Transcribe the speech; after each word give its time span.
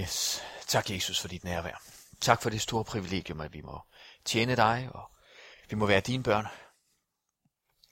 Yes. 0.00 0.42
Tak 0.66 0.90
Jesus 0.90 1.20
for 1.20 1.28
dit 1.28 1.44
nærvær. 1.44 1.82
Tak 2.20 2.42
for 2.42 2.50
det 2.50 2.60
store 2.60 2.84
privilegium, 2.84 3.40
at 3.40 3.52
vi 3.52 3.60
må 3.60 3.80
tjene 4.24 4.56
dig, 4.56 4.88
og 4.94 5.10
vi 5.70 5.76
må 5.76 5.86
være 5.86 6.00
dine 6.00 6.22
børn. 6.22 6.46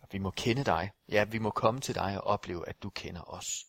Og 0.03 0.09
vi 0.13 0.19
må 0.19 0.31
kende 0.31 0.65
dig. 0.65 0.91
Ja, 1.09 1.25
vi 1.25 1.39
må 1.39 1.51
komme 1.51 1.81
til 1.81 1.95
dig 1.95 2.21
og 2.21 2.25
opleve, 2.25 2.69
at 2.69 2.83
du 2.83 2.91
kender 2.91 3.31
os. 3.31 3.65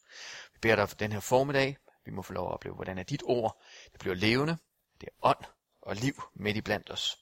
Vi 0.53 0.59
beder 0.61 0.75
dig 0.75 0.89
for 0.89 0.95
den 0.95 1.11
her 1.11 1.19
formiddag. 1.19 1.77
Vi 2.05 2.11
må 2.11 2.21
få 2.21 2.33
lov 2.33 2.47
at 2.47 2.53
opleve, 2.53 2.75
hvordan 2.75 2.97
er 2.97 3.03
dit 3.03 3.23
ord. 3.25 3.61
Det 3.91 3.99
bliver 3.99 4.15
levende. 4.15 4.57
Det 5.01 5.07
er 5.07 5.27
ånd 5.27 5.43
og 5.81 5.95
liv 5.95 6.23
midt 6.35 6.57
i 6.57 6.61
blandt 6.61 6.91
os. 6.91 7.17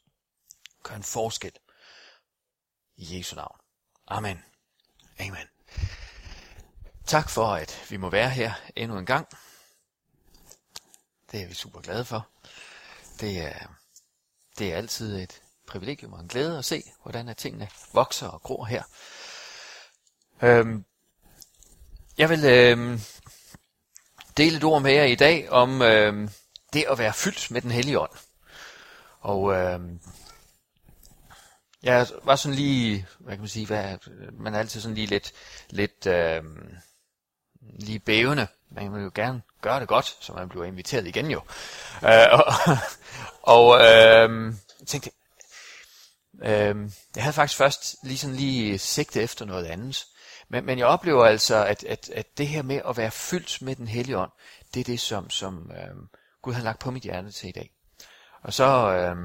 Gør 0.84 0.96
en 0.96 1.04
forskel. 1.04 1.52
I 2.96 3.18
Jesu 3.18 3.36
navn. 3.36 3.58
Amen. 4.08 4.44
Amen. 5.20 5.48
Tak 7.06 7.30
for, 7.30 7.46
at 7.46 7.88
vi 7.90 7.98
må 7.98 8.10
være 8.10 8.30
her 8.30 8.54
endnu 8.76 8.98
en 8.98 9.06
gang. 9.06 9.28
Det 11.32 11.42
er 11.42 11.48
vi 11.48 11.54
super 11.54 11.82
glade 11.82 12.06
for. 12.06 12.28
Det 13.20 13.42
er, 13.42 13.68
det 14.58 14.74
er 14.74 14.78
altid 14.78 15.18
et 15.18 15.42
privilegium 15.68 16.14
og 16.14 16.20
en 16.20 16.28
glæde 16.28 16.58
at 16.58 16.66
se, 16.66 16.84
hvordan 17.02 17.30
at 17.30 17.38
tingene 17.38 17.70
vokser 17.94 18.28
og 18.28 18.42
gror 18.42 18.66
her. 18.66 18.84
Øhm, 20.42 20.86
jeg 22.18 22.30
vil 22.30 22.46
øhm, 22.46 23.00
dele 24.38 24.58
et 24.58 24.64
ord 24.64 24.82
med 24.82 24.92
jer 24.92 25.04
i 25.04 25.16
dag 25.16 25.50
om 25.50 25.82
øhm, 25.82 26.30
det 26.74 26.86
at 26.90 26.98
være 26.98 27.14
fyldt 27.14 27.52
med 27.52 27.62
den 27.62 27.72
hellige 27.72 28.00
ånd. 28.00 28.12
Og 29.20 29.54
øhm, 29.54 30.00
jeg 31.84 32.08
var 32.24 32.36
sådan 32.36 32.56
lige, 32.56 33.08
hvad 33.20 33.34
kan 33.34 33.42
man 33.42 33.50
sige, 33.50 33.66
hvad, 33.66 33.98
man 34.32 34.54
er 34.56 34.60
altid 34.60 34.82
sådan 34.82 34.96
lige 34.96 35.08
lidt, 35.08 35.34
lidt 35.70 36.08
øhm, 36.08 36.76
lige 37.62 38.00
bævende. 38.00 38.48
Man 38.70 38.94
vil 38.94 39.04
jo 39.04 39.12
gerne 39.16 39.42
gøre 39.62 39.80
det 39.80 39.88
godt, 39.88 40.18
så 40.20 40.34
man 40.34 40.50
bliver 40.50 40.66
inviteret 40.66 41.08
igen 41.08 41.32
jo. 41.32 41.42
Øh, 42.04 42.28
og 42.32 42.46
og 43.56 43.80
øh, 43.80 44.54
jeg 44.80 44.88
tænkte, 44.88 45.12
øh, 46.44 46.76
jeg 47.16 47.24
havde 47.24 47.34
faktisk 47.34 47.58
først 47.58 47.96
lige 48.04 48.18
sådan 48.18 48.36
lige 48.36 48.78
sigte 48.78 49.22
efter 49.22 49.46
noget 49.46 49.66
andet. 49.66 50.06
Men, 50.50 50.66
men 50.66 50.80
jeg 50.80 50.88
oplever 50.88 51.26
altså, 51.26 51.66
at, 51.66 51.84
at, 51.84 52.10
at 52.10 52.38
det 52.38 52.48
her 52.48 52.62
med 52.62 52.82
at 52.90 52.98
være 52.98 53.12
fyldt 53.12 53.62
med 53.62 53.76
den 53.76 53.88
hellige 53.88 54.18
ånd, 54.18 54.32
det 54.74 54.80
er 54.80 54.84
det, 54.84 55.00
som, 55.00 55.30
som 55.30 55.72
øh, 55.72 55.96
Gud 56.42 56.54
har 56.54 56.64
lagt 56.64 56.80
på 56.80 56.92
mit 56.92 57.04
hjerte 57.04 57.32
til 57.32 57.50
i 57.50 57.52
dag. 57.52 57.72
Og 58.44 58.54
så, 58.54 58.94
øh, 58.94 59.16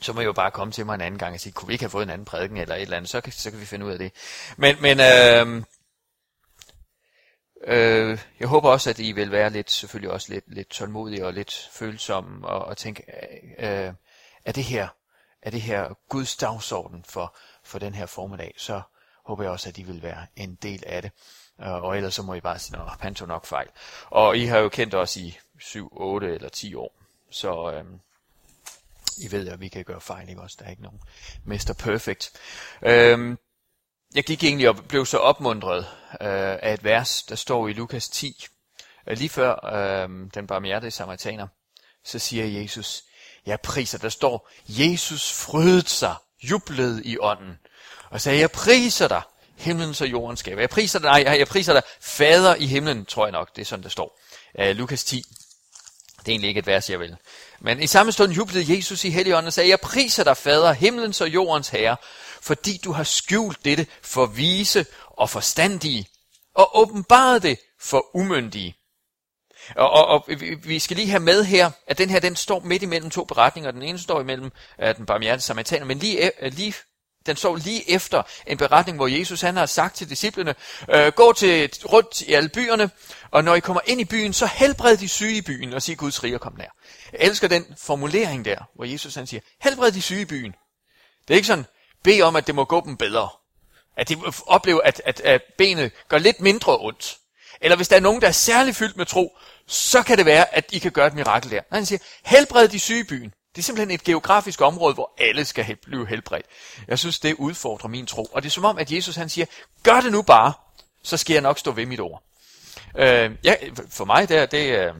så 0.00 0.12
må 0.12 0.20
jeg 0.20 0.26
jo 0.26 0.32
bare 0.32 0.50
komme 0.50 0.72
til 0.72 0.86
mig 0.86 0.94
en 0.94 1.00
anden 1.00 1.18
gang 1.18 1.34
og 1.34 1.40
sige, 1.40 1.52
kunne 1.52 1.66
vi 1.66 1.72
ikke 1.72 1.84
have 1.84 1.90
fået 1.90 2.02
en 2.02 2.10
anden 2.10 2.24
prædiken 2.24 2.56
eller 2.56 2.74
et 2.74 2.82
eller 2.82 2.96
andet, 2.96 3.10
så 3.10 3.20
kan, 3.20 3.32
så 3.32 3.50
kan 3.50 3.60
vi 3.60 3.64
finde 3.66 3.86
ud 3.86 3.92
af 3.92 3.98
det. 3.98 4.12
Men, 4.56 4.76
men 4.82 5.00
øh, 5.00 5.64
Øh, 7.64 8.18
jeg 8.40 8.48
håber 8.48 8.70
også, 8.70 8.90
at 8.90 8.98
I 8.98 9.12
vil 9.12 9.30
være 9.30 9.50
lidt, 9.50 9.70
selvfølgelig 9.70 10.10
også 10.10 10.32
lidt, 10.32 10.44
lidt 10.54 10.68
tålmodige 10.68 11.26
og 11.26 11.32
lidt 11.32 11.70
følsomme 11.72 12.48
og, 12.48 12.64
og 12.64 12.76
tænke, 12.76 13.04
øh, 13.58 13.86
øh, 13.86 13.92
er 14.44 14.52
det 14.52 14.64
her, 14.64 14.88
er 15.42 15.50
det 15.50 15.62
her 15.62 15.94
Guds 16.08 16.36
dagsorden 16.36 17.04
for, 17.08 17.36
for 17.64 17.78
den 17.78 17.94
her 17.94 18.06
formiddag, 18.06 18.54
så 18.56 18.80
håber 19.24 19.42
jeg 19.42 19.52
også, 19.52 19.68
at 19.68 19.78
I 19.78 19.82
vil 19.82 20.02
være 20.02 20.26
en 20.36 20.54
del 20.54 20.82
af 20.86 21.02
det. 21.02 21.10
Øh, 21.60 21.72
og 21.72 21.96
ellers 21.96 22.14
så 22.14 22.22
må 22.22 22.34
I 22.34 22.40
bare 22.40 22.58
sige, 22.58 22.76
at 22.76 23.00
han 23.00 23.14
tog 23.14 23.28
nok 23.28 23.46
fejl. 23.46 23.68
Og 24.10 24.36
I 24.36 24.44
har 24.44 24.58
jo 24.58 24.68
kendt 24.68 24.94
os 24.94 25.16
i 25.16 25.38
7, 25.58 25.88
8 25.96 26.34
eller 26.34 26.48
10 26.48 26.74
år, 26.74 26.92
så 27.30 27.72
øh, 27.72 27.84
I 29.18 29.32
ved, 29.32 29.48
at 29.48 29.60
vi 29.60 29.68
kan 29.68 29.84
gøre 29.84 30.00
fejl, 30.00 30.28
ikke 30.28 30.40
også? 30.40 30.56
Der 30.60 30.66
er 30.66 30.70
ikke 30.70 30.82
nogen 30.82 31.00
Mr. 31.44 31.74
Perfect. 31.78 32.30
Øh, 32.82 33.36
jeg 34.14 34.24
gik 34.24 34.44
egentlig 34.44 34.68
og 34.68 34.76
blev 34.76 35.06
så 35.06 35.18
opmundret 35.18 35.78
øh, 36.20 36.58
af 36.62 36.74
et 36.74 36.84
vers, 36.84 37.22
der 37.22 37.34
står 37.34 37.68
i 37.68 37.72
Lukas 37.72 38.08
10. 38.08 38.46
Øh, 39.08 39.18
lige 39.18 39.28
før 39.28 39.74
øh, 39.74 40.08
den 40.34 40.46
barmhjertige 40.46 40.90
samaritaner, 40.90 41.46
så 42.04 42.18
siger 42.18 42.60
Jesus, 42.60 43.02
jeg 43.46 43.60
priser, 43.60 43.98
der 43.98 44.08
står, 44.08 44.50
Jesus 44.68 45.32
frydede 45.32 45.88
sig, 45.88 46.14
jublede 46.42 47.04
i 47.04 47.18
ånden, 47.20 47.58
og 48.10 48.20
sagde, 48.20 48.40
jeg 48.40 48.50
priser 48.50 49.08
dig, 49.08 49.22
himlens 49.56 50.00
og 50.00 50.06
jordens 50.10 50.40
skaber. 50.40 50.60
Jeg 50.60 50.70
priser 50.70 50.98
dig, 50.98 51.22
jeg, 51.24 51.38
jeg 51.38 51.48
priser 51.48 51.72
dig, 51.72 51.82
fader 52.00 52.54
i 52.54 52.66
himlen, 52.66 53.04
tror 53.04 53.26
jeg 53.26 53.32
nok, 53.32 53.56
det 53.56 53.62
er 53.62 53.66
sådan, 53.66 53.82
der 53.82 53.88
står. 53.88 54.20
Øh, 54.58 54.76
Lukas 54.76 55.04
10. 55.04 55.24
Det 56.18 56.28
er 56.28 56.32
egentlig 56.32 56.48
ikke 56.48 56.58
et 56.58 56.66
vers, 56.66 56.90
jeg 56.90 57.00
vil. 57.00 57.16
Men 57.60 57.82
i 57.82 57.86
samme 57.86 58.12
stund 58.12 58.32
jublede 58.32 58.76
Jesus 58.76 59.04
i 59.04 59.10
helligånden 59.10 59.46
og 59.46 59.52
sagde, 59.52 59.70
jeg 59.70 59.80
priser 59.80 60.24
dig, 60.24 60.36
fader, 60.36 60.72
himlens 60.72 61.20
og 61.20 61.28
jordens 61.28 61.68
herre, 61.68 61.96
fordi 62.40 62.80
du 62.84 62.92
har 62.92 63.04
skjult 63.04 63.64
dette 63.64 63.86
for 64.02 64.26
vise 64.26 64.86
og 65.06 65.30
forstandige, 65.30 66.08
og 66.54 66.78
åbenbaret 66.78 67.42
det 67.42 67.58
for 67.80 68.16
umyndige. 68.16 68.78
Og, 69.76 69.90
og, 69.90 70.06
og 70.06 70.28
vi 70.62 70.78
skal 70.78 70.96
lige 70.96 71.10
have 71.10 71.20
med 71.20 71.44
her, 71.44 71.70
at 71.86 71.98
den 71.98 72.10
her, 72.10 72.20
den 72.20 72.36
står 72.36 72.60
midt 72.60 72.82
imellem 72.82 73.10
to 73.10 73.24
beretninger. 73.24 73.70
Den 73.70 73.82
ene 73.82 73.98
står 73.98 74.20
imellem 74.20 74.50
uh, 74.82 74.96
den 74.96 75.06
barmhjertige 75.06 75.42
samaritaner, 75.42 75.84
men 75.84 75.98
lige, 75.98 76.30
uh, 76.42 76.52
lige, 76.52 76.74
den 77.26 77.36
står 77.36 77.56
lige 77.56 77.90
efter 77.90 78.22
en 78.46 78.58
beretning, 78.58 78.98
hvor 78.98 79.06
Jesus 79.06 79.40
han 79.40 79.56
har 79.56 79.66
sagt 79.66 79.96
til 79.96 80.10
disciplene, 80.10 80.54
uh, 80.94 81.06
gå 81.14 81.32
til 81.32 81.70
rundt 81.84 82.20
i 82.20 82.32
alle 82.32 82.48
byerne, 82.48 82.90
og 83.30 83.44
når 83.44 83.54
I 83.54 83.60
kommer 83.60 83.80
ind 83.86 84.00
i 84.00 84.04
byen, 84.04 84.32
så 84.32 84.46
helbred 84.46 84.96
de 84.96 85.08
syge 85.08 85.36
i 85.36 85.42
byen, 85.42 85.72
og 85.72 85.82
sig 85.82 85.98
Guds 85.98 86.24
rige 86.24 86.38
kom 86.38 86.54
nær. 86.58 86.76
Jeg 87.12 87.20
elsker 87.20 87.48
den 87.48 87.74
formulering 87.78 88.44
der, 88.44 88.58
hvor 88.74 88.84
Jesus 88.84 89.14
han 89.14 89.26
siger, 89.26 89.40
helbred 89.60 89.92
de 89.92 90.02
syge 90.02 90.20
i 90.20 90.24
byen. 90.24 90.52
Det 91.28 91.34
er 91.34 91.36
ikke 91.36 91.46
sådan, 91.46 91.66
Bed 92.02 92.22
om, 92.22 92.36
at 92.36 92.46
det 92.46 92.54
må 92.54 92.64
gå 92.64 92.82
dem 92.84 92.96
bedre. 92.96 93.28
At 93.96 94.08
de 94.08 94.16
oplever, 94.46 94.80
at, 94.80 95.02
at, 95.04 95.20
at 95.20 95.42
benet 95.58 95.92
gør 96.08 96.18
lidt 96.18 96.40
mindre 96.40 96.78
ondt. 96.78 97.18
Eller 97.60 97.76
hvis 97.76 97.88
der 97.88 97.96
er 97.96 98.00
nogen, 98.00 98.20
der 98.20 98.28
er 98.28 98.32
særlig 98.32 98.76
fyldt 98.76 98.96
med 98.96 99.06
tro, 99.06 99.36
så 99.66 100.02
kan 100.02 100.18
det 100.18 100.26
være, 100.26 100.54
at 100.54 100.64
I 100.72 100.78
kan 100.78 100.92
gøre 100.92 101.06
et 101.06 101.14
mirakel 101.14 101.50
der. 101.50 101.60
Han 101.72 101.86
siger, 101.86 101.98
helbred 102.24 102.68
de 102.68 102.78
syge 102.78 103.00
i 103.00 103.04
byen. 103.04 103.32
Det 103.54 103.58
er 103.58 103.62
simpelthen 103.62 103.90
et 103.90 104.04
geografisk 104.04 104.60
område, 104.60 104.94
hvor 104.94 105.14
alle 105.18 105.44
skal 105.44 105.76
blive 105.76 106.08
helbredt. 106.08 106.46
Jeg 106.88 106.98
synes, 106.98 107.18
det 107.18 107.34
udfordrer 107.34 107.88
min 107.88 108.06
tro. 108.06 108.24
Og 108.24 108.42
det 108.42 108.48
er 108.48 108.52
som 108.52 108.64
om, 108.64 108.78
at 108.78 108.92
Jesus 108.92 109.16
han 109.16 109.28
siger, 109.28 109.46
gør 109.82 110.00
det 110.00 110.12
nu 110.12 110.22
bare, 110.22 110.52
så 111.02 111.16
skal 111.16 111.34
jeg 111.34 111.42
nok 111.42 111.58
stå 111.58 111.72
ved 111.72 111.86
mit 111.86 112.00
ord. 112.00 112.22
Øh, 112.96 113.30
ja, 113.44 113.54
for 113.90 114.04
mig 114.04 114.28
der, 114.28 114.46
det, 114.46 114.78
øh, 114.78 114.94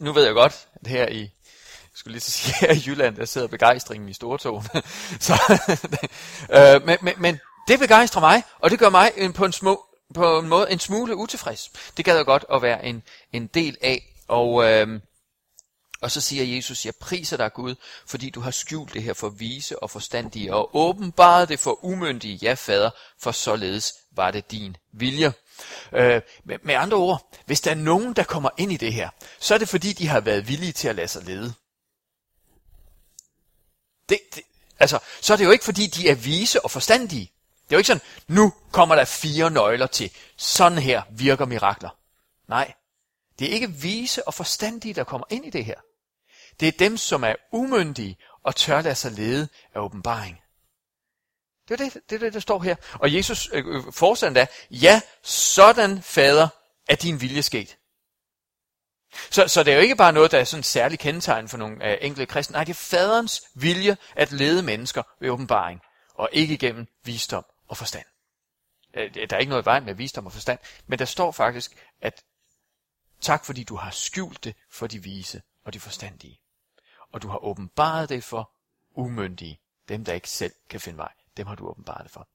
nu 0.00 0.12
ved 0.12 0.24
jeg 0.24 0.34
godt, 0.34 0.68
at 0.74 0.86
her 0.86 1.08
i 1.08 1.30
skulle 2.00 2.12
lige 2.12 2.20
sige, 2.20 2.68
at 2.68 2.76
i 2.76 2.90
Jylland, 2.90 3.16
der 3.16 3.24
sidder 3.24 3.46
begejstringen 3.46 4.08
i 4.08 4.12
stortogen. 4.12 4.66
så, 5.20 5.34
øh, 6.56 6.86
men, 6.86 6.98
men, 7.02 7.14
men 7.18 7.40
det 7.68 7.78
begejstrer 7.78 8.20
mig, 8.20 8.42
og 8.58 8.70
det 8.70 8.78
gør 8.78 8.90
mig 8.90 9.12
en, 9.16 9.32
på, 9.32 9.44
en 9.44 9.52
små, 9.52 9.86
på 10.14 10.38
en 10.38 10.48
måde 10.48 10.70
en 10.70 10.78
smule 10.78 11.16
utilfreds. 11.16 11.70
Det 11.96 12.04
gad 12.04 12.16
jeg 12.16 12.24
godt 12.24 12.44
at 12.52 12.62
være 12.62 12.84
en, 12.84 13.02
en 13.32 13.46
del 13.46 13.76
af. 13.80 14.14
Og, 14.28 14.70
øh, 14.70 15.00
og 16.00 16.10
så 16.10 16.20
siger 16.20 16.44
Jesus, 16.44 16.86
jeg 16.86 16.94
priser 17.00 17.36
dig 17.36 17.52
Gud, 17.52 17.74
fordi 18.06 18.30
du 18.30 18.40
har 18.40 18.50
skjult 18.50 18.94
det 18.94 19.02
her 19.02 19.12
for 19.12 19.28
vise 19.28 19.82
og 19.82 19.90
forstandige, 19.90 20.54
og 20.54 20.76
åbenbaret 20.76 21.48
det 21.48 21.58
for 21.58 21.84
umyndige, 21.84 22.38
ja 22.42 22.54
fader, 22.54 22.90
for 23.18 23.32
således 23.32 23.94
var 24.12 24.30
det 24.30 24.50
din 24.50 24.76
vilje. 24.92 25.32
Øh, 25.92 26.20
med, 26.44 26.58
med 26.62 26.74
andre 26.74 26.96
ord, 26.96 27.36
hvis 27.46 27.60
der 27.60 27.70
er 27.70 27.74
nogen, 27.74 28.12
der 28.12 28.22
kommer 28.22 28.50
ind 28.58 28.72
i 28.72 28.76
det 28.76 28.92
her, 28.92 29.08
så 29.40 29.54
er 29.54 29.58
det 29.58 29.68
fordi, 29.68 29.92
de 29.92 30.08
har 30.08 30.20
været 30.20 30.48
villige 30.48 30.72
til 30.72 30.88
at 30.88 30.96
lade 30.96 31.08
sig 31.08 31.24
lede. 31.24 31.54
Det, 34.10 34.18
det, 34.34 34.42
altså, 34.78 34.98
så 35.20 35.32
er 35.32 35.36
det 35.36 35.44
jo 35.44 35.50
ikke 35.50 35.64
fordi, 35.64 35.86
de 35.86 36.08
er 36.08 36.14
vise 36.14 36.64
og 36.64 36.70
forstandige. 36.70 37.32
Det 37.62 37.74
er 37.74 37.76
jo 37.76 37.78
ikke 37.78 37.86
sådan, 37.86 38.02
nu 38.28 38.52
kommer 38.72 38.94
der 38.94 39.04
fire 39.04 39.50
nøgler 39.50 39.86
til. 39.86 40.10
Sådan 40.36 40.78
her 40.78 41.02
virker 41.10 41.44
mirakler. 41.44 41.90
Nej, 42.48 42.72
det 43.38 43.48
er 43.48 43.52
ikke 43.52 43.70
vise 43.70 44.28
og 44.28 44.34
forstandige, 44.34 44.94
der 44.94 45.04
kommer 45.04 45.26
ind 45.30 45.46
i 45.46 45.50
det 45.50 45.64
her. 45.64 45.80
Det 46.60 46.68
er 46.68 46.72
dem, 46.72 46.96
som 46.96 47.24
er 47.24 47.34
umyndige 47.52 48.16
og 48.42 48.56
tør 48.56 48.80
lade 48.80 48.94
sig 48.94 49.12
lede 49.12 49.48
af 49.74 49.80
åbenbaring. 49.80 50.40
Det 51.68 51.80
er 51.80 51.84
det, 51.84 51.94
det, 52.10 52.14
er 52.14 52.18
det 52.18 52.34
der 52.34 52.40
står 52.40 52.62
her. 52.62 52.76
Og 52.92 53.14
Jesus 53.14 53.48
øh, 53.52 53.64
øh 53.66 53.92
fortsætter 53.92 54.34
da, 54.34 54.46
ja, 54.70 55.00
sådan 55.22 56.02
fader 56.02 56.48
er 56.88 56.96
din 56.96 57.20
vilje 57.20 57.42
sket. 57.42 57.76
Så, 59.30 59.48
så 59.48 59.62
det 59.62 59.72
er 59.72 59.76
jo 59.76 59.82
ikke 59.82 59.96
bare 59.96 60.12
noget, 60.12 60.30
der 60.30 60.38
er 60.38 60.44
sådan 60.44 60.62
særlig 60.62 60.98
kendetegn 60.98 61.48
for 61.48 61.56
nogle 61.56 61.90
øh, 61.90 61.98
enkelte 62.00 62.26
kristne. 62.26 62.54
Nej, 62.54 62.64
det 62.64 62.72
er 62.72 62.74
faderens 62.74 63.42
vilje 63.54 63.96
at 64.16 64.32
lede 64.32 64.62
mennesker 64.62 65.02
ved 65.20 65.30
åbenbaring, 65.30 65.80
og 66.14 66.28
ikke 66.32 66.58
gennem 66.58 66.86
visdom 67.04 67.44
og 67.68 67.76
forstand. 67.76 68.06
Øh, 68.94 69.14
der 69.14 69.36
er 69.36 69.40
ikke 69.40 69.50
noget 69.50 69.64
vej 69.64 69.80
med 69.80 69.94
visdom 69.94 70.26
og 70.26 70.32
forstand, 70.32 70.58
men 70.86 70.98
der 70.98 71.04
står 71.04 71.32
faktisk, 71.32 71.72
at 72.00 72.22
tak 73.20 73.44
fordi 73.44 73.64
du 73.64 73.76
har 73.76 73.90
skjult 73.90 74.44
det 74.44 74.54
for 74.70 74.86
de 74.86 75.02
vise 75.02 75.42
og 75.64 75.72
de 75.72 75.80
forstandige. 75.80 76.40
Og 77.12 77.22
du 77.22 77.28
har 77.28 77.44
åbenbaret 77.44 78.08
det 78.08 78.24
for 78.24 78.50
umyndige, 78.94 79.60
dem 79.88 80.04
der 80.04 80.12
ikke 80.12 80.30
selv 80.30 80.52
kan 80.68 80.80
finde 80.80 80.98
vej. 80.98 81.12
Dem 81.36 81.46
har 81.46 81.54
du 81.54 81.68
åbenbaret 81.68 82.04
det 82.04 82.12
for. 82.12 82.28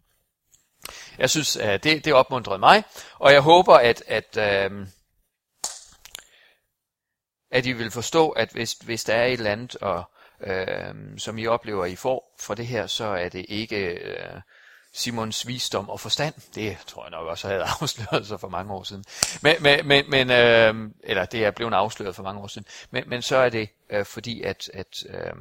Jeg 1.18 1.30
synes, 1.30 1.57
at 1.57 1.83
det, 1.83 2.06
det 2.06 2.13
opmuntrede 2.13 2.60
mig, 2.60 2.83
og 3.19 3.33
jeg 3.33 3.42
håber, 3.42 3.75
at, 3.75 4.04
at 4.07 4.38
øh, 4.38 4.88
at 7.56 7.66
I 7.66 7.72
vil 7.72 7.92
forstå, 7.92 8.30
at 8.30 8.50
hvis, 8.52 8.74
hvis 8.74 9.04
der 9.04 9.13
er 9.13 9.25
et 9.25 9.34
eller 9.34 9.52
andet, 9.52 9.75
og, 9.75 10.04
øh, 10.42 10.94
som 11.18 11.38
I 11.38 11.48
oplever, 11.48 11.86
I 11.86 11.96
får 11.96 12.36
fra 12.40 12.56
det 12.56 12.68
her, 12.68 12.88
så 12.88 13.06
er 13.06 13.30
det 13.30 13.46
ikke, 13.50 13.86
øh, 13.86 14.42
Simons 14.94 15.48
visdom 15.48 15.90
og 15.90 16.00
forstand. 16.00 16.34
Det 16.56 16.78
tror 16.88 17.04
jeg 17.04 17.12
nok 17.12 17.28
også 17.28 17.48
havde 17.48 17.63
afsløret 17.81 18.28
sig 18.28 18.40
for 18.40 18.50
mange 18.50 18.74
år 18.74 18.84
siden. 18.84 19.06
Men, 19.42 19.56
men, 19.60 19.88
men, 19.88 20.10
men 20.10 20.31
øh, 20.31 20.92
eller 21.04 21.25
det 21.25 21.46
er 21.46 21.52
blevet 21.52 21.74
afsløret 21.74 22.16
for 22.16 22.24
mange 22.24 22.42
år 22.42 22.48
siden. 22.48 22.68
Men, 22.92 23.04
men 23.07 23.22
så 23.22 23.38
er 23.38 23.50
det 23.50 23.69
øh, 23.90 24.06
fordi, 24.06 24.42
at, 24.42 24.69
at 24.74 25.04
øh, 25.10 25.36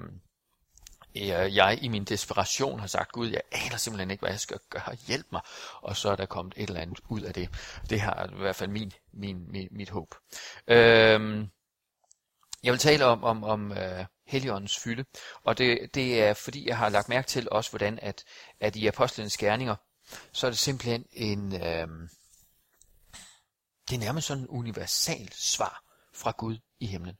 jeg 1.56 1.78
i 1.82 1.88
min 1.88 2.04
desperation 2.04 2.80
har 2.80 2.86
sagt, 2.86 3.12
Gud, 3.12 3.28
jeg 3.28 3.40
aner 3.52 3.76
simpelthen 3.76 4.10
ikke, 4.10 4.20
hvad 4.20 4.30
jeg 4.30 4.40
skal 4.40 4.58
gøre. 4.70 4.96
Hjælp 5.06 5.26
mig. 5.32 5.40
Og 5.82 5.96
så 5.96 6.10
er 6.10 6.16
der 6.16 6.26
kommet 6.26 6.54
et 6.56 6.68
eller 6.68 6.80
andet 6.80 7.00
ud 7.08 7.20
af 7.20 7.34
det. 7.34 7.48
Det 7.90 8.00
har 8.00 8.30
i 8.32 8.40
hvert 8.40 8.56
fald 8.56 8.70
min, 8.70 8.92
min, 9.12 9.44
min, 9.48 9.68
mit 9.70 9.90
håb. 9.90 10.14
Øh, 10.68 11.46
jeg 12.64 12.72
vil 12.72 12.80
tale 12.80 13.04
om, 13.04 13.24
om, 13.24 13.44
om 13.44 13.70
uh, 13.70 14.04
Helligåndens 14.26 14.78
fylde, 14.78 15.04
og 15.42 15.58
det, 15.58 15.94
det 15.94 16.22
er 16.22 16.34
fordi, 16.34 16.68
jeg 16.68 16.78
har 16.78 16.88
lagt 16.88 17.08
mærke 17.08 17.28
til 17.28 17.48
også, 17.50 17.70
hvordan 17.70 17.98
at, 18.02 18.24
at 18.60 18.76
i 18.76 18.86
apostlenes 18.86 19.36
gerninger, 19.36 19.76
så 20.32 20.46
er 20.46 20.50
det 20.50 20.58
simpelthen 20.58 21.04
en, 21.12 21.52
uh, 21.52 22.08
det 23.88 23.94
er 23.94 23.98
nærmest 23.98 24.26
sådan 24.26 24.42
en 24.42 24.48
universal 24.48 25.32
svar 25.32 25.82
fra 26.14 26.34
Gud 26.38 26.58
i 26.80 26.86
himlen. 26.86 27.16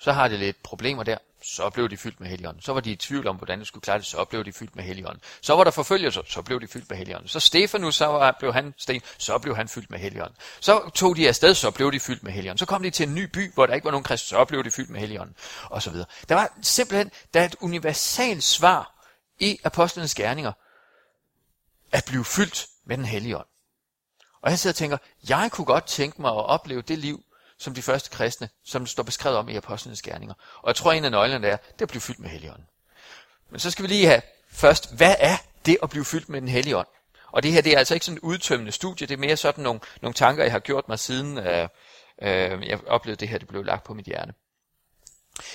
Så 0.00 0.12
har 0.12 0.28
de 0.28 0.36
lidt 0.36 0.62
problemer 0.62 1.02
der, 1.02 1.18
så 1.42 1.70
blev 1.70 1.88
de 1.90 1.96
fyldt 1.96 2.20
med 2.20 2.28
Helligånden. 2.28 2.62
Så 2.62 2.72
var 2.72 2.80
de 2.80 2.90
i 2.90 2.96
tvivl 2.96 3.26
om, 3.26 3.36
hvordan 3.36 3.60
de 3.60 3.64
skulle 3.64 3.82
klare 3.82 3.98
det, 3.98 4.06
så 4.06 4.24
blev 4.24 4.44
de 4.44 4.52
fyldt 4.52 4.76
med 4.76 4.84
Helligånden. 4.84 5.22
Så 5.40 5.56
var 5.56 5.64
der 5.64 5.70
forfølgelse, 5.70 6.20
så 6.26 6.42
blev 6.42 6.60
de 6.60 6.68
fyldt 6.68 6.90
med 6.90 6.98
Helligånden. 6.98 7.28
Så 7.28 7.40
Stefanus, 7.40 7.94
så 7.94 8.06
var, 8.06 8.36
blev 8.38 8.52
han 8.52 8.74
sten, 8.76 9.02
så 9.18 9.38
blev 9.38 9.56
han 9.56 9.68
fyldt 9.68 9.90
med 9.90 9.98
Helligånden. 9.98 10.36
Så 10.60 10.90
tog 10.94 11.16
de 11.16 11.28
afsted, 11.28 11.54
så 11.54 11.70
blev 11.70 11.92
de 11.92 12.00
fyldt 12.00 12.22
med 12.22 12.32
Helligånden. 12.32 12.58
Så 12.58 12.66
kom 12.66 12.82
de 12.82 12.90
til 12.90 13.08
en 13.08 13.14
ny 13.14 13.24
by, 13.24 13.54
hvor 13.54 13.66
der 13.66 13.74
ikke 13.74 13.84
var 13.84 13.90
nogen 13.90 14.04
kristne, 14.04 14.38
så 14.38 14.44
blev 14.44 14.64
de 14.64 14.70
fyldt 14.70 14.90
med 14.90 15.00
Helligånden. 15.00 15.36
Og 15.64 15.82
så 15.82 15.90
videre. 15.90 16.06
Der 16.28 16.34
var 16.34 16.52
simpelthen 16.62 17.10
der 17.34 17.40
er 17.40 17.44
et 17.44 17.56
universalt 17.60 18.44
svar 18.44 19.04
i 19.38 19.58
apostlenes 19.64 20.14
gerninger, 20.14 20.52
at 21.92 22.04
blive 22.04 22.24
fyldt 22.24 22.66
med 22.84 22.96
den 22.96 23.04
hellige 23.04 23.36
ånd. 23.36 23.46
Og 24.42 24.50
jeg 24.50 24.58
sidder 24.58 24.72
og 24.72 24.76
tænker, 24.76 24.98
jeg 25.28 25.48
kunne 25.52 25.64
godt 25.64 25.84
tænke 25.84 26.20
mig 26.20 26.30
at 26.30 26.46
opleve 26.46 26.82
det 26.82 26.98
liv, 26.98 27.24
som 27.58 27.74
de 27.74 27.82
første 27.82 28.10
kristne, 28.10 28.48
som 28.64 28.82
det 28.82 28.90
står 28.90 29.02
beskrevet 29.02 29.38
om 29.38 29.48
i 29.48 29.56
apostlenes 29.56 30.02
gerninger. 30.02 30.34
Og 30.62 30.68
jeg 30.68 30.76
tror, 30.76 30.92
en 30.92 31.04
af 31.04 31.10
nøglerne 31.10 31.46
er, 31.46 31.56
det 31.56 31.80
er 31.80 31.84
at 31.84 31.88
blive 31.88 32.00
fyldt 32.00 32.18
med 32.18 32.28
Helligånden. 32.28 32.66
Men 33.50 33.60
så 33.60 33.70
skal 33.70 33.82
vi 33.82 33.88
lige 33.88 34.06
have 34.06 34.22
først, 34.50 34.94
hvad 34.96 35.14
er 35.18 35.36
det 35.66 35.78
at 35.82 35.90
blive 35.90 36.04
fyldt 36.04 36.28
med 36.28 36.40
den 36.40 36.48
hellige 36.48 36.76
ånd? 36.76 36.88
Og 37.32 37.42
det 37.42 37.52
her, 37.52 37.60
det 37.60 37.72
er 37.72 37.78
altså 37.78 37.94
ikke 37.94 38.06
sådan 38.06 38.16
et 38.16 38.22
udtømmende 38.22 38.72
studie, 38.72 39.06
det 39.06 39.14
er 39.14 39.18
mere 39.18 39.36
sådan 39.36 39.64
nogle, 39.64 39.80
nogle 40.02 40.14
tanker, 40.14 40.42
jeg 40.42 40.52
har 40.52 40.58
gjort 40.58 40.88
mig 40.88 40.98
siden 40.98 41.38
øh, 41.38 41.68
øh, 42.22 42.66
jeg 42.68 42.86
oplevede 42.86 43.20
det 43.20 43.28
her, 43.28 43.38
det 43.38 43.48
blev 43.48 43.64
lagt 43.64 43.84
på 43.84 43.94
mit 43.94 44.06
hjerne. 44.06 44.34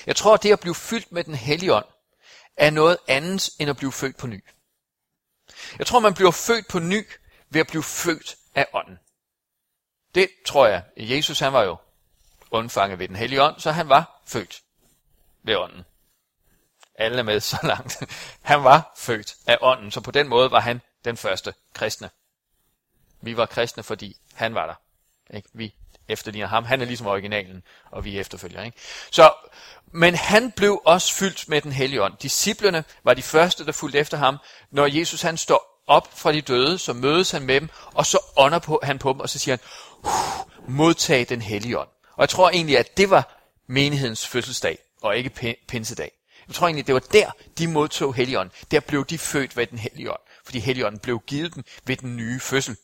Jeg 0.05 0.15
tror, 0.15 0.33
at 0.33 0.44
det 0.44 0.51
at 0.51 0.59
blive 0.59 0.75
fyldt 0.75 1.11
med 1.11 1.23
den 1.23 1.35
hellige 1.35 1.73
ånd, 1.73 1.85
er 2.57 2.69
noget 2.69 2.97
andet 3.07 3.50
end 3.59 3.69
at 3.69 3.77
blive 3.77 3.91
født 3.91 4.17
på 4.17 4.27
ny. 4.27 4.44
Jeg 5.77 5.88
tror, 5.88 6.00
man 6.00 6.13
bliver 6.13 6.31
født 6.31 6.67
på 6.67 6.79
ny 6.79 7.07
ved 7.50 7.61
at 7.61 7.67
blive 7.67 7.83
født 7.83 8.35
af 8.55 8.67
ånden. 8.73 9.00
Det 10.15 10.29
tror 10.45 10.67
jeg. 10.67 10.83
Jesus 10.97 11.39
han 11.39 11.53
var 11.53 11.63
jo 11.63 11.77
undfanget 12.53 13.00
ved 13.00 13.07
den 13.07 13.15
hellige 13.15 13.44
ånd, 13.44 13.59
så 13.59 13.71
han 13.71 13.89
var 13.89 14.21
født 14.25 14.61
ved 15.44 15.55
ånden. 15.55 15.85
Alle 16.95 17.19
er 17.19 17.23
med 17.23 17.39
så 17.39 17.57
langt. 17.63 18.03
Han 18.41 18.63
var 18.63 18.94
født 18.97 19.35
af 19.47 19.57
ånden, 19.61 19.91
så 19.91 20.01
på 20.01 20.11
den 20.11 20.27
måde 20.27 20.51
var 20.51 20.59
han 20.59 20.81
den 21.05 21.17
første 21.17 21.53
kristne. 21.73 22.09
Vi 23.21 23.38
var 23.38 23.45
kristne, 23.45 23.83
fordi 23.83 24.17
han 24.33 24.55
var 24.55 24.65
der. 24.65 24.73
Ikke? 25.35 25.50
Vi 25.53 25.73
efterligner 26.07 26.47
ham. 26.47 26.65
Han 26.65 26.81
er 26.81 26.85
ligesom 26.85 27.07
originalen, 27.07 27.63
og 27.91 28.05
vi 28.05 28.19
efterfølger. 28.19 28.63
Ikke? 28.63 28.77
Så, 29.11 29.33
men 29.85 30.15
han 30.15 30.51
blev 30.51 30.81
også 30.85 31.13
fyldt 31.13 31.50
med 31.50 31.61
den 31.61 31.71
hellige 31.71 32.03
ånd. 32.03 32.13
Disciplerne 32.21 32.83
var 33.03 33.13
de 33.13 33.21
første, 33.21 33.65
der 33.65 33.71
fulgte 33.71 34.00
efter 34.00 34.17
ham. 34.17 34.38
Når 34.71 34.85
Jesus 34.85 35.21
han 35.21 35.38
står 35.38 35.83
op 35.88 36.19
fra 36.19 36.31
de 36.31 36.41
døde, 36.41 36.77
så 36.77 36.94
mødes 36.94 37.31
han 37.31 37.41
med 37.41 37.61
dem, 37.61 37.69
og 37.94 38.05
så 38.05 38.19
ånder 38.38 38.59
på, 38.59 38.79
han 38.83 39.00
på 39.00 39.13
dem, 39.13 39.19
og 39.19 39.29
så 39.29 39.39
siger 39.39 39.57
han, 39.57 39.65
modtag 40.67 41.25
den 41.29 41.41
hellige 41.41 41.79
ånd. 41.79 41.89
Og 42.15 42.21
jeg 42.21 42.30
tror 42.30 42.50
egentlig, 42.50 42.77
at 42.77 42.98
det 42.98 43.10
var 43.10 43.44
menighedens 43.68 44.27
fødselsdag, 44.27 44.77
og 45.01 45.18
ikke 45.18 45.57
pinsedag. 45.68 46.12
Jeg 46.48 46.56
tror 46.56 46.68
egentlig, 46.68 46.88
det 46.88 46.94
var 46.94 47.00
der, 47.00 47.31
de 47.57 47.68
modtog 47.68 48.13
Helligånden. 48.13 48.56
Der 48.71 48.80
blev 48.80 49.06
de 49.06 49.18
født 49.18 49.57
ved 49.57 49.68
den 49.68 49.77
hellige 49.77 50.12
ånd, 50.12 50.19
fordi 50.45 50.60
Helligånden 50.60 51.00
blev 51.00 51.19
givet 51.27 51.56
dem 51.56 51.63
ved 51.86 51.98
den 51.98 52.18
nye 52.18 52.39
fødsel. 52.39 52.77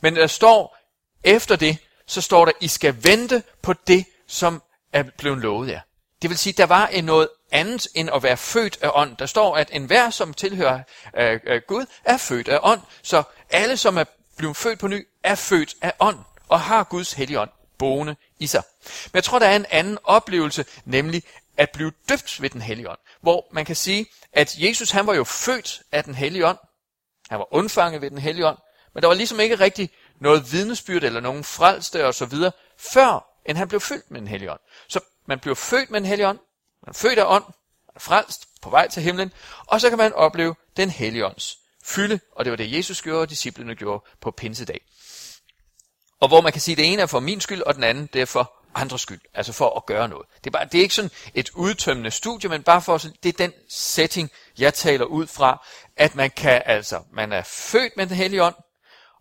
Men 0.00 0.16
der 0.16 0.26
står, 0.26 0.76
efter 1.24 1.56
det, 1.56 1.78
så 2.06 2.20
står 2.20 2.44
der, 2.44 2.52
I 2.60 2.68
skal 2.68 3.04
vente 3.04 3.42
på 3.62 3.72
det, 3.72 4.04
som 4.26 4.62
er 4.92 5.02
blevet 5.02 5.38
lovet 5.38 5.68
jer. 5.68 5.80
Det 6.22 6.30
vil 6.30 6.38
sige, 6.38 6.52
der 6.52 6.66
var 6.66 6.86
en 6.86 7.04
noget 7.04 7.28
andet 7.52 7.88
end 7.94 8.10
at 8.14 8.22
være 8.22 8.36
født 8.36 8.78
af 8.82 8.90
ånd. 8.94 9.16
Der 9.16 9.26
står, 9.26 9.56
at 9.56 9.68
enhver, 9.72 10.10
som 10.10 10.34
tilhører 10.34 10.82
øh, 11.16 11.40
øh, 11.44 11.62
Gud, 11.66 11.86
er 12.04 12.16
født 12.16 12.48
af 12.48 12.58
ånd. 12.62 12.80
Så 13.02 13.22
alle, 13.50 13.76
som 13.76 13.96
er 13.96 14.04
blevet 14.36 14.56
født 14.56 14.78
på 14.78 14.88
ny, 14.88 15.06
er 15.24 15.34
født 15.34 15.74
af 15.82 15.92
ånd 16.00 16.18
og 16.48 16.60
har 16.60 16.84
Guds 16.84 17.12
hellige 17.12 17.40
ånd 17.40 17.50
boende 17.78 18.16
i 18.38 18.46
sig. 18.46 18.62
Men 19.04 19.14
jeg 19.14 19.24
tror, 19.24 19.38
der 19.38 19.46
er 19.46 19.56
en 19.56 19.66
anden 19.70 19.98
oplevelse, 20.04 20.64
nemlig 20.84 21.22
at 21.56 21.70
blive 21.70 21.92
døbt 22.08 22.42
ved 22.42 22.50
den 22.50 22.62
hellige 22.62 22.90
ånd. 22.90 22.98
Hvor 23.20 23.48
man 23.52 23.64
kan 23.64 23.76
sige, 23.76 24.06
at 24.32 24.54
Jesus 24.58 24.90
han 24.90 25.06
var 25.06 25.14
jo 25.14 25.24
født 25.24 25.82
af 25.92 26.04
den 26.04 26.14
hellige 26.14 26.46
ånd. 26.46 26.58
Han 27.28 27.38
var 27.38 27.54
undfanget 27.54 28.02
ved 28.02 28.10
den 28.10 28.18
hellige 28.18 28.46
ånd. 28.46 28.58
Men 28.94 29.02
der 29.02 29.08
var 29.08 29.14
ligesom 29.14 29.40
ikke 29.40 29.54
rigtig 29.54 29.90
noget 30.20 30.52
vidnesbyrd 30.52 31.04
eller 31.04 31.20
nogen 31.20 31.44
frelste 31.44 32.06
og 32.06 32.14
så 32.14 32.26
videre, 32.26 32.52
før 32.78 33.28
end 33.46 33.58
han 33.58 33.68
blev 33.68 33.80
født 33.80 34.10
med 34.10 34.20
den 34.20 34.28
hellige 34.28 34.52
ånd. 34.52 34.60
Så 34.88 35.00
man 35.26 35.38
blev 35.38 35.56
født 35.56 35.90
med 35.90 36.00
den 36.00 36.08
hellige 36.08 36.28
ånd, 36.28 36.38
man 36.82 36.90
er 36.90 36.98
født 36.98 37.18
af 37.18 37.24
ånd, 37.26 37.44
man 37.44 37.92
er 37.94 38.00
frelst, 38.00 38.48
på 38.62 38.70
vej 38.70 38.88
til 38.88 39.02
himlen, 39.02 39.32
og 39.66 39.80
så 39.80 39.88
kan 39.88 39.98
man 39.98 40.12
opleve 40.12 40.54
den 40.76 40.90
hellige 40.90 41.26
ånds 41.26 41.58
fylde, 41.88 42.20
og 42.32 42.44
det 42.44 42.50
var 42.50 42.56
det, 42.56 42.72
Jesus 42.72 43.02
gjorde, 43.02 43.20
og 43.20 43.30
disciplene 43.30 43.74
gjorde 43.74 44.04
på 44.20 44.30
pinsedag. 44.30 44.80
Og 46.20 46.28
hvor 46.28 46.40
man 46.40 46.52
kan 46.52 46.60
sige, 46.60 46.72
at 46.72 46.78
det 46.78 46.92
ene 46.92 47.02
er 47.02 47.06
for 47.06 47.20
min 47.20 47.40
skyld, 47.40 47.62
og 47.62 47.74
den 47.74 47.84
anden 47.84 48.08
det 48.12 48.20
er 48.20 48.26
for 48.26 48.54
andres 48.74 49.00
skyld, 49.00 49.20
altså 49.34 49.52
for 49.52 49.76
at 49.76 49.86
gøre 49.86 50.08
noget. 50.08 50.26
Det 50.44 50.46
er, 50.46 50.50
bare, 50.50 50.64
det 50.64 50.78
er 50.78 50.82
ikke 50.82 50.94
sådan 50.94 51.10
et 51.34 51.50
udtømmende 51.54 52.10
studie, 52.10 52.50
men 52.50 52.62
bare 52.62 52.82
for, 52.82 52.98
det 52.98 53.28
er 53.28 53.32
den 53.38 53.52
setting, 53.68 54.30
jeg 54.58 54.74
taler 54.74 55.04
ud 55.04 55.26
fra, 55.26 55.66
at 55.96 56.14
man 56.14 56.30
kan 56.30 56.62
altså, 56.66 57.02
man 57.12 57.32
er 57.32 57.42
født 57.42 57.92
med 57.96 58.06
den 58.06 58.16
hellige 58.16 58.42
ånd, 58.42 58.54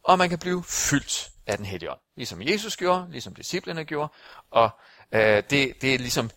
og 0.04 0.18
man 0.18 0.30
kan 0.30 0.40
blive 0.40 0.64
fyldt 0.64 1.30
af 1.48 1.58
den 1.58 1.66
hellige 1.66 1.92
ånd. 1.92 2.00
Ligesom 2.18 2.42
Jesus 2.42 2.78
gjorde, 2.78 3.12
ligesom 3.12 3.36
disciplene 3.36 3.86
gjorde, 3.86 4.14
og 4.52 4.70
øh, 5.12 5.44
det, 5.50 5.82
det 5.82 5.94
er 5.94 5.98
ligesom, 5.98 6.32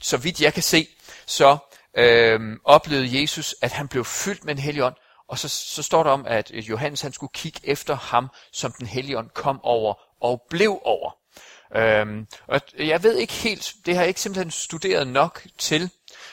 så 0.00 0.16
vidt 0.16 0.40
jeg 0.40 0.54
kan 0.54 0.62
se, 0.62 0.88
så 1.26 1.58
øh, 1.98 2.56
oplevede 2.64 3.20
Jesus, 3.20 3.54
at 3.62 3.72
han 3.72 3.88
blev 3.88 4.04
fyldt 4.04 4.44
med 4.44 4.54
den 4.54 4.62
hellige 4.62 4.84
ånd, 4.84 4.96
og 5.28 5.38
så, 5.38 5.48
så 5.48 5.82
står 5.82 6.02
der 6.02 6.10
om, 6.10 6.26
at 6.26 6.50
Johannes 6.50 7.00
han 7.00 7.12
skulle 7.12 7.32
kigge 7.34 7.60
efter 7.64 7.96
ham, 7.96 8.28
som 8.52 8.72
den 8.72 8.86
hellige 8.86 9.18
ånd 9.18 9.30
kom 9.30 9.60
over 9.62 9.94
og 10.20 10.42
blev 10.50 10.80
over. 10.84 11.10
Øhm, 11.76 12.26
og 12.46 12.60
jeg 12.78 13.02
ved 13.02 13.16
ikke 13.16 13.32
helt, 13.32 13.74
det 13.86 13.94
har 13.94 14.02
jeg 14.02 14.08
ikke 14.08 14.20
simpelthen 14.20 14.50
studeret 14.50 15.06
nok 15.06 15.46
til, 15.58 15.90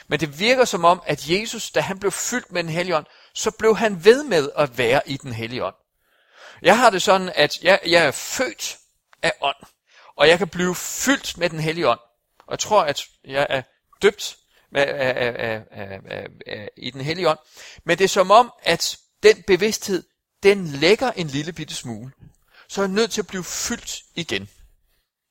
men 0.08 0.20
det 0.20 0.38
virker 0.38 0.64
som 0.64 0.84
om, 0.84 1.02
at 1.06 1.28
Jesus, 1.28 1.70
da 1.70 1.80
han 1.80 1.98
blev 1.98 2.12
fyldt 2.12 2.52
med 2.52 2.62
den 2.62 2.72
hellige 2.72 2.96
ånd, 2.96 3.06
så 3.34 3.50
blev 3.50 3.76
han 3.76 4.04
ved 4.04 4.24
med 4.24 4.50
at 4.56 4.78
være 4.78 5.02
i 5.06 5.16
den 5.16 5.32
hellige 5.32 5.64
ånd. 5.64 5.74
Jeg 6.62 6.78
har 6.78 6.90
det 6.90 7.02
sådan, 7.02 7.32
at 7.34 7.62
jeg, 7.62 7.80
jeg 7.86 8.06
er 8.06 8.10
født 8.10 8.78
af 9.22 9.32
ånd, 9.40 9.56
og 10.16 10.28
jeg 10.28 10.38
kan 10.38 10.48
blive 10.48 10.74
fyldt 10.74 11.38
med 11.38 11.50
den 11.50 11.60
hellige 11.60 11.88
ånd. 11.88 12.00
Og 12.38 12.50
jeg 12.50 12.58
tror, 12.58 12.82
at 12.82 13.02
jeg 13.24 13.46
er 13.50 13.62
døbt 14.02 14.36
af, 14.74 15.16
af, 15.16 15.34
af, 15.38 15.62
af, 15.70 16.26
af, 16.46 16.68
i 16.76 16.90
den 16.90 17.00
hellige 17.00 17.28
ånd. 17.28 17.38
Men 17.84 17.98
det 17.98 18.04
er 18.04 18.08
som 18.08 18.30
om, 18.30 18.52
at 18.62 18.96
den 19.22 19.42
bevidsthed, 19.46 20.02
den 20.42 20.66
lægger 20.66 21.12
en 21.12 21.26
lille 21.26 21.52
bitte 21.52 21.74
smule. 21.74 22.12
Så 22.68 22.80
er 22.80 22.86
jeg 22.86 22.94
nødt 22.94 23.10
til 23.10 23.20
at 23.20 23.26
blive 23.26 23.44
fyldt 23.44 24.02
igen. 24.14 24.48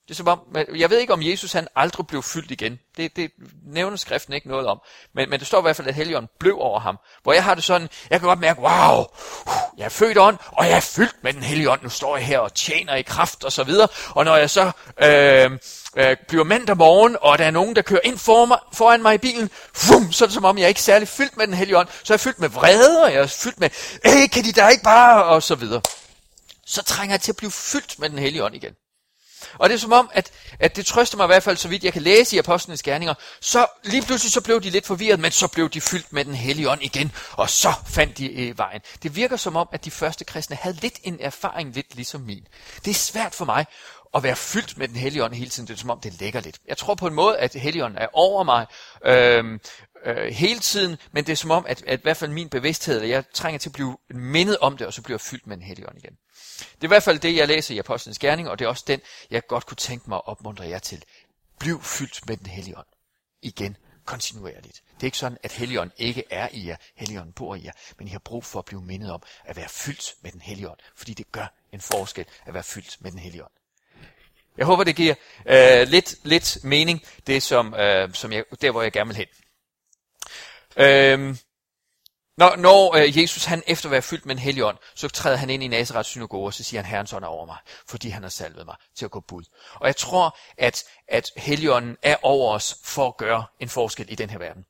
Det 0.08 0.12
er 0.12 0.16
som 0.16 0.28
om, 0.28 0.40
jeg 0.76 0.90
ved 0.90 1.00
ikke 1.00 1.14
om 1.14 1.22
Jesus 1.22 1.52
han 1.52 1.68
aldrig 1.76 2.08
blev 2.08 2.24
fyldt 2.24 2.52
igen. 2.52 2.80
Det, 2.98 3.16
det 3.16 3.32
nævner 3.66 3.98
skriften 3.98 4.34
ikke 4.34 4.48
noget 4.48 4.68
om. 4.68 4.80
Men, 5.16 5.30
men 5.30 5.40
det 5.40 5.48
står 5.48 5.60
i 5.60 5.62
hvert 5.62 5.76
fald, 5.76 5.88
at 5.88 5.96
Helligånden 5.96 6.30
blev 6.40 6.58
over 6.60 6.80
ham. 6.80 6.98
Hvor 7.24 7.34
jeg 7.34 7.44
har 7.44 7.56
det 7.56 7.64
sådan, 7.64 7.90
jeg 8.10 8.20
kan 8.20 8.28
godt 8.28 8.40
mærke, 8.40 8.60
wow, 8.62 9.00
uh, 9.00 9.54
jeg 9.78 9.86
er 9.86 9.90
født 9.90 10.18
ånd, 10.18 10.38
og 10.48 10.66
jeg 10.66 10.76
er 10.76 10.80
fyldt 10.80 11.24
med 11.24 11.34
den 11.34 11.44
hellige 11.44 11.72
ånd. 11.72 11.82
Nu 11.84 11.90
står 11.90 12.18
jeg 12.18 12.26
her 12.26 12.40
og 12.40 12.54
tjener 12.54 12.96
i 12.96 13.02
kraft 13.02 13.44
og 13.44 13.52
så 13.52 13.64
videre. 13.64 13.88
Og 14.10 14.26
når 14.26 14.36
jeg 14.36 14.50
så 14.50 14.72
øh, 15.02 15.52
øh, 15.98 16.18
bliver 16.28 16.44
mandag 16.44 16.78
morgen, 16.78 17.18
og 17.22 17.38
der 17.38 17.46
er 17.46 17.52
nogen, 17.52 17.76
der 17.76 17.82
kører 17.82 18.02
ind 18.04 18.18
for 18.18 18.46
mig, 18.46 18.58
foran 18.74 19.02
mig 19.02 19.16
i 19.16 19.18
bilen, 19.18 19.50
vum, 19.90 20.12
så 20.12 20.26
er 20.26 20.28
det 20.28 20.34
som 20.34 20.46
om, 20.46 20.58
jeg 20.58 20.64
er 20.64 20.68
ikke 20.68 20.82
særlig 20.82 21.08
fyldt 21.08 21.38
med 21.38 21.48
den 21.48 21.54
hellige 21.54 21.78
ånd. 21.78 21.88
Så 22.04 22.14
er 22.14 22.16
jeg 22.16 22.20
fyldt 22.20 22.40
med 22.40 22.50
vrede, 22.50 23.04
og 23.04 23.14
jeg 23.14 23.22
er 23.22 23.28
fyldt 23.28 23.60
med, 23.60 23.70
hey, 24.06 24.28
kan 24.28 24.44
de 24.44 24.52
da 24.52 24.68
ikke 24.68 24.84
bare, 24.84 25.24
og 25.24 25.44
så 25.44 25.56
videre. 25.56 25.82
Så 26.66 26.84
trænger 26.84 27.14
jeg 27.14 27.22
til 27.22 27.32
at 27.32 27.38
blive 27.38 27.52
fyldt 27.52 28.00
med 28.00 28.10
den 28.10 28.20
hellige 28.20 28.44
ånd 28.44 28.56
igen. 28.56 28.74
Og 29.58 29.70
det 29.70 29.76
er 29.76 29.80
som 29.80 29.92
om, 29.92 30.10
at, 30.14 30.32
at 30.60 30.76
det 30.76 30.86
trøster 30.86 31.18
mig 31.18 31.26
i 31.26 31.28
hvert 31.28 31.44
fald, 31.44 31.58
så 31.58 31.68
vidt 31.68 31.84
jeg 31.84 31.94
kan 31.94 32.02
læse 32.02 32.36
i 32.36 32.40
apostlenes 32.40 32.84
gerninger, 32.84 33.14
så 33.42 33.66
lige 33.84 34.02
pludselig 34.02 34.32
så 34.32 34.42
blev 34.42 34.62
de 34.62 34.70
lidt 34.70 34.86
forvirret, 34.86 35.20
men 35.20 35.32
så 35.32 35.48
blev 35.48 35.70
de 35.70 35.82
fyldt 35.82 36.14
med 36.14 36.26
den 36.26 36.36
hellige 36.36 36.70
ånd 36.70 36.84
igen, 36.84 37.12
og 37.32 37.50
så 37.50 37.74
fandt 37.88 38.18
de 38.18 38.34
øh, 38.34 38.58
vejen. 38.58 38.82
Det 39.04 39.16
virker 39.16 39.38
som 39.38 39.56
om, 39.56 39.70
at 39.72 39.86
de 39.86 39.92
første 39.92 40.26
kristne 40.26 40.56
havde 40.56 40.76
lidt 40.76 41.00
en 41.04 41.18
erfaring, 41.20 41.76
lidt 41.76 41.96
ligesom 41.96 42.22
min. 42.22 42.48
Det 42.86 42.92
er 42.92 42.96
svært 42.96 43.36
for 43.36 43.46
mig 43.46 43.66
at 44.16 44.24
være 44.24 44.36
fyldt 44.36 44.78
med 44.78 44.88
den 44.88 44.96
hellige 44.96 45.24
ånd 45.24 45.34
hele 45.34 45.50
tiden. 45.50 45.68
Det 45.68 45.74
er 45.74 45.78
som 45.78 45.90
om, 45.90 46.00
det 46.00 46.14
ligger 46.20 46.42
lidt. 46.42 46.60
Jeg 46.68 46.78
tror 46.78 46.96
på 46.96 47.08
en 47.08 47.14
måde, 47.14 47.38
at 47.38 47.54
helligånden 47.54 47.98
er 47.98 48.08
over 48.14 48.44
mig 48.44 48.66
øhm, 49.06 49.60
øh, 50.06 50.34
hele 50.34 50.60
tiden, 50.60 50.98
men 51.12 51.26
det 51.26 51.32
er 51.32 51.36
som 51.36 51.52
om, 51.52 51.66
at, 51.66 51.84
at 51.88 52.00
i 52.00 52.04
hvert 52.04 52.18
fald 52.18 52.32
min 52.32 52.50
bevidsthed, 52.50 53.02
at 53.02 53.10
jeg 53.10 53.24
trænger 53.34 53.60
til 53.60 53.70
at 53.70 53.74
blive 53.74 53.98
mindet 54.10 54.58
om 54.58 54.78
det, 54.78 54.88
og 54.88 54.94
så 54.94 55.02
bliver 55.02 55.16
jeg 55.16 55.22
fyldt 55.22 55.48
med 55.48 55.58
den 55.58 55.66
hellige 55.66 55.88
ånd 55.90 55.98
igen. 55.98 56.18
Det 56.60 56.82
er 56.82 56.88
i 56.88 56.88
hvert 56.88 57.04
fald 57.04 57.20
det, 57.20 57.36
jeg 57.36 57.48
læser 57.48 57.76
i 57.76 57.78
Apostlenes 57.78 58.20
Gerning, 58.20 58.50
og 58.50 58.60
det 58.60 58.66
er 58.66 58.70
også 58.70 58.84
den, 58.88 59.02
jeg 59.32 59.48
godt 59.48 59.66
kunne 59.66 59.76
tænke 59.78 60.10
mig 60.10 60.16
at 60.16 60.28
opmuntre 60.28 60.68
jer 60.68 60.80
til. 60.80 61.04
Bliv 61.60 61.84
fyldt 61.84 62.28
med 62.28 62.38
den 62.38 62.48
hellige 62.48 62.78
ånd. 62.78 62.88
Igen, 63.42 63.78
kontinuerligt. 64.06 64.84
Det 64.96 65.04
er 65.04 65.06
ikke 65.06 65.18
sådan, 65.18 65.38
at 65.44 65.52
Helligånd 65.52 65.92
ikke 65.98 66.24
er 66.30 66.50
i 66.52 66.68
jer. 66.68 66.76
Helligånden 66.96 67.34
bor 67.34 67.56
i 67.56 67.64
jer. 67.64 67.72
Men 67.98 68.08
I 68.08 68.12
har 68.12 68.20
brug 68.20 68.46
for 68.46 68.60
at 68.60 68.66
blive 68.66 68.82
mindet 68.82 69.12
om 69.12 69.22
at 69.46 69.56
være 69.56 69.70
fyldt 69.70 70.14
med 70.22 70.32
den 70.32 70.42
hellige 70.42 70.70
ånd. 70.70 70.80
Fordi 70.96 71.14
det 71.14 71.32
gør 71.32 71.54
en 71.72 71.82
forskel 71.82 72.26
at 72.46 72.54
være 72.54 72.64
fyldt 72.64 72.98
med 73.00 73.12
den 73.12 73.20
hellige 73.20 73.44
ånd. 73.44 73.52
Jeg 74.58 74.66
håber, 74.66 74.84
det 74.84 74.96
giver 74.96 75.16
øh, 75.46 75.88
lidt, 75.88 76.16
lidt 76.24 76.58
mening, 76.64 77.04
det 77.28 77.44
som, 77.44 77.74
øh, 77.74 78.14
som 78.14 78.32
jeg, 78.32 78.44
der 78.62 78.72
hvor 78.72 78.82
jeg 78.82 78.92
gerne 78.92 79.08
vil 79.08 79.18
hen. 79.18 79.28
Øhm, 80.78 81.38
når, 82.38 82.56
når 82.56 82.96
øh, 82.96 83.22
Jesus 83.22 83.46
han 83.46 83.64
efter 83.68 83.88
at 83.88 83.92
være 83.92 84.02
fyldt 84.02 84.26
med 84.26 84.36
en 84.36 84.40
hellig 84.40 84.64
ånd, 84.64 84.78
så 84.96 85.08
træder 85.08 85.38
han 85.38 85.50
ind 85.50 85.64
i 85.64 85.68
Nazarets 85.68 86.10
synagoge, 86.10 86.46
og 86.46 86.54
så 86.54 86.64
siger 86.64 86.82
han, 86.82 86.92
Herrens 86.92 87.14
ånd 87.14 87.24
er 87.24 87.28
over 87.28 87.46
mig, 87.46 87.58
fordi 87.88 88.10
han 88.10 88.24
har 88.24 88.30
salvet 88.30 88.66
mig 88.66 88.76
til 88.96 89.06
at 89.06 89.12
gå 89.12 89.20
bud. 89.20 89.44
Og 89.76 89.88
jeg 89.88 89.96
tror, 89.96 90.38
at, 90.58 90.84
at 91.08 91.32
helligånden 91.38 91.98
er 92.02 92.16
over 92.22 92.54
os 92.54 92.76
for 92.84 93.08
at 93.08 93.18
gøre 93.18 93.46
en 93.60 93.70
forskel 93.70 94.06
i 94.10 94.16
den 94.16 94.30
her 94.30 94.38
verden. 94.38 94.66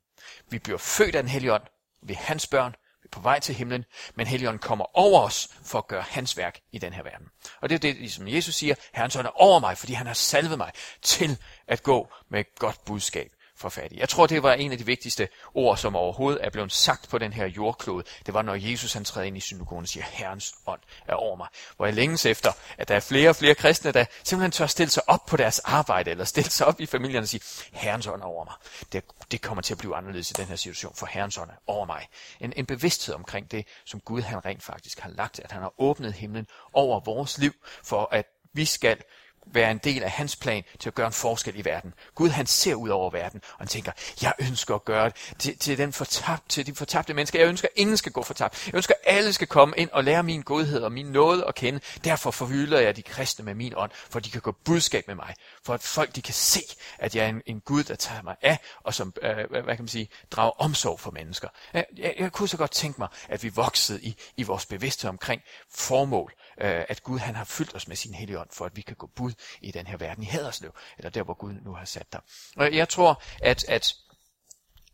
Vi 0.50 0.60
bliver 0.60 0.78
født 0.78 1.16
af 1.16 1.20
en 1.20 1.28
helligånd, 1.28 1.64
vi 2.02 2.14
er 2.14 2.18
hans 2.18 2.48
børn, 2.48 2.76
vi 3.02 3.08
er 3.08 3.16
på 3.16 3.20
vej 3.20 3.40
til 3.40 3.56
himlen, 3.56 3.86
men 4.16 4.28
helligånden 4.28 4.60
kommer 4.60 4.98
over 4.98 5.22
os 5.22 5.50
for 5.66 5.78
at 5.78 5.88
gøre 5.88 6.06
hans 6.10 6.38
værk 6.38 6.60
i 6.72 6.78
den 6.78 6.94
her 6.94 7.04
verden. 7.04 7.28
Og 7.62 7.70
det 7.70 7.76
er 7.76 7.80
det, 7.80 8.12
som 8.12 8.28
Jesus 8.28 8.56
siger, 8.56 8.76
Herrens 8.94 9.16
ånd 9.16 9.28
er 9.28 9.42
over 9.42 9.60
mig, 9.60 9.78
fordi 9.78 9.94
han 9.94 10.08
har 10.08 10.14
salvet 10.14 10.58
mig 10.58 10.72
til 11.02 11.38
at 11.68 11.84
gå 11.84 12.14
med 12.30 12.40
et 12.40 12.56
godt 12.60 12.86
budskab 12.86 13.32
for 13.56 13.70
fattige. 13.70 14.00
Jeg 14.00 14.10
tror, 14.10 14.28
det 14.28 14.44
var 14.44 14.54
en 14.54 14.72
af 14.72 14.78
de 14.78 14.86
vigtigste 14.86 15.28
ord, 15.54 15.78
som 15.78 15.96
overhovedet 15.96 16.46
er 16.46 16.50
blevet 16.50 16.72
sagt 16.72 17.10
på 17.10 17.18
den 17.18 17.34
her 17.34 17.46
jordklode. 17.46 18.04
Det 18.26 18.34
var, 18.34 18.42
når 18.42 18.56
Jesus 18.56 18.94
han 18.94 19.04
træder 19.04 19.28
ind 19.28 19.38
i 19.38 19.40
synagogen 19.40 19.84
og 19.84 19.88
siger, 19.88 20.04
Herrens 20.04 20.54
ånd 20.68 20.80
er 21.08 21.14
over 21.14 21.36
mig. 21.36 21.48
Hvor 21.76 21.86
jeg 21.86 21.96
længes 21.96 22.26
efter, 22.26 22.52
at 22.78 22.88
der 22.88 22.96
er 22.96 23.00
flere 23.00 23.30
og 23.30 23.36
flere 23.36 23.56
kristne, 23.56 23.92
der 23.92 24.06
simpelthen 24.24 24.52
tør 24.52 24.68
stille 24.68 24.90
sig 24.90 25.04
op 25.10 25.26
på 25.26 25.38
deres 25.38 25.60
arbejde, 25.60 26.12
eller 26.12 26.26
stille 26.26 26.50
sig 26.50 26.68
op 26.68 26.82
i 26.82 26.86
familien 26.86 27.22
og 27.22 27.28
sige, 27.28 27.42
Herrens 27.72 28.08
ånd 28.08 28.22
er 28.22 28.26
over 28.26 28.46
mig. 28.46 28.54
Det, 28.92 29.04
det 29.32 29.42
kommer 29.42 29.62
til 29.62 29.74
at 29.74 29.78
blive 29.78 29.96
anderledes 29.96 30.32
i 30.32 30.34
den 30.34 30.46
her 30.46 30.56
situation, 30.56 30.96
for 30.96 31.06
Herrens 31.06 31.38
ånd 31.38 31.50
er 31.50 31.56
over 31.68 31.86
mig. 31.86 32.08
En, 32.40 32.54
en 32.56 32.66
bevidsthed 32.66 33.16
omkring 33.16 33.52
det, 33.52 33.68
som 33.86 34.00
Gud 34.00 34.22
han 34.22 34.46
rent 34.46 34.64
faktisk 34.64 35.00
har 35.00 35.10
lagt, 35.10 35.40
at 35.40 35.52
han 35.52 35.62
har 35.62 35.74
åbnet 35.78 36.14
himlen 36.14 36.48
over 36.74 37.00
vores 37.00 37.38
liv, 37.38 37.54
for 37.84 38.10
at 38.12 38.26
vi 38.54 38.66
skal 38.66 38.98
være 39.46 39.72
en 39.72 39.78
del 39.78 40.04
af 40.04 40.12
hans 40.12 40.36
plan 40.36 40.64
til 40.80 40.90
at 40.90 40.96
gøre 40.96 41.08
en 41.08 41.14
forskel 41.14 41.60
i 41.60 41.66
verden. 41.66 41.94
Gud 42.16 42.30
han 42.30 42.46
ser 42.46 42.76
ud 42.76 42.90
over 42.90 43.10
verden, 43.10 43.42
og 43.54 43.60
han 43.60 43.68
tænker, 43.68 43.92
jeg 44.22 44.34
ønsker 44.40 44.76
at 44.76 44.86
gøre 44.86 45.06
det 45.06 45.36
til, 45.40 45.58
til, 45.58 45.78
den 45.78 45.94
fortabt, 45.94 46.50
til 46.50 46.66
de 46.66 46.76
fortabte 46.76 47.14
mennesker. 47.14 47.40
Jeg 47.40 47.48
ønsker, 47.48 47.68
at 47.68 47.80
ingen 47.80 47.98
skal 47.98 48.12
gå 48.12 48.24
fortabt. 48.24 48.68
Jeg 48.68 48.76
ønsker, 48.76 48.94
at 49.04 49.16
alle 49.16 49.34
skal 49.34 49.48
komme 49.48 49.76
ind 49.78 49.90
og 49.90 50.04
lære 50.04 50.24
min 50.24 50.42
godhed 50.42 50.82
og 50.82 50.92
min 50.92 51.06
nåde 51.06 51.46
at 51.48 51.56
kende. 51.56 51.80
Derfor 52.04 52.32
forhylder 52.32 52.80
jeg 52.80 52.96
de 52.96 53.02
kristne 53.02 53.46
med 53.46 53.54
min 53.54 53.74
ånd, 53.76 53.92
for 54.10 54.20
de 54.20 54.30
kan 54.30 54.42
gå 54.42 54.52
budskab 54.52 55.08
med 55.08 55.16
mig. 55.16 55.34
For 55.66 55.74
at 55.74 55.82
folk 55.82 56.16
de 56.16 56.22
kan 56.22 56.34
se, 56.34 56.62
at 57.00 57.16
jeg 57.16 57.26
er 57.26 57.30
en, 57.30 57.42
en 57.46 57.60
Gud, 57.60 57.84
der 57.84 57.96
tager 57.96 58.22
mig 58.22 58.36
af, 58.42 58.58
og 58.84 58.94
som, 58.94 59.14
øh, 59.22 59.50
hvad 59.50 59.64
kan 59.64 59.76
man 59.80 59.88
sige, 59.88 60.10
drager 60.32 60.62
omsorg 60.62 61.00
for 61.00 61.12
mennesker. 61.12 61.48
Jeg, 61.74 61.86
jeg, 61.98 62.16
jeg 62.20 62.32
kunne 62.32 62.50
så 62.50 62.58
godt 62.58 62.72
tænke 62.72 63.02
mig, 63.02 63.08
at 63.30 63.44
vi 63.44 63.50
voksede 63.50 64.02
i, 64.02 64.16
i 64.38 64.44
vores 64.44 64.66
bevidsthed 64.66 65.10
omkring 65.10 65.42
formål. 65.76 66.34
Øh, 66.62 66.86
at 66.90 67.04
Gud 67.04 67.20
han 67.20 67.36
har 67.36 67.44
fyldt 67.44 67.76
os 67.76 67.88
med 67.88 67.96
sin 67.96 68.14
hellige 68.14 68.40
ånd, 68.40 68.50
for 68.52 68.66
at 68.66 68.76
vi 68.76 68.82
kan 68.82 68.96
gå 68.96 69.08
bud 69.08 69.34
i 69.62 69.72
den 69.72 69.88
her 69.88 69.98
verden 69.98 70.24
i 70.24 70.28
Haderslev, 70.28 70.76
eller 70.98 71.10
der, 71.10 71.24
hvor 71.24 71.34
Gud 71.34 71.54
nu 71.54 71.74
har 71.74 71.86
sat 71.86 72.14
dig. 72.14 72.22
Og 72.56 72.74
jeg 72.74 72.90
tror, 72.90 73.24
at, 73.42 73.70
at, 73.70 73.96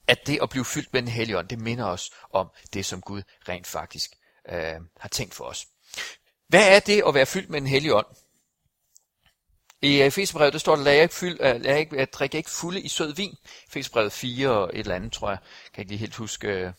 at 0.07 0.27
det 0.27 0.39
at 0.41 0.49
blive 0.49 0.65
fyldt 0.65 0.93
med 0.93 1.01
den 1.01 1.09
hellige 1.09 1.37
ånd, 1.37 1.47
det 1.47 1.59
minder 1.59 1.85
os 1.85 2.11
om 2.33 2.49
det, 2.73 2.85
som 2.85 3.01
Gud 3.01 3.21
rent 3.49 3.67
faktisk 3.67 4.11
øh, 4.49 4.75
har 4.99 5.09
tænkt 5.09 5.33
for 5.33 5.45
os. 5.45 5.67
Hvad 6.47 6.75
er 6.75 6.79
det 6.79 7.03
at 7.07 7.13
være 7.13 7.25
fyldt 7.25 7.49
med 7.49 7.61
den 7.61 7.67
hellige 7.67 7.95
ånd? 7.95 8.07
I 9.81 10.01
øh, 10.01 10.07
Efeserbrevet, 10.07 10.53
der 10.53 10.59
står 10.59 10.75
der, 10.75 10.83
lad 10.83 10.93
jeg 10.93 11.03
ikke, 11.03 11.15
fyld, 11.15 11.39
uh, 11.39 11.61
lad 11.61 11.77
ikke, 11.77 11.97
at 11.97 12.13
drikke 12.13 12.37
ikke 12.37 12.49
fulde 12.49 12.81
i 12.81 12.87
sød 12.87 13.15
vin. 13.15 13.35
Efeserbrevet 13.67 14.11
4 14.11 14.49
og 14.49 14.69
et 14.73 14.79
eller 14.79 14.95
andet, 14.95 15.13
tror 15.13 15.29
jeg. 15.29 15.37
Kan 15.73 15.81
ikke 15.81 15.91
lige 15.91 15.99
helt 15.99 16.15
huske. 16.15 16.47
Uh, 16.47 16.73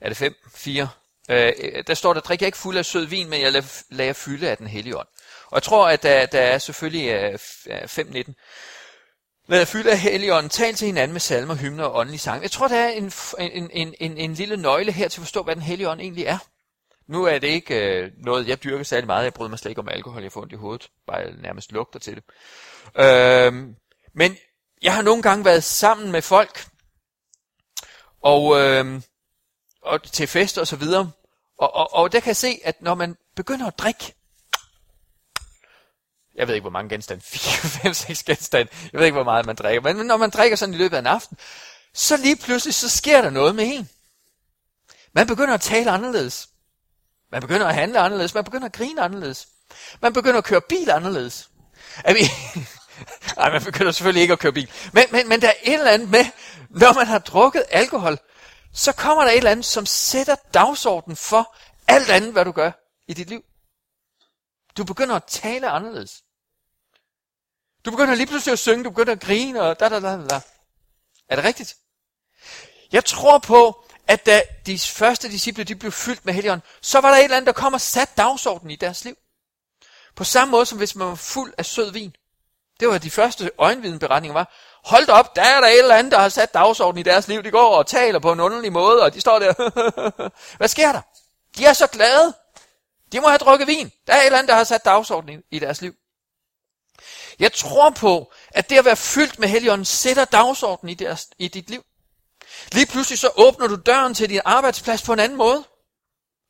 er 0.00 0.08
det 0.08 0.16
5? 0.16 0.34
4? 0.54 0.88
Øh, 1.30 1.52
der 1.86 1.94
står 1.94 2.14
der, 2.14 2.20
drikker 2.20 2.46
jeg 2.46 2.48
ikke 2.48 2.58
fuld 2.58 2.76
af 2.76 2.84
sød 2.84 3.06
vin, 3.06 3.30
men 3.30 3.40
jeg 3.40 3.52
lader, 3.52 3.82
lader 3.90 4.08
jeg 4.08 4.16
fylde 4.16 4.50
af 4.50 4.56
den 4.56 4.66
hellige 4.66 4.98
ånd. 4.98 5.08
Og 5.46 5.54
jeg 5.54 5.62
tror, 5.62 5.88
at 5.88 6.02
der, 6.02 6.26
der 6.26 6.40
er 6.40 6.58
selvfølgelig 6.58 7.10
øh, 7.10 7.38
uh, 7.66 7.74
5.19. 7.74 8.18
Øh, 8.18 8.24
Lad 9.46 9.58
jer 9.58 9.64
fylde 9.64 9.90
af 9.90 9.98
helligånden, 9.98 10.50
tal 10.50 10.74
til 10.74 10.86
hinanden 10.86 11.12
med 11.12 11.20
salmer, 11.20 11.54
hymner 11.54 11.84
og 11.84 11.96
åndelig 11.96 12.20
sang. 12.20 12.42
Jeg 12.42 12.50
tror, 12.50 12.68
der 12.68 12.76
er 12.76 12.88
en, 12.88 13.12
en, 13.38 13.70
en, 13.72 13.94
en, 14.00 14.18
en 14.18 14.34
lille 14.34 14.56
nøgle 14.56 14.92
her 14.92 15.08
til 15.08 15.20
at 15.20 15.22
forstå, 15.22 15.42
hvad 15.42 15.54
den 15.54 15.62
hellige 15.62 15.88
ånd 15.88 16.00
egentlig 16.00 16.24
er. 16.24 16.38
Nu 17.08 17.24
er 17.24 17.38
det 17.38 17.48
ikke 17.48 17.74
øh, 17.74 18.10
noget, 18.16 18.48
jeg 18.48 18.64
dyrker 18.64 18.84
særlig 18.84 19.06
meget. 19.06 19.24
Jeg 19.24 19.34
bryder 19.34 19.50
mig 19.50 19.58
slet 19.58 19.70
ikke 19.70 19.80
om 19.80 19.88
alkohol. 19.88 20.22
Jeg 20.22 20.32
får 20.32 20.40
ondt 20.40 20.52
i 20.52 20.56
hovedet. 20.56 20.88
Bare 21.06 21.32
nærmest 21.42 21.72
lugter 21.72 21.98
til 21.98 22.14
det. 22.14 22.24
Øhm, 23.04 23.76
men 24.14 24.36
jeg 24.82 24.94
har 24.94 25.02
nogle 25.02 25.22
gange 25.22 25.44
været 25.44 25.64
sammen 25.64 26.12
med 26.12 26.22
folk. 26.22 26.66
Og, 28.22 28.60
øh, 28.60 29.00
og 29.84 30.02
til 30.02 30.26
fest 30.26 30.58
og 30.58 30.66
så 30.66 30.76
videre. 30.76 31.10
Og, 31.58 31.74
og, 31.74 31.94
og 31.94 32.12
der 32.12 32.20
kan 32.20 32.26
jeg 32.26 32.36
se, 32.36 32.60
at 32.64 32.82
når 32.82 32.94
man 32.94 33.16
begynder 33.36 33.66
at 33.66 33.78
drikke, 33.78 34.14
jeg 36.34 36.48
ved 36.48 36.54
ikke, 36.54 36.62
hvor 36.62 36.70
mange 36.70 36.88
genstande, 36.88 37.22
4, 37.26 37.70
5, 37.82 37.94
6 37.94 38.22
genstande, 38.22 38.72
jeg 38.92 38.98
ved 38.98 39.06
ikke, 39.06 39.14
hvor 39.14 39.24
meget 39.24 39.46
man 39.46 39.56
drikker, 39.56 39.92
men 39.92 40.06
når 40.06 40.16
man 40.16 40.30
drikker 40.30 40.56
sådan 40.56 40.74
i 40.74 40.78
løbet 40.78 40.96
af 40.96 41.00
en 41.00 41.06
aften, 41.06 41.38
så 41.94 42.16
lige 42.16 42.36
pludselig, 42.36 42.74
så 42.74 42.88
sker 42.88 43.22
der 43.22 43.30
noget 43.30 43.54
med 43.54 43.64
en. 43.66 43.88
Man 45.12 45.26
begynder 45.26 45.54
at 45.54 45.60
tale 45.60 45.90
anderledes. 45.90 46.48
Man 47.32 47.40
begynder 47.40 47.66
at 47.66 47.74
handle 47.74 47.98
anderledes. 47.98 48.34
Man 48.34 48.44
begynder 48.44 48.66
at 48.66 48.72
grine 48.72 49.02
anderledes. 49.02 49.48
Man 50.02 50.12
begynder 50.12 50.38
at 50.38 50.44
køre 50.44 50.60
bil 50.60 50.90
anderledes. 50.90 51.50
Er 52.04 52.14
vi... 52.14 52.20
Nej, 53.36 53.50
man 53.52 53.62
begynder 53.62 53.92
selvfølgelig 53.92 54.22
ikke 54.22 54.32
at 54.32 54.38
køre 54.38 54.52
bil. 54.52 54.70
Men, 54.92 55.04
men, 55.10 55.28
men 55.28 55.42
der 55.42 55.48
er 55.48 55.54
et 55.62 55.74
eller 55.74 55.90
andet 55.90 56.08
med, 56.08 56.24
når 56.70 56.92
man 56.92 57.06
har 57.06 57.18
drukket 57.18 57.64
alkohol, 57.70 58.18
så 58.74 58.92
kommer 58.92 59.24
der 59.24 59.30
et 59.30 59.36
eller 59.36 59.50
andet, 59.50 59.66
som 59.66 59.86
sætter 59.86 60.36
dagsordenen 60.54 61.16
for 61.16 61.56
alt 61.88 62.10
andet, 62.10 62.32
hvad 62.32 62.44
du 62.44 62.52
gør 62.52 62.70
i 63.08 63.14
dit 63.14 63.28
liv. 63.28 63.44
Du 64.76 64.84
begynder 64.84 65.16
at 65.16 65.24
tale 65.24 65.68
anderledes. 65.70 66.24
Du 67.84 67.90
begynder 67.90 68.14
lige 68.14 68.26
pludselig 68.26 68.52
at 68.52 68.58
synge, 68.58 68.84
du 68.84 68.90
begynder 68.90 69.12
at 69.12 69.20
grine, 69.20 69.62
og 69.62 69.80
da, 69.80 69.88
da, 69.88 70.00
da, 70.00 70.26
da. 70.26 70.40
Er 71.28 71.36
det 71.36 71.44
rigtigt? 71.44 71.76
Jeg 72.92 73.04
tror 73.04 73.38
på, 73.38 73.84
at 74.06 74.26
da 74.26 74.42
de 74.66 74.78
første 74.78 75.28
disciple 75.28 75.64
de 75.64 75.76
blev 75.76 75.92
fyldt 75.92 76.24
med 76.24 76.34
helligånden, 76.34 76.66
så 76.80 77.00
var 77.00 77.10
der 77.10 77.16
et 77.16 77.24
eller 77.24 77.36
andet, 77.36 77.46
der 77.46 77.52
kom 77.52 77.74
og 77.74 77.80
satte 77.80 78.14
dagsordenen 78.16 78.70
i 78.70 78.76
deres 78.76 79.04
liv. 79.04 79.16
På 80.14 80.24
samme 80.24 80.50
måde 80.50 80.66
som 80.66 80.78
hvis 80.78 80.94
man 80.94 81.08
var 81.08 81.14
fuld 81.14 81.54
af 81.58 81.66
sød 81.66 81.92
vin. 81.92 82.16
Det 82.84 82.92
var 82.92 82.98
de 82.98 83.10
første 83.10 83.50
øjenvidenberetninger 83.58 84.32
var. 84.32 84.52
Hold 84.84 85.08
op, 85.08 85.36
der 85.36 85.42
er 85.42 85.60
der 85.60 85.68
et 85.68 85.78
eller 85.78 85.94
andet, 85.94 86.12
der 86.12 86.18
har 86.18 86.28
sat 86.28 86.54
dagsordenen 86.54 87.00
i 87.00 87.02
deres 87.02 87.28
liv. 87.28 87.42
De 87.42 87.50
går 87.50 87.76
og 87.76 87.86
taler 87.86 88.18
på 88.18 88.32
en 88.32 88.40
underlig 88.40 88.72
måde, 88.72 89.02
og 89.02 89.14
de 89.14 89.20
står 89.20 89.38
der. 89.38 89.54
Hvad 90.56 90.68
sker 90.68 90.92
der? 90.92 91.00
De 91.58 91.64
er 91.64 91.72
så 91.72 91.86
glade. 91.86 92.34
De 93.12 93.20
må 93.20 93.28
have 93.28 93.38
drukket 93.38 93.68
vin. 93.68 93.92
Der 94.06 94.12
er 94.12 94.20
et 94.20 94.26
eller 94.26 94.38
andet, 94.38 94.48
der 94.48 94.54
har 94.54 94.64
sat 94.64 94.84
dagsordenen 94.84 95.42
i 95.50 95.58
deres 95.58 95.80
liv. 95.80 95.94
Jeg 97.38 97.52
tror 97.52 97.90
på, 97.90 98.32
at 98.50 98.70
det 98.70 98.78
at 98.78 98.84
være 98.84 98.96
fyldt 98.96 99.38
med 99.38 99.48
helligånden 99.48 99.84
sætter 99.84 100.24
dagsordenen 100.24 100.90
i, 100.90 100.94
deres, 100.94 101.28
i 101.38 101.48
dit 101.48 101.70
liv. 101.70 101.82
Lige 102.72 102.86
pludselig 102.86 103.18
så 103.18 103.30
åbner 103.36 103.66
du 103.66 103.76
døren 103.76 104.14
til 104.14 104.28
din 104.28 104.40
arbejdsplads 104.44 105.02
på 105.02 105.12
en 105.12 105.20
anden 105.20 105.38
måde. 105.38 105.64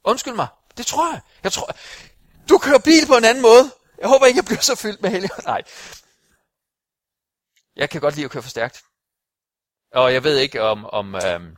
Undskyld 0.04 0.34
mig. 0.34 0.46
Det 0.76 0.86
tror 0.86 1.12
jeg. 1.12 1.20
Jeg 1.42 1.52
tror, 1.52 1.76
du 2.48 2.58
kører 2.58 2.78
bil 2.78 3.06
på 3.06 3.16
en 3.16 3.24
anden 3.24 3.42
måde. 3.42 3.70
Jeg 3.98 4.08
håber 4.08 4.26
ikke, 4.26 4.38
jeg 4.38 4.44
bliver 4.44 4.60
så 4.60 4.74
fyldt 4.74 5.02
med 5.02 5.10
helligånd. 5.10 5.44
Nej. 5.46 5.62
Jeg 7.76 7.90
kan 7.90 8.00
godt 8.00 8.14
lide 8.14 8.24
at 8.24 8.30
køre 8.30 8.42
for 8.42 8.50
stærkt. 8.50 8.82
Og 9.92 10.12
jeg 10.12 10.24
ved 10.24 10.38
ikke, 10.38 10.62
om, 10.62 10.84
om, 10.84 11.14
øhm, 11.14 11.56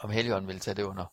om 0.00 0.10
Helion 0.10 0.48
vil 0.48 0.60
tage 0.60 0.74
det 0.74 0.82
under 0.82 1.06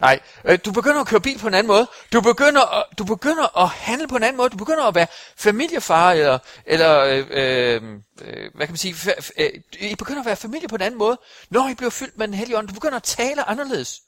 Nej, 0.00 0.20
øh, 0.44 0.58
du 0.64 0.72
begynder 0.72 1.00
at 1.00 1.06
køre 1.06 1.20
bil 1.20 1.38
på 1.38 1.48
en 1.48 1.54
anden 1.54 1.66
måde. 1.66 1.86
Du 2.12 2.20
begynder, 2.20 2.78
at, 2.78 2.98
du 2.98 3.04
begynder 3.04 3.58
at 3.58 3.68
handle 3.68 4.08
på 4.08 4.16
en 4.16 4.22
anden 4.22 4.36
måde. 4.36 4.50
Du 4.50 4.56
begynder 4.56 4.84
at 4.84 4.94
være 4.94 5.06
familiefar, 5.36 6.12
eller, 6.12 6.38
eller 6.66 6.98
øh, 6.98 7.26
øh, 7.30 7.82
øh 8.20 8.50
hvad 8.54 8.66
kan 8.66 8.72
man 8.72 8.76
sige, 8.76 8.94
øh, 9.38 9.50
I 9.80 9.94
begynder 9.94 10.20
at 10.20 10.26
være 10.26 10.36
familie 10.36 10.68
på 10.68 10.74
en 10.74 10.82
anden 10.82 10.98
måde, 10.98 11.18
når 11.50 11.68
I 11.68 11.74
bliver 11.74 11.90
fyldt 11.90 12.18
med 12.18 12.26
den 12.26 12.34
hellige 12.34 12.58
ånd. 12.58 12.68
Du 12.68 12.74
begynder 12.74 12.96
at 12.96 13.02
tale 13.02 13.48
anderledes. 13.48 14.00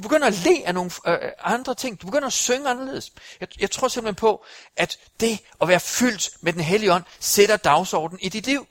Du 0.00 0.08
begynder 0.08 0.26
at 0.26 0.34
le 0.34 0.62
af 0.66 0.74
nogle 0.74 0.90
øh, 1.06 1.12
øh, 1.12 1.32
andre 1.38 1.74
ting. 1.74 2.00
Du 2.00 2.06
begynder 2.06 2.26
at 2.26 2.32
synge 2.32 2.68
anderledes. 2.68 3.12
Jeg, 3.40 3.48
jeg 3.60 3.70
tror 3.70 3.88
simpelthen 3.88 4.14
på, 4.14 4.44
at 4.76 4.98
det 5.20 5.38
at 5.60 5.68
være 5.68 5.80
fyldt 5.80 6.30
med 6.40 6.52
den 6.52 6.60
hellige 6.60 6.92
ånd, 6.92 7.04
sætter 7.18 7.56
dagsordenen 7.56 8.20
i 8.20 8.28
dit 8.28 8.46
liv. 8.46 8.66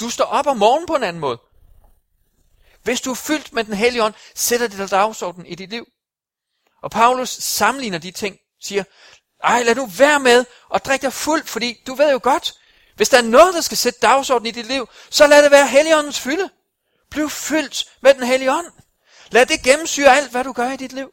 Du 0.00 0.10
står 0.10 0.24
op 0.24 0.46
om 0.46 0.56
morgenen 0.56 0.86
på 0.86 0.94
en 0.94 1.02
anden 1.02 1.20
måde. 1.20 1.38
Hvis 2.82 3.00
du 3.00 3.10
er 3.10 3.14
fyldt 3.14 3.52
med 3.52 3.64
den 3.64 3.74
hellige 3.74 4.04
ånd, 4.04 4.14
sætter 4.34 4.68
det 4.68 4.78
dig 4.78 4.90
dagsordenen 4.90 5.46
i 5.46 5.54
dit 5.54 5.70
liv. 5.70 5.86
Og 6.82 6.90
Paulus 6.90 7.30
sammenligner 7.30 7.98
de 7.98 8.10
ting, 8.10 8.38
siger, 8.60 8.84
Ej, 9.44 9.62
lad 9.62 9.74
nu 9.74 9.86
være 9.86 10.20
med 10.20 10.44
at 10.74 10.86
drikke 10.86 11.02
dig 11.02 11.12
fuld, 11.12 11.44
fordi 11.44 11.82
du 11.86 11.94
ved 11.94 12.12
jo 12.12 12.20
godt, 12.22 12.54
hvis 12.94 13.08
der 13.08 13.18
er 13.18 13.22
noget, 13.22 13.54
der 13.54 13.60
skal 13.60 13.76
sætte 13.76 14.00
dagsordenen 14.00 14.46
i 14.46 14.50
dit 14.50 14.66
liv, 14.66 14.88
så 15.10 15.26
lad 15.26 15.42
det 15.42 15.50
være 15.50 15.66
Helligåndens 15.66 16.20
fylde. 16.20 16.50
Bliv 17.10 17.30
fyldt 17.30 17.84
med 18.00 18.14
den 18.14 18.22
hellige 18.22 18.52
ånd. 18.52 18.75
Lad 19.30 19.46
det 19.46 19.62
gennemsyre 19.62 20.16
alt, 20.16 20.30
hvad 20.30 20.44
du 20.44 20.52
gør 20.52 20.70
i 20.70 20.76
dit 20.76 20.92
liv. 20.92 21.12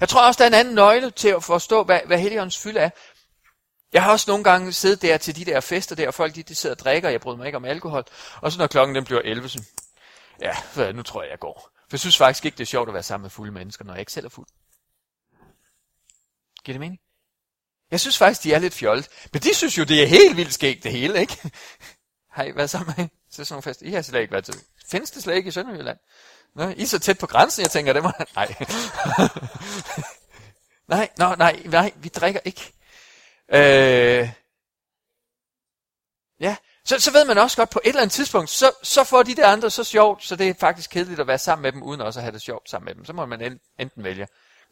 Jeg 0.00 0.08
tror 0.08 0.26
også, 0.26 0.38
der 0.38 0.44
er 0.44 0.48
en 0.48 0.54
anden 0.54 0.74
nøgle 0.74 1.10
til 1.10 1.28
at 1.28 1.44
forstå, 1.44 1.84
hvad, 1.84 2.00
hvad 2.06 2.18
Helligåndens 2.18 2.58
fylde 2.58 2.80
er. 2.80 2.90
Jeg 3.92 4.02
har 4.02 4.12
også 4.12 4.30
nogle 4.30 4.44
gange 4.44 4.72
siddet 4.72 5.02
der 5.02 5.16
til 5.18 5.36
de 5.36 5.44
der 5.44 5.60
fester 5.60 5.96
der, 5.96 6.06
og 6.06 6.14
folk 6.14 6.34
de, 6.34 6.42
de 6.42 6.54
sidder 6.54 6.74
og 6.74 6.78
drikker, 6.78 7.08
jeg 7.08 7.20
bryder 7.20 7.38
mig 7.38 7.46
ikke 7.46 7.56
om 7.56 7.64
alkohol. 7.64 8.04
Og 8.36 8.52
så 8.52 8.58
når 8.58 8.66
klokken 8.66 8.96
den 8.96 9.04
bliver 9.04 9.20
11, 9.24 9.48
så, 9.48 9.62
ja, 10.40 10.92
nu 10.92 11.02
tror 11.02 11.22
jeg, 11.22 11.30
jeg 11.30 11.38
går. 11.38 11.70
For 11.74 11.88
jeg 11.92 12.00
synes 12.00 12.16
faktisk 12.16 12.44
ikke, 12.44 12.56
det 12.56 12.62
er 12.62 12.66
sjovt 12.66 12.88
at 12.88 12.94
være 12.94 13.02
sammen 13.02 13.22
med 13.22 13.30
fulde 13.30 13.52
mennesker, 13.52 13.84
når 13.84 13.92
jeg 13.92 14.00
ikke 14.00 14.12
selv 14.12 14.26
er 14.26 14.30
fuld. 14.30 14.46
Giver 16.64 16.74
det 16.74 16.80
mening? 16.80 17.00
Jeg 17.90 18.00
synes 18.00 18.18
faktisk, 18.18 18.42
de 18.42 18.52
er 18.52 18.58
lidt 18.58 18.74
fjollet. 18.74 19.08
Men 19.32 19.42
de 19.42 19.54
synes 19.54 19.78
jo, 19.78 19.84
det 19.84 20.02
er 20.02 20.06
helt 20.06 20.36
vildt 20.36 20.54
skægt 20.54 20.84
det 20.84 20.92
hele, 20.92 21.20
ikke? 21.20 21.50
Har 22.30 22.44
I 22.44 22.56
været 22.56 22.70
sammen 22.70 22.94
med 22.96 23.08
til 23.30 23.46
sådan 23.46 23.54
nogle 23.54 23.62
fester? 23.62 23.86
I 23.86 23.90
har 23.90 24.02
slet 24.02 24.20
ikke 24.20 24.32
været 24.32 24.44
til. 24.44 24.54
Findes 24.90 25.10
det 25.10 25.22
slet 25.22 25.36
ikke 25.36 25.48
i 25.48 25.50
Sønderjylland? 25.50 25.98
Nå, 26.54 26.68
I 26.68 26.82
er 26.82 26.86
så 26.86 26.98
tæt 26.98 27.18
på 27.18 27.26
grænsen, 27.26 27.62
jeg 27.62 27.70
tænker, 27.70 27.92
det 27.92 28.02
må... 28.02 28.12
Nej. 28.36 28.54
nej, 30.96 31.08
nå, 31.18 31.34
nej, 31.34 31.62
nej, 31.64 31.92
vi 31.96 32.08
drikker 32.08 32.40
ikke. 32.44 32.72
Øh, 33.52 34.30
ja, 36.40 36.56
så, 36.84 37.00
så 37.00 37.12
ved 37.12 37.24
man 37.24 37.38
også 37.38 37.56
godt, 37.56 37.70
på 37.70 37.80
et 37.84 37.88
eller 37.88 38.02
andet 38.02 38.12
tidspunkt, 38.12 38.50
så, 38.50 38.72
så 38.82 39.04
får 39.04 39.22
de 39.22 39.36
der 39.36 39.46
andre 39.46 39.70
så 39.70 39.84
sjovt, 39.84 40.24
så 40.24 40.36
det 40.36 40.48
er 40.48 40.54
faktisk 40.60 40.90
kedeligt 40.90 41.20
at 41.20 41.26
være 41.26 41.38
sammen 41.38 41.62
med 41.62 41.72
dem, 41.72 41.82
uden 41.82 42.00
også 42.00 42.20
at 42.20 42.24
have 42.24 42.32
det 42.32 42.42
sjovt 42.42 42.70
sammen 42.70 42.84
med 42.84 42.94
dem. 42.94 43.04
Så 43.04 43.12
må 43.12 43.26
man 43.26 43.60
enten 43.78 44.04
vælge, 44.04 44.28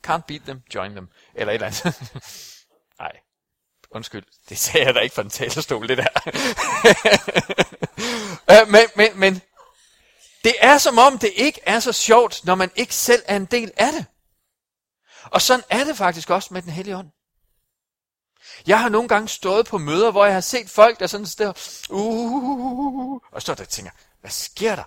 can't 0.06 0.22
beat 0.28 0.42
them, 0.42 0.62
join 0.74 0.90
them, 0.90 1.08
eller 1.34 1.52
et 1.52 1.54
eller 1.54 1.66
andet. 1.66 2.12
Nej, 3.00 3.12
undskyld, 3.90 4.24
det 4.48 4.58
sagde 4.58 4.86
jeg 4.86 4.94
da 4.94 5.00
ikke 5.00 5.14
fra 5.14 5.22
den 5.22 5.30
talerstol, 5.30 5.88
det 5.88 5.98
der. 5.98 6.08
øh, 8.50 8.68
men, 8.68 8.82
men, 8.96 9.20
men, 9.20 9.42
det 10.46 10.54
er 10.60 10.78
som 10.78 10.98
om, 10.98 11.18
det 11.18 11.32
ikke 11.36 11.60
er 11.62 11.80
så 11.80 11.92
sjovt, 11.92 12.44
når 12.44 12.54
man 12.54 12.70
ikke 12.76 12.94
selv 12.94 13.22
er 13.26 13.36
en 13.36 13.44
del 13.44 13.72
af 13.76 13.92
det. 13.92 14.06
Og 15.24 15.42
sådan 15.42 15.64
er 15.70 15.84
det 15.84 15.96
faktisk 15.96 16.30
også 16.30 16.54
med 16.54 16.62
den 16.62 16.72
hellige 16.72 16.96
ånd. 16.96 17.10
Jeg 18.66 18.80
har 18.80 18.88
nogle 18.88 19.08
gange 19.08 19.28
stået 19.28 19.66
på 19.66 19.78
møder, 19.78 20.10
hvor 20.10 20.24
jeg 20.24 20.34
har 20.34 20.40
set 20.40 20.70
folk, 20.70 21.00
der 21.00 21.06
sådan 21.06 21.26
står, 21.26 21.56
uh, 21.90 23.20
og 23.32 23.42
står 23.42 23.54
der 23.54 23.62
og 23.62 23.68
tænker, 23.68 23.90
hvad 24.20 24.30
sker 24.30 24.76
der? 24.76 24.84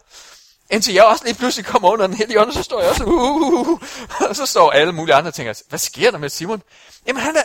Indtil 0.70 0.94
jeg 0.94 1.06
også 1.06 1.26
lige 1.26 1.36
pludselig 1.36 1.66
kommer 1.66 1.90
under 1.90 2.08
den 2.08 2.16
hellige 2.16 2.42
ånd, 2.42 2.50
og 2.50 2.54
så 2.54 2.64
står 2.64 2.82
jeg 2.82 2.90
også, 2.90 3.04
uh, 3.04 3.82
og 4.30 4.36
så 4.36 4.46
står 4.46 4.72
alle 4.72 4.94
mulige 4.94 5.16
andre 5.16 5.30
og 5.30 5.34
tænker, 5.34 5.62
hvad 5.70 5.80
sker 5.80 6.12
der 6.12 6.18
med 6.18 6.30
Simon? 6.30 6.64
Jamen 7.08 7.22
han 7.22 7.36
er, 7.36 7.44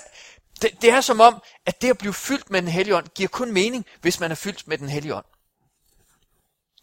det, 0.63 0.83
det 0.83 0.91
er 0.91 1.01
som 1.01 1.21
om, 1.21 1.43
at 1.67 1.83
det 1.83 1.91
at 1.91 1.99
blive 1.99 2.15
fyldt 2.15 2.51
med 2.51 2.63
den 2.63 2.71
hellige 2.71 2.97
ånd, 2.97 3.09
giver 3.09 3.29
kun 3.29 3.53
mening, 3.53 3.87
hvis 4.01 4.21
man 4.21 4.31
er 4.31 4.35
fyldt 4.35 4.69
med 4.69 4.79
den 4.79 4.89
hellige 4.89 5.15
ånd. 5.15 5.27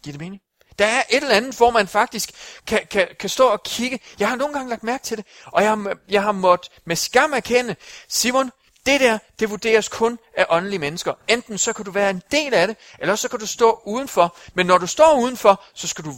Giver 0.04 0.14
det 0.14 0.22
mening? 0.22 0.42
Der 0.80 0.86
er 0.86 1.04
et 1.10 1.24
eller 1.24 1.36
andet, 1.36 1.58
hvor 1.58 1.72
man 1.72 1.88
faktisk 1.88 2.32
kan, 2.68 2.80
kan, 2.92 3.08
kan 3.20 3.30
stå 3.30 3.48
og 3.48 3.64
kigge. 3.64 4.00
Jeg 4.20 4.30
har 4.30 4.36
nogle 4.36 4.54
gange 4.54 4.70
lagt 4.70 4.84
mærke 4.84 5.04
til 5.04 5.18
det, 5.18 5.26
og 5.46 5.64
jeg 5.64 5.70
har, 5.70 5.98
jeg 6.10 6.24
har 6.24 6.32
måttet 6.32 6.72
med 6.86 6.96
skam 6.96 7.34
erkende, 7.34 7.76
Simon, 8.08 8.52
det 8.86 9.00
der, 9.00 9.18
det 9.40 9.50
vurderes 9.50 9.88
kun 9.88 10.20
af 10.38 10.46
åndelige 10.50 10.80
mennesker. 10.80 11.14
Enten 11.28 11.58
så 11.58 11.74
kan 11.74 11.86
du 11.86 11.92
være 11.92 12.10
en 12.10 12.22
del 12.32 12.54
af 12.54 12.68
det, 12.68 12.78
eller 13.00 13.16
så 13.16 13.30
kan 13.30 13.40
du 13.40 13.48
stå 13.48 13.82
udenfor. 13.86 14.38
Men 14.54 14.66
når 14.66 14.78
du 14.78 14.88
står 14.88 15.20
udenfor, 15.22 15.64
så 15.74 15.88
skal 15.88 16.06
du 16.06 16.14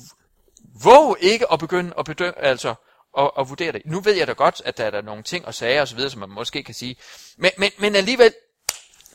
våge 0.83 1.15
ikke 1.19 1.51
at 1.51 1.59
begynde 1.59 1.93
at 1.97 2.05
bedømme, 2.05 2.39
altså 2.39 2.75
at, 3.17 3.31
at 3.39 3.49
vurdere 3.49 3.71
det. 3.71 3.81
Nu 3.85 3.99
ved 3.99 4.13
jeg 4.13 4.27
da 4.27 4.33
godt, 4.33 4.61
at 4.65 4.77
der 4.77 4.85
er 4.85 4.89
der 4.89 5.01
nogle 5.01 5.23
ting 5.23 5.45
og 5.45 5.53
sager 5.53 5.81
osv., 5.81 6.09
som 6.09 6.19
man 6.19 6.29
måske 6.29 6.63
kan 6.63 6.73
sige. 6.73 6.95
Men, 7.37 7.51
men, 7.57 7.71
men 7.77 7.95
alligevel, 7.95 8.33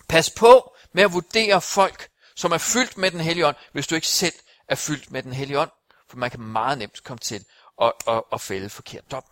pas 0.09 0.31
på 0.31 0.75
med 0.93 1.03
at 1.03 1.13
vurdere 1.13 1.61
folk, 1.61 2.09
som 2.37 2.53
er 2.53 2.59
fyldt 2.59 2.99
med 2.99 3.11
den 3.11 3.21
hellige 3.21 3.47
ånd, 3.47 3.57
hvis 3.73 3.87
du 3.87 3.95
ikke 3.95 4.07
selv 4.07 4.35
er 4.69 4.75
fyldt 4.75 5.11
med 5.11 5.23
den 5.23 5.33
hellige 5.33 5.61
ånd. 5.61 5.71
For 6.09 6.17
man 6.17 6.31
kan 6.31 6.41
meget 6.41 6.79
nemt 6.79 7.05
komme 7.05 7.19
til 7.19 7.45
at, 7.83 7.93
at, 8.09 8.23
at 8.33 8.41
fælde 8.41 8.71
forkert 8.71 9.11
dom. 9.11 9.25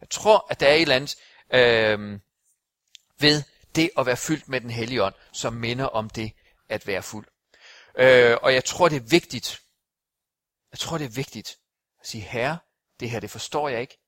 Jeg 0.00 0.10
tror, 0.10 0.46
at 0.50 0.60
der 0.60 0.68
er 0.68 0.74
et 0.74 0.82
eller 0.82 0.96
andet 0.96 1.16
øh, 1.54 2.20
ved 3.18 3.42
det 3.74 3.90
at 3.98 4.06
være 4.06 4.16
fyldt 4.16 4.48
med 4.48 4.60
den 4.60 4.70
hellige 4.70 5.02
ånd, 5.04 5.14
som 5.32 5.52
minder 5.52 5.84
om 5.84 6.10
det 6.10 6.32
at 6.68 6.86
være 6.86 7.02
fuld. 7.02 7.26
Øh, 7.98 8.36
og 8.42 8.54
jeg 8.54 8.64
tror, 8.64 8.88
det 8.88 8.96
er 8.96 9.08
vigtigt. 9.10 9.60
Jeg 10.72 10.78
tror, 10.78 10.98
det 10.98 11.04
er 11.04 11.14
vigtigt 11.14 11.56
at 12.00 12.06
sige, 12.06 12.22
herre, 12.22 12.58
det 13.00 13.10
her, 13.10 13.20
det 13.20 13.30
forstår 13.30 13.68
jeg 13.68 13.80
ikke. 13.80 13.98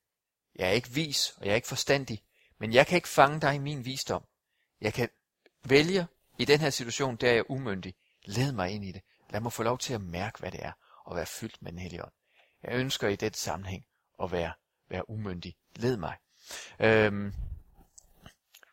Jeg 0.55 0.68
er 0.68 0.73
ikke 0.73 0.90
vis, 0.90 1.31
og 1.37 1.44
jeg 1.44 1.51
er 1.51 1.57
ikke 1.57 1.68
forstandig. 1.68 2.23
Men 2.61 2.73
jeg 2.73 2.87
kan 2.87 2.97
ikke 2.97 3.09
fange 3.09 3.40
dig 3.40 3.55
i 3.55 3.59
min 3.59 3.85
visdom. 3.85 4.25
Jeg 4.81 4.94
kan 4.94 5.09
vælge 5.64 6.07
i 6.38 6.44
den 6.44 6.61
her 6.61 6.71
situation, 6.71 7.16
der 7.16 7.29
er 7.29 7.35
jeg 7.35 7.51
umyndig. 7.51 7.94
Led 8.25 8.53
mig 8.53 8.71
ind 8.71 8.85
i 8.85 8.92
det. 8.92 9.03
Lad 9.31 9.41
mig 9.41 9.53
få 9.53 9.62
lov 9.62 9.79
til 9.79 9.95
at 9.95 10.01
mærke, 10.01 10.38
hvad 10.38 10.53
det 10.53 10.64
er, 10.64 10.73
at 11.11 11.17
være 11.17 11.27
fyldt 11.27 11.62
med 11.62 11.73
den 11.73 11.79
hellige 11.79 12.05
ånd. 12.05 12.12
Jeg 12.62 12.73
ønsker 12.73 13.09
i 13.09 13.17
den 13.17 13.35
sammenhæng 13.35 13.87
at 14.23 14.33
være, 14.33 14.53
være 14.88 15.11
umyndig. 15.11 15.57
Led 15.77 15.97
mig. 15.97 16.17
Øhm, 16.81 17.35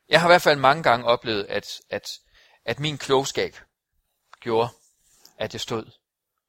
jeg 0.09 0.21
har 0.21 0.27
i 0.27 0.31
hvert 0.31 0.41
fald 0.41 0.59
mange 0.59 0.83
gange 0.83 1.05
oplevet, 1.05 1.45
at, 1.45 1.67
at, 1.89 2.07
at 2.65 2.79
min 2.79 2.97
klogskab 2.97 3.55
gjorde, 4.39 4.69
at 5.37 5.53
jeg 5.53 5.61
stod 5.61 5.91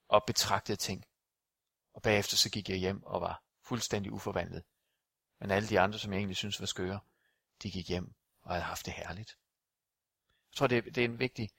og 0.08 0.24
betragtede 0.26 0.76
ting. 0.76 1.04
Og 1.94 2.02
bagefter 2.02 2.36
så 2.36 2.50
gik 2.50 2.68
jeg 2.68 2.76
hjem 2.76 3.02
og 3.02 3.20
var 3.20 3.42
fuldstændig 3.62 4.12
uforvandlet. 4.12 4.64
Men 5.40 5.50
alle 5.50 5.68
de 5.68 5.80
andre, 5.80 5.98
som 5.98 6.12
jeg 6.12 6.18
egentlig 6.18 6.36
synes 6.36 6.60
var 6.60 6.66
skøre, 6.66 7.00
de 7.62 7.70
gik 7.70 7.88
hjem 7.88 8.14
og 8.42 8.50
havde 8.50 8.64
haft 8.64 8.86
det 8.86 8.92
herligt. 8.92 9.36
Jeg 10.52 10.56
tror, 10.56 10.66
det, 10.66 10.84
det 10.84 10.98
er 10.98 11.04
en 11.04 11.18
vigtig, 11.18 11.50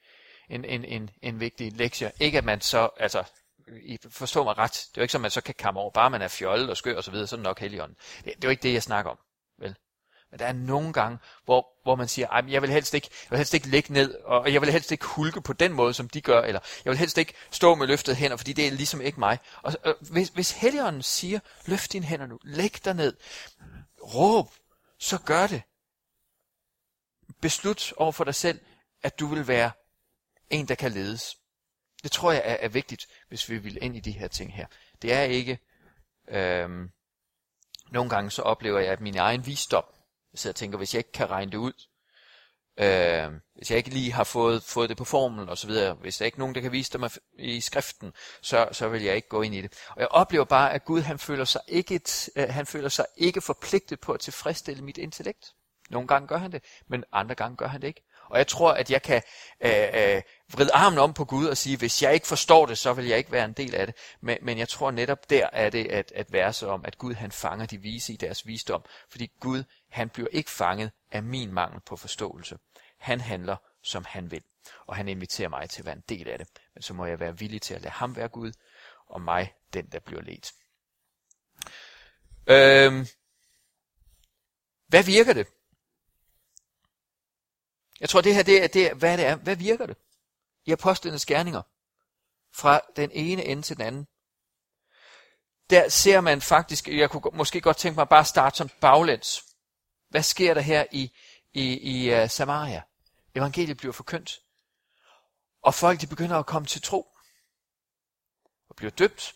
en, 0.50 0.66
en, 0.66 0.86
en, 0.86 1.10
en 1.22 1.40
vigtig 1.40 1.74
lektie. 1.74 2.12
Ikke 2.20 2.38
at 2.38 2.44
man 2.44 2.62
så, 2.62 2.90
altså, 3.00 3.24
I 3.68 3.98
forstår 4.10 4.44
mig 4.44 4.58
ret, 4.58 4.72
det 4.72 4.98
er 4.98 5.02
jo 5.02 5.02
ikke 5.02 5.12
som, 5.12 5.20
at 5.20 5.22
man 5.22 5.32
så 5.32 5.42
kan 5.42 5.56
kamme 5.56 5.80
over, 5.80 5.92
bare 5.92 6.10
man 6.10 6.22
er 6.22 6.28
fjollet 6.28 6.70
og 6.70 6.78
skør 6.78 6.98
og 6.98 7.04
så 7.04 7.12
videre, 7.12 7.28
så 7.28 7.36
er 7.36 7.38
det 7.38 7.44
nok 7.44 7.60
heligånden. 7.60 7.98
Det, 8.18 8.26
det 8.26 8.32
er 8.32 8.48
jo 8.48 8.50
ikke 8.50 8.64
det, 8.64 8.74
jeg 8.74 8.84
snakker 8.84 9.12
om. 9.12 9.18
Vel? 9.60 9.76
Men 10.32 10.40
der 10.40 10.46
er 10.46 10.54
nogle 10.54 10.94
gange, 10.94 11.18
hvor, 11.46 11.68
hvor 11.84 11.96
man 11.96 12.08
siger, 12.08 12.28
at 12.28 12.50
jeg 12.50 12.62
vil 12.62 12.70
helst 12.70 12.94
ikke, 12.94 13.10
jeg 13.12 13.32
vil 13.32 13.38
helst 13.38 13.54
ikke 13.54 13.68
ligge 13.68 13.94
ned, 13.94 14.14
og 14.14 14.54
jeg 14.54 14.62
vil 14.62 14.72
helst 14.72 14.92
ikke 14.92 15.06
hulke 15.06 15.42
på 15.42 15.54
den 15.54 15.74
måde, 15.74 15.94
som 15.94 16.10
de 16.10 16.22
gør, 16.22 16.42
eller 16.42 16.60
jeg 16.86 16.92
vil 16.92 16.98
helst 16.98 17.18
ikke 17.18 17.34
stå 17.52 17.76
med 17.76 17.88
løftede 17.88 18.16
hænder, 18.16 18.38
fordi 18.38 18.54
det 18.54 18.68
er 18.68 18.72
ligesom 18.72 19.02
ikke 19.02 19.20
mig. 19.20 19.40
Og, 19.62 19.74
og 19.84 19.96
hvis, 20.00 20.30
hvis 20.30 20.52
Helligånden 20.52 21.04
siger, 21.04 21.40
løft 21.66 21.94
dine 21.94 22.06
hænder 22.06 22.28
nu, 22.28 22.40
læg 22.44 22.86
dig 22.86 22.94
ned, 22.94 23.18
råb, 24.02 24.50
så 25.00 25.18
gør 25.18 25.48
det. 25.48 25.62
Beslut 27.42 27.94
over 27.98 28.12
for 28.12 28.24
dig 28.24 28.36
selv, 28.36 28.60
at 29.04 29.20
du 29.20 29.28
vil 29.28 29.48
være 29.48 29.72
en, 30.50 30.68
der 30.68 30.76
kan 30.76 30.92
ledes. 30.92 31.38
Det 32.04 32.12
tror 32.12 32.32
jeg 32.32 32.42
er, 32.46 32.58
er 32.60 32.70
vigtigt, 32.70 33.08
hvis 33.28 33.50
vi 33.50 33.58
vil 33.58 33.84
ind 33.84 33.96
i 33.96 34.00
de 34.00 34.12
her 34.12 34.28
ting 34.28 34.54
her. 34.54 34.66
Det 35.02 35.14
er 35.14 35.22
ikke, 35.22 35.60
øhm, 36.28 36.92
nogle 37.92 38.10
gange 38.10 38.32
så 38.32 38.42
oplever 38.42 38.80
jeg, 38.80 38.92
at 38.92 39.02
min 39.02 39.18
egen 39.18 39.46
visdom, 39.46 39.86
jeg 40.34 40.40
sidder 40.40 40.52
og 40.52 40.56
tænker, 40.56 40.78
hvis 40.78 40.94
jeg 40.94 41.00
ikke 41.00 41.12
kan 41.12 41.30
regne 41.30 41.52
det 41.52 41.58
ud, 41.58 41.74
øh, 42.80 43.32
hvis 43.56 43.72
jeg 43.72 43.78
ikke 43.78 43.90
lige 43.90 44.12
har 44.12 44.24
fået, 44.24 44.64
fået 44.64 44.90
det 44.90 44.98
på 44.98 45.06
formel 45.06 45.50
og 45.50 45.58
så 45.58 45.68
videre, 45.68 45.94
hvis 45.94 46.18
der 46.18 46.26
ikke 46.26 46.36
er 46.36 46.40
nogen, 46.40 46.56
der 46.56 46.62
kan 46.62 46.72
vise 46.72 46.92
det 46.92 47.00
mig 47.00 47.12
i 47.34 47.62
skriften, 47.62 48.14
så, 48.42 48.70
så 48.72 48.88
vil 48.88 49.04
jeg 49.04 49.16
ikke 49.16 49.28
gå 49.28 49.42
ind 49.42 49.56
i 49.56 49.62
det. 49.62 49.74
Og 49.90 50.00
jeg 50.00 50.08
oplever 50.08 50.46
bare, 50.46 50.74
at 50.74 50.86
Gud 50.86 51.02
han 51.02 51.20
føler 51.20 51.46
sig 51.46 51.62
ikke, 51.68 51.96
et, 51.96 52.30
øh, 52.36 52.50
han 52.50 52.66
føler 52.66 52.90
sig 52.90 53.06
ikke 53.18 53.42
forpligtet 53.42 54.00
på 54.00 54.14
at 54.14 54.20
tilfredsstille 54.20 54.84
mit 54.84 54.98
intellekt. 54.98 55.54
Nogle 55.90 56.08
gange 56.08 56.28
gør 56.28 56.38
han 56.38 56.52
det, 56.52 56.64
men 56.88 57.04
andre 57.12 57.36
gange 57.36 57.58
gør 57.58 57.68
han 57.68 57.82
det 57.82 57.88
ikke. 57.88 58.04
Og 58.30 58.38
jeg 58.38 58.48
tror, 58.48 58.72
at 58.72 58.92
jeg 58.92 59.02
kan 59.02 59.22
øh, 59.62 59.72
øh, 59.72 60.22
vride 60.52 60.74
armen 60.74 61.00
om 61.00 61.14
på 61.14 61.26
Gud 61.26 61.46
og 61.46 61.58
sige, 61.58 61.78
hvis 61.78 62.04
jeg 62.04 62.14
ikke 62.14 62.28
forstår 62.28 62.66
det, 62.66 62.78
så 62.78 62.94
vil 62.94 63.06
jeg 63.06 63.18
ikke 63.18 63.32
være 63.32 63.46
en 63.46 63.54
del 63.54 63.76
af 63.76 63.86
det. 63.86 63.96
Men, 64.22 64.38
men 64.42 64.58
jeg 64.58 64.70
tror 64.70 64.92
netop 64.92 65.30
der 65.30 65.50
er 65.54 65.70
det 65.70 65.88
at, 65.88 66.12
at 66.16 66.34
være 66.34 66.68
om, 66.68 66.86
at 66.86 66.98
Gud 66.98 67.14
han 67.14 67.32
fanger 67.32 67.66
de 67.66 67.78
vise 67.78 68.14
i 68.14 68.18
deres 68.18 68.48
visdom. 68.48 68.84
Fordi 69.10 69.32
Gud 69.40 69.64
han 69.90 70.10
bliver 70.10 70.30
ikke 70.32 70.52
fanget 70.52 70.92
af 71.12 71.24
min 71.24 71.54
mangel 71.54 71.80
på 71.80 71.96
forståelse. 71.96 72.58
Han 72.98 73.22
handler, 73.22 73.56
som 73.84 74.06
han 74.08 74.32
vil. 74.32 74.44
Og 74.88 74.96
han 74.96 75.08
inviterer 75.08 75.50
mig 75.50 75.70
til 75.70 75.82
at 75.82 75.86
være 75.86 75.96
en 75.96 76.04
del 76.10 76.28
af 76.28 76.38
det. 76.38 76.48
Men 76.74 76.82
så 76.82 76.94
må 76.94 77.06
jeg 77.06 77.20
være 77.20 77.40
villig 77.40 77.62
til 77.62 77.74
at 77.74 77.82
lade 77.82 77.94
ham 77.94 78.16
være 78.16 78.28
Gud, 78.28 78.52
og 79.08 79.22
mig 79.22 79.54
den, 79.74 79.86
der 79.86 80.00
bliver 80.00 80.22
ledt. 80.22 80.52
Øhm, 82.48 83.08
hvad 84.88 85.04
virker 85.04 85.34
det? 85.34 85.48
Jeg 88.00 88.10
tror, 88.10 88.22
det 88.22 88.36
her, 88.36 88.44
det 88.44 88.64
er, 88.64 88.68
det 88.68 88.88
er, 88.88 88.94
hvad 88.94 89.18
det 89.18 89.26
er. 89.26 89.36
Hvad 89.36 89.56
virker 89.56 89.86
det? 89.86 89.98
I 90.66 90.72
apostlenes 90.72 91.26
gerninger. 91.26 91.62
Fra 92.54 92.82
den 92.96 93.12
ene 93.14 93.46
ende 93.46 93.62
til 93.62 93.78
den 93.78 93.86
anden. 93.86 94.08
Der 95.70 95.90
ser 95.90 96.22
man 96.22 96.42
faktisk, 96.42 96.88
jeg 96.88 97.10
kunne 97.10 97.22
måske 97.34 97.62
godt 97.62 97.78
tænke 97.78 97.96
mig 97.96 98.10
bare 98.10 98.20
at 98.20 98.28
starte 98.28 98.58
som 98.58 98.70
baglæns. 98.82 99.44
Hvad 100.10 100.24
sker 100.24 100.54
der 100.54 100.62
her 100.62 100.86
i, 100.92 101.12
i, 101.54 101.78
i 101.78 102.22
uh, 102.24 102.30
Samaria? 102.30 102.82
Evangeliet 103.36 103.78
bliver 103.78 103.94
forkyndt. 103.94 104.40
Og 105.62 105.74
folk 105.74 106.02
de 106.02 106.08
begynder 106.08 106.36
at 106.36 106.46
komme 106.46 106.66
til 106.66 106.82
tro. 106.82 107.18
Og 108.70 108.76
bliver 108.76 108.92
døbt. 108.92 109.36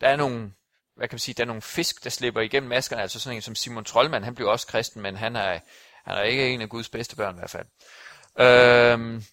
Der 0.00 0.08
er 0.08 0.16
nogle, 0.16 0.54
hvad 0.94 1.08
kan 1.08 1.14
man 1.14 1.18
sige, 1.18 1.34
der 1.34 1.42
er 1.42 1.46
nogle 1.46 1.62
fisk, 1.62 2.04
der 2.04 2.10
slipper 2.10 2.40
igennem 2.40 2.68
maskerne. 2.68 3.02
Altså 3.02 3.20
sådan 3.20 3.36
en 3.36 3.42
som 3.42 3.54
Simon 3.54 3.84
Trollmann, 3.84 4.24
han 4.24 4.34
blev 4.34 4.48
også 4.48 4.66
kristen, 4.66 5.02
men 5.02 5.16
han 5.16 5.36
er, 5.36 5.60
han 6.04 6.16
er 6.16 6.22
ikke 6.22 6.54
en 6.54 6.60
af 6.60 6.68
Guds 6.68 6.88
bedste 6.88 7.16
børn 7.16 7.34
i 7.34 7.38
hvert 7.38 7.50
fald. 7.50 7.66
Øhm, 8.38 9.24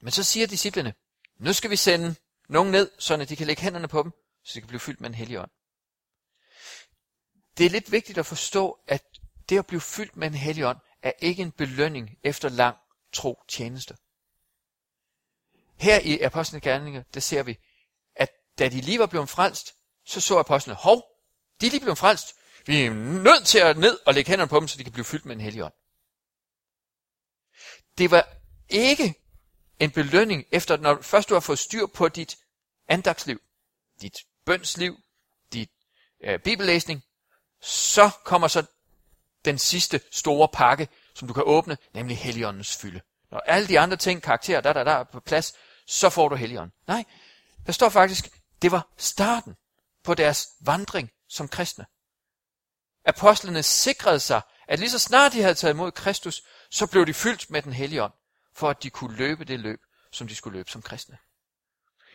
men 0.00 0.10
så 0.10 0.22
siger 0.22 0.46
disciplene, 0.46 0.94
nu 1.38 1.52
skal 1.52 1.70
vi 1.70 1.76
sende 1.76 2.14
nogen 2.48 2.70
ned, 2.70 2.90
så 2.98 3.16
de 3.16 3.36
kan 3.36 3.46
lægge 3.46 3.62
hænderne 3.62 3.88
på 3.88 4.02
dem, 4.02 4.12
så 4.44 4.52
de 4.54 4.60
kan 4.60 4.68
blive 4.68 4.80
fyldt 4.80 5.00
med 5.00 5.08
en 5.08 5.14
hellig 5.14 5.38
ånd. 5.38 5.50
Det 7.58 7.66
er 7.66 7.70
lidt 7.70 7.92
vigtigt 7.92 8.18
at 8.18 8.26
forstå, 8.26 8.78
at 8.86 9.04
det 9.48 9.58
at 9.58 9.66
blive 9.66 9.80
fyldt 9.80 10.16
med 10.16 10.26
en 10.26 10.34
hellig 10.34 10.66
ånd, 10.66 10.78
er 11.02 11.12
ikke 11.18 11.42
en 11.42 11.52
belønning 11.52 12.18
efter 12.22 12.48
lang 12.48 12.76
tro 13.12 13.42
tjeneste. 13.48 13.96
Her 15.76 16.00
i 16.00 16.20
Apostlenes 16.20 16.62
Gerninger, 16.62 17.02
der 17.14 17.20
ser 17.20 17.42
vi, 17.42 17.58
at 18.16 18.30
da 18.58 18.68
de 18.68 18.80
lige 18.80 18.98
var 18.98 19.06
blevet 19.06 19.28
frelst, 19.28 19.74
så 20.04 20.20
så 20.20 20.38
apostlene, 20.38 20.76
hov, 20.76 21.04
de 21.60 21.66
er 21.66 21.70
lige 21.70 21.80
blevet 21.80 21.98
frelst. 21.98 22.34
Vi 22.66 22.84
er 22.84 22.90
nødt 22.94 23.46
til 23.46 23.58
at 23.58 23.78
ned 23.78 23.98
og 24.06 24.14
lægge 24.14 24.28
hænderne 24.28 24.48
på 24.48 24.60
dem, 24.60 24.68
så 24.68 24.78
de 24.78 24.84
kan 24.84 24.92
blive 24.92 25.04
fyldt 25.04 25.24
med 25.24 25.34
en 25.34 25.40
hellig 25.40 25.64
ånd. 25.64 25.72
Det 27.98 28.10
var 28.10 28.28
ikke 28.68 29.14
en 29.78 29.90
belønning 29.90 30.44
efter, 30.52 30.76
når 30.76 31.02
først 31.02 31.28
du 31.28 31.34
har 31.34 31.40
fået 31.40 31.58
styr 31.58 31.86
på 31.86 32.08
dit 32.08 32.36
andagsliv, 32.88 33.40
dit 34.00 34.16
bønsliv, 34.46 34.96
dit 35.52 35.70
øh, 36.24 36.38
bibellæsning, 36.38 37.02
så 37.62 38.10
kommer 38.24 38.48
så 38.48 38.64
den 39.44 39.58
sidste 39.58 40.00
store 40.10 40.48
pakke, 40.52 40.88
som 41.14 41.28
du 41.28 41.34
kan 41.34 41.42
åbne, 41.46 41.78
nemlig 41.94 42.18
Helligåndens 42.18 42.76
fylde. 42.76 43.00
Når 43.30 43.38
alle 43.38 43.68
de 43.68 43.80
andre 43.80 43.96
ting, 43.96 44.22
karakterer, 44.22 44.60
der, 44.60 44.72
der, 44.72 44.84
der 44.84 44.92
er 44.92 45.04
på 45.04 45.20
plads, 45.20 45.54
så 45.86 46.10
får 46.10 46.28
du 46.28 46.34
Helligånden. 46.34 46.72
Nej, 46.86 47.04
der 47.66 47.72
står 47.72 47.88
faktisk, 47.88 48.28
det 48.62 48.72
var 48.72 48.88
starten 48.96 49.56
på 50.04 50.14
deres 50.14 50.48
vandring 50.60 51.10
som 51.28 51.48
kristne. 51.48 51.86
Apostlene 53.04 53.62
sikrede 53.62 54.20
sig, 54.20 54.40
at 54.68 54.78
lige 54.78 54.90
så 54.90 54.98
snart 54.98 55.32
de 55.32 55.42
havde 55.42 55.54
taget 55.54 55.74
imod 55.74 55.92
Kristus, 55.92 56.42
så 56.70 56.86
blev 56.86 57.06
de 57.06 57.14
fyldt 57.14 57.50
med 57.50 57.62
den 57.62 57.72
hellige 57.72 58.02
ånd, 58.02 58.12
for 58.54 58.70
at 58.70 58.82
de 58.82 58.90
kunne 58.90 59.16
løbe 59.16 59.44
det 59.44 59.60
løb, 59.60 59.80
som 60.12 60.28
de 60.28 60.34
skulle 60.34 60.58
løbe 60.58 60.70
som 60.70 60.82
kristne. 60.82 61.18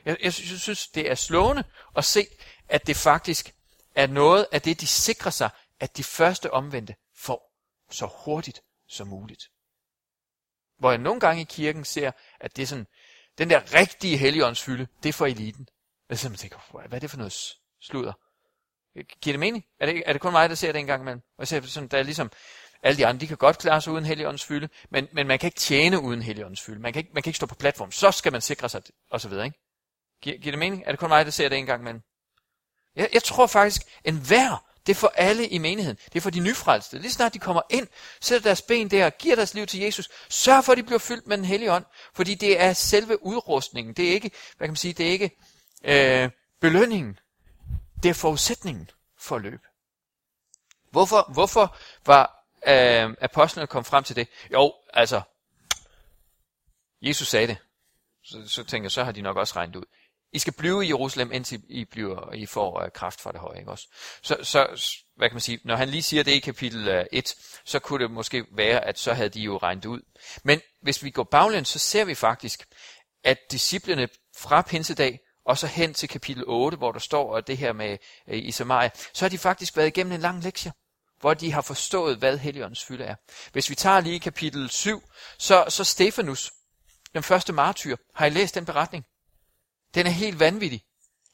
Jeg, 0.06 0.18
jeg 0.24 0.34
synes, 0.34 0.88
det 0.88 1.12
er 1.12 1.16
slående 1.16 1.64
at 1.96 2.06
se, 2.06 2.28
at 2.70 2.88
det 2.88 2.96
faktisk 2.96 3.56
er 3.96 4.08
noget 4.08 4.48
af 4.52 4.62
det, 4.62 4.82
de 4.82 4.88
sikrer 4.88 5.32
sig, 5.32 5.50
at 5.80 5.98
de 5.98 6.04
første 6.04 6.52
omvendte 6.52 6.96
får 7.16 7.56
så 7.92 8.10
hurtigt 8.26 8.62
som 8.88 9.08
muligt. 9.08 9.44
Hvor 10.80 10.92
jeg 10.92 10.98
nogle 10.98 11.20
gange 11.20 11.42
i 11.42 11.46
kirken 11.50 11.86
ser, 11.86 12.12
at 12.40 12.56
det 12.56 12.64
er 12.64 12.68
sådan, 12.68 12.88
den 13.38 13.50
der 13.50 13.74
rigtige 13.74 14.18
helligåndsfylde, 14.18 14.88
det 15.04 15.10
er 15.10 15.14
for 15.14 15.26
eliten. 15.26 15.68
Altså, 16.10 16.10
jeg 16.10 16.20
simpelthen 16.20 16.50
tænker, 16.50 16.88
hvad 16.88 16.98
er 16.98 17.00
det 17.00 17.10
for 17.10 17.18
noget 17.18 17.34
sludder? 17.82 18.14
Giver 19.22 19.34
det 19.34 19.40
mening? 19.40 19.64
Er 19.80 19.86
det, 19.86 20.04
er 20.06 20.14
det 20.14 20.22
kun 20.22 20.32
mig, 20.32 20.50
der 20.50 20.56
ser 20.56 20.72
det 20.72 20.80
en 20.80 20.88
gang 20.88 21.02
imellem? 21.02 21.20
Og 21.20 21.40
jeg 21.40 21.48
ser 21.48 21.62
sådan, 21.62 21.90
der 21.90 21.98
er 21.98 22.04
ligesom, 22.04 22.32
alle 22.84 22.98
de 22.98 23.08
andre, 23.08 23.20
de 23.20 23.28
kan 23.28 23.38
godt 23.38 23.58
klare 23.58 23.82
sig 23.82 23.94
uden 23.94 24.06
helligåndsfylde, 24.06 24.70
men, 24.90 25.08
men 25.14 25.28
man 25.28 25.40
kan 25.40 25.48
ikke 25.48 25.60
tjene 25.60 26.00
uden 26.00 26.22
helligåndsfylde. 26.22 26.80
Man 26.82 26.94
kan 26.94 27.00
ikke, 27.00 27.12
man 27.14 27.24
kan 27.24 27.30
ikke 27.30 27.38
stå 27.38 27.46
på 27.46 27.56
platform. 27.56 27.92
Så 27.92 28.12
skal 28.12 28.32
man 28.32 28.42
sikre 28.42 28.70
sig, 28.70 28.82
og 29.12 29.22
så 29.22 29.30
videre, 29.30 29.46
ikke? 29.46 29.60
Giver, 30.22 30.38
giver 30.38 30.52
det 30.52 30.60
mening? 30.60 30.84
Er 30.86 30.92
det 30.92 31.00
kun 31.00 31.10
mig, 31.10 31.26
der 31.26 31.32
ser 31.32 31.50
det 31.50 31.58
en 31.58 31.66
gang 31.66 31.82
imellem? 31.82 32.02
Jeg, 32.96 33.10
jeg 33.14 33.24
tror 33.24 33.48
faktisk, 33.48 33.82
en 34.06 34.18
hver, 34.18 34.66
det 34.88 34.92
er 34.92 34.96
for 34.96 35.14
alle 35.16 35.48
i 35.48 35.58
menigheden. 35.58 35.98
Det 36.06 36.16
er 36.16 36.22
for 36.22 36.30
de 36.30 36.40
nyfrelste. 36.40 36.98
Lige 36.98 37.12
snart 37.12 37.34
de 37.34 37.40
kommer 37.40 37.62
ind, 37.70 37.88
sætter 38.22 38.50
deres 38.50 38.62
ben 38.62 38.92
der, 38.92 39.10
giver 39.10 39.36
deres 39.36 39.54
liv 39.54 39.66
til 39.66 39.80
Jesus, 39.80 40.10
sørg 40.30 40.64
for, 40.64 40.72
at 40.72 40.78
de 40.78 40.84
bliver 40.84 41.00
fyldt 41.00 41.28
med 41.28 41.38
den 41.38 41.46
hellige 41.46 41.72
ånd. 41.72 41.86
Fordi 42.14 42.36
det 42.36 42.62
er 42.62 42.74
selve 42.74 43.26
udrustningen. 43.26 43.94
Det 43.94 44.08
er 44.08 44.12
ikke, 44.12 44.32
hvad 44.58 44.68
kan 44.68 44.72
man 44.72 44.76
sige, 44.76 44.94
det 44.94 45.08
er 45.08 45.12
ikke 45.12 45.32
øh, 45.84 46.30
belønningen. 46.62 47.20
Det 48.06 48.10
er 48.10 48.14
forudsætningen 48.14 48.90
for 49.18 49.36
at 49.36 49.42
løbe. 49.42 49.64
Hvorfor, 50.92 51.34
hvorfor 51.34 51.78
var 52.06 52.48
øh, 52.68 53.16
apostlene 53.22 53.68
kom 53.68 53.86
frem 53.86 54.04
til 54.04 54.16
det? 54.16 54.28
Jo, 54.52 54.74
altså, 54.94 55.22
Jesus 57.02 57.28
sagde 57.28 57.48
det. 57.48 57.58
Så, 58.24 58.48
så 58.48 58.64
tænker 58.64 58.86
jeg, 58.86 58.92
så 58.92 59.04
har 59.04 59.12
de 59.12 59.22
nok 59.22 59.38
også 59.38 59.56
regnet 59.56 59.76
ud. 59.76 59.84
I 60.32 60.40
skal 60.40 60.54
blive 60.54 60.86
i 60.86 60.88
Jerusalem, 60.88 61.32
indtil 61.32 61.64
I, 61.70 61.86
bliver, 61.86 62.34
I 62.34 62.46
får 62.46 62.82
øh, 62.82 62.92
kraft 62.92 63.22
fra 63.22 63.32
det 63.32 63.40
høje. 63.40 63.60
Ikke 63.60 63.72
også? 63.72 63.88
Så, 64.22 64.38
så, 64.44 64.88
hvad 65.16 65.30
kan 65.30 65.36
man 65.36 65.42
sige, 65.42 65.60
når 65.64 65.76
han 65.76 65.90
lige 65.90 66.04
siger 66.04 66.24
det 66.24 66.32
i 66.32 66.40
kapitel 66.40 66.88
øh, 66.88 67.06
1, 67.12 67.36
så 67.66 67.80
kunne 67.80 68.04
det 68.04 68.12
måske 68.12 68.46
være, 68.52 68.86
at 68.86 69.00
så 69.00 69.14
havde 69.14 69.30
de 69.30 69.40
jo 69.40 69.58
regnet 69.58 69.86
ud. 69.86 70.02
Men 70.44 70.62
hvis 70.82 71.04
vi 71.04 71.10
går 71.10 71.24
baglæns, 71.24 71.68
så 71.68 71.80
ser 71.80 72.06
vi 72.06 72.16
faktisk, 72.16 72.68
at 73.24 73.38
disciplene 73.52 74.10
fra 74.36 74.62
pinsedag 74.62 75.20
og 75.46 75.58
så 75.58 75.68
hen 75.68 75.94
til 75.94 76.10
kapitel 76.10 76.44
8, 76.48 76.78
hvor 76.78 76.92
der 76.92 77.00
står 77.00 77.38
at 77.38 77.48
det 77.48 77.58
her 77.58 77.74
med 77.74 77.98
øh, 78.28 78.38
i 78.38 78.52
Samaria, 78.52 78.90
så 79.14 79.26
har 79.26 79.30
de 79.30 79.38
faktisk 79.38 79.78
været 79.78 79.88
igennem 79.88 80.14
en 80.14 80.22
lang 80.22 80.44
lektie 80.44 80.72
hvor 81.20 81.34
de 81.34 81.52
har 81.52 81.62
forstået, 81.62 82.18
hvad 82.18 82.38
Helligåndens 82.38 82.84
fylde 82.84 83.04
er. 83.04 83.16
Hvis 83.52 83.70
vi 83.70 83.76
tager 83.76 84.00
lige 84.00 84.20
kapitel 84.20 84.70
7, 84.70 85.04
så, 85.38 85.66
så 85.70 85.84
Stefanus, 85.84 86.52
den 87.14 87.24
første 87.24 87.54
martyr, 87.54 87.96
har 88.16 88.26
I 88.26 88.30
læst 88.30 88.56
den 88.56 88.66
beretning? 88.66 89.06
Den 89.96 90.08
er 90.08 90.12
helt 90.12 90.40
vanvittig. 90.40 90.84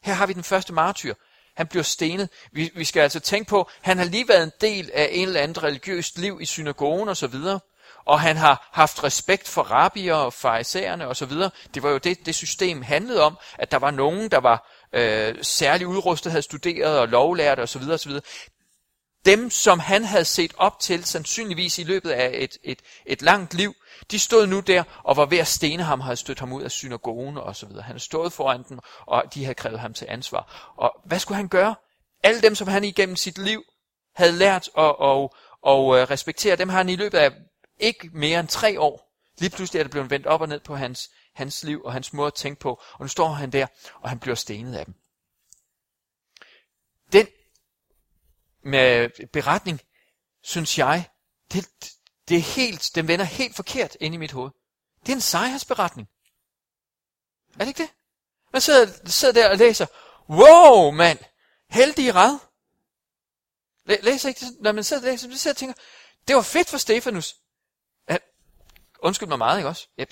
Her 0.03 0.13
har 0.13 0.25
vi 0.25 0.33
den 0.33 0.43
første 0.43 0.73
martyr. 0.73 1.13
Han 1.55 1.67
bliver 1.67 1.83
stenet. 1.83 2.29
Vi, 2.51 2.71
vi 2.75 2.85
skal 2.85 3.01
altså 3.01 3.19
tænke 3.19 3.49
på, 3.49 3.69
han 3.81 3.97
har 3.97 4.05
lige 4.05 4.27
været 4.27 4.43
en 4.43 4.51
del 4.61 4.91
af 4.93 5.09
en 5.11 5.27
eller 5.27 5.41
anden 5.41 5.63
religiøst 5.63 6.17
liv 6.17 6.37
i 6.41 6.45
synagogen 6.45 7.09
og 7.09 7.17
så 7.17 7.27
videre. 7.27 7.59
Og 8.05 8.21
han 8.21 8.37
har 8.37 8.69
haft 8.71 9.03
respekt 9.03 9.47
for 9.47 9.61
rabbier 9.61 10.13
og 10.13 10.33
farisæerne 10.33 11.07
og 11.07 11.15
så 11.15 11.25
videre. 11.25 11.51
Det 11.73 11.83
var 11.83 11.89
jo 11.89 11.97
det, 11.97 12.25
det 12.25 12.35
system 12.35 12.81
handlede 12.81 13.23
om, 13.23 13.37
at 13.59 13.71
der 13.71 13.77
var 13.77 13.91
nogen, 13.91 14.31
der 14.31 14.37
var 14.37 14.71
øh, 14.93 15.35
særligt 15.41 15.87
udrustet, 15.87 16.31
havde 16.31 16.41
studeret 16.41 16.99
og 16.99 17.07
lovlært 17.07 17.59
og 17.59 17.69
så 17.69 17.79
videre 17.79 17.93
og 17.93 17.99
så 17.99 18.09
videre 18.09 18.23
dem, 19.25 19.49
som 19.49 19.79
han 19.79 20.03
havde 20.03 20.25
set 20.25 20.53
op 20.57 20.79
til, 20.79 21.05
sandsynligvis 21.05 21.79
i 21.79 21.83
løbet 21.83 22.11
af 22.11 22.31
et, 22.33 22.57
et, 22.63 22.79
et 23.05 23.21
langt 23.21 23.53
liv, 23.53 23.73
de 24.11 24.19
stod 24.19 24.47
nu 24.47 24.59
der 24.59 24.83
og 25.03 25.17
var 25.17 25.25
ved 25.25 25.37
at 25.37 25.47
stene 25.47 25.83
ham, 25.83 25.99
havde 25.99 26.15
stødt 26.15 26.39
ham 26.39 26.53
ud 26.53 26.63
af 26.63 26.71
synagogen 26.71 27.37
og 27.37 27.55
så 27.55 27.65
videre. 27.65 27.83
Han 27.83 27.99
stod 27.99 28.29
foran 28.29 28.63
dem, 28.69 28.79
og 29.07 29.23
de 29.33 29.43
havde 29.43 29.55
krævet 29.55 29.79
ham 29.79 29.93
til 29.93 30.07
ansvar. 30.09 30.73
Og 30.77 31.01
hvad 31.05 31.19
skulle 31.19 31.35
han 31.35 31.47
gøre? 31.47 31.75
Alle 32.23 32.41
dem, 32.41 32.55
som 32.55 32.67
han 32.67 32.83
igennem 32.83 33.15
sit 33.15 33.37
liv 33.37 33.63
havde 34.15 34.31
lært 34.31 34.69
at, 34.77 34.95
at, 35.01 35.09
at, 35.09 35.29
at 35.67 36.01
øh, 36.01 36.09
respektere, 36.11 36.55
dem 36.55 36.69
har 36.69 36.77
han 36.77 36.89
i 36.89 36.95
løbet 36.95 37.17
af 37.17 37.31
ikke 37.81 38.09
mere 38.13 38.39
end 38.39 38.47
tre 38.47 38.79
år. 38.79 39.11
Lige 39.37 39.49
pludselig 39.49 39.79
er 39.79 39.83
det 39.83 39.91
blevet 39.91 40.09
vendt 40.09 40.27
op 40.27 40.41
og 40.41 40.47
ned 40.47 40.59
på 40.59 40.75
hans, 40.75 41.11
hans 41.33 41.63
liv 41.63 41.81
og 41.83 41.93
hans 41.93 42.13
måde 42.13 42.27
at 42.27 42.33
tænke 42.33 42.59
på. 42.59 42.81
Og 42.93 43.01
nu 43.01 43.07
står 43.07 43.27
han 43.27 43.51
der, 43.51 43.67
og 44.01 44.09
han 44.09 44.19
bliver 44.19 44.35
stenet 44.35 44.75
af 44.75 44.85
dem. 44.85 44.93
Den 47.11 47.27
med 48.63 49.09
beretning, 49.27 49.81
synes 50.41 50.77
jeg, 50.77 51.09
det, 51.53 51.69
det 52.29 52.37
er 52.37 52.41
helt, 52.41 52.91
den 52.95 53.07
vender 53.07 53.25
helt 53.25 53.55
forkert 53.55 53.97
ind 53.99 54.13
i 54.13 54.17
mit 54.17 54.31
hoved. 54.31 54.51
Det 55.05 55.09
er 55.09 55.15
en 55.15 55.21
sejrsberetning. 55.21 56.07
Er 57.53 57.57
det 57.59 57.67
ikke 57.67 57.83
det? 57.83 57.91
Man 58.53 58.61
sidder, 58.61 59.09
sidder 59.09 59.33
der 59.33 59.49
og 59.49 59.57
læser, 59.57 59.85
wow 60.29 60.91
mand, 60.91 61.19
heldig 61.69 62.15
red. 62.15 62.37
Læser 63.85 64.29
ikke 64.29 64.39
det, 64.39 64.57
når 64.61 64.71
man 64.71 64.83
sidder 64.83 65.01
og 65.03 65.11
læser, 65.11 65.31
så 65.31 65.37
sidder 65.37 65.53
og 65.53 65.57
tænker, 65.57 65.75
det 66.27 66.35
var 66.35 66.41
fedt 66.41 66.69
for 66.69 66.77
Stefanus. 66.77 67.35
Undskyld 69.01 69.29
mig 69.29 69.37
meget, 69.37 69.57
ikke 69.57 69.69
også? 69.69 69.87
Ja, 69.97 70.05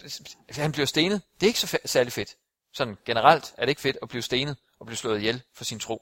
han 0.51 0.71
bliver 0.71 0.85
stenet. 0.85 1.21
Det 1.33 1.43
er 1.43 1.47
ikke 1.47 1.59
så 1.59 1.77
særlig 1.85 2.13
fedt. 2.13 2.35
Sådan 2.73 2.97
generelt 3.05 3.53
er 3.57 3.61
det 3.61 3.69
ikke 3.69 3.81
fedt 3.81 3.97
at 4.01 4.09
blive 4.09 4.21
stenet 4.21 4.57
og 4.79 4.85
blive 4.85 4.97
slået 4.97 5.17
ihjel 5.17 5.41
for 5.53 5.63
sin 5.63 5.79
tro. 5.79 6.01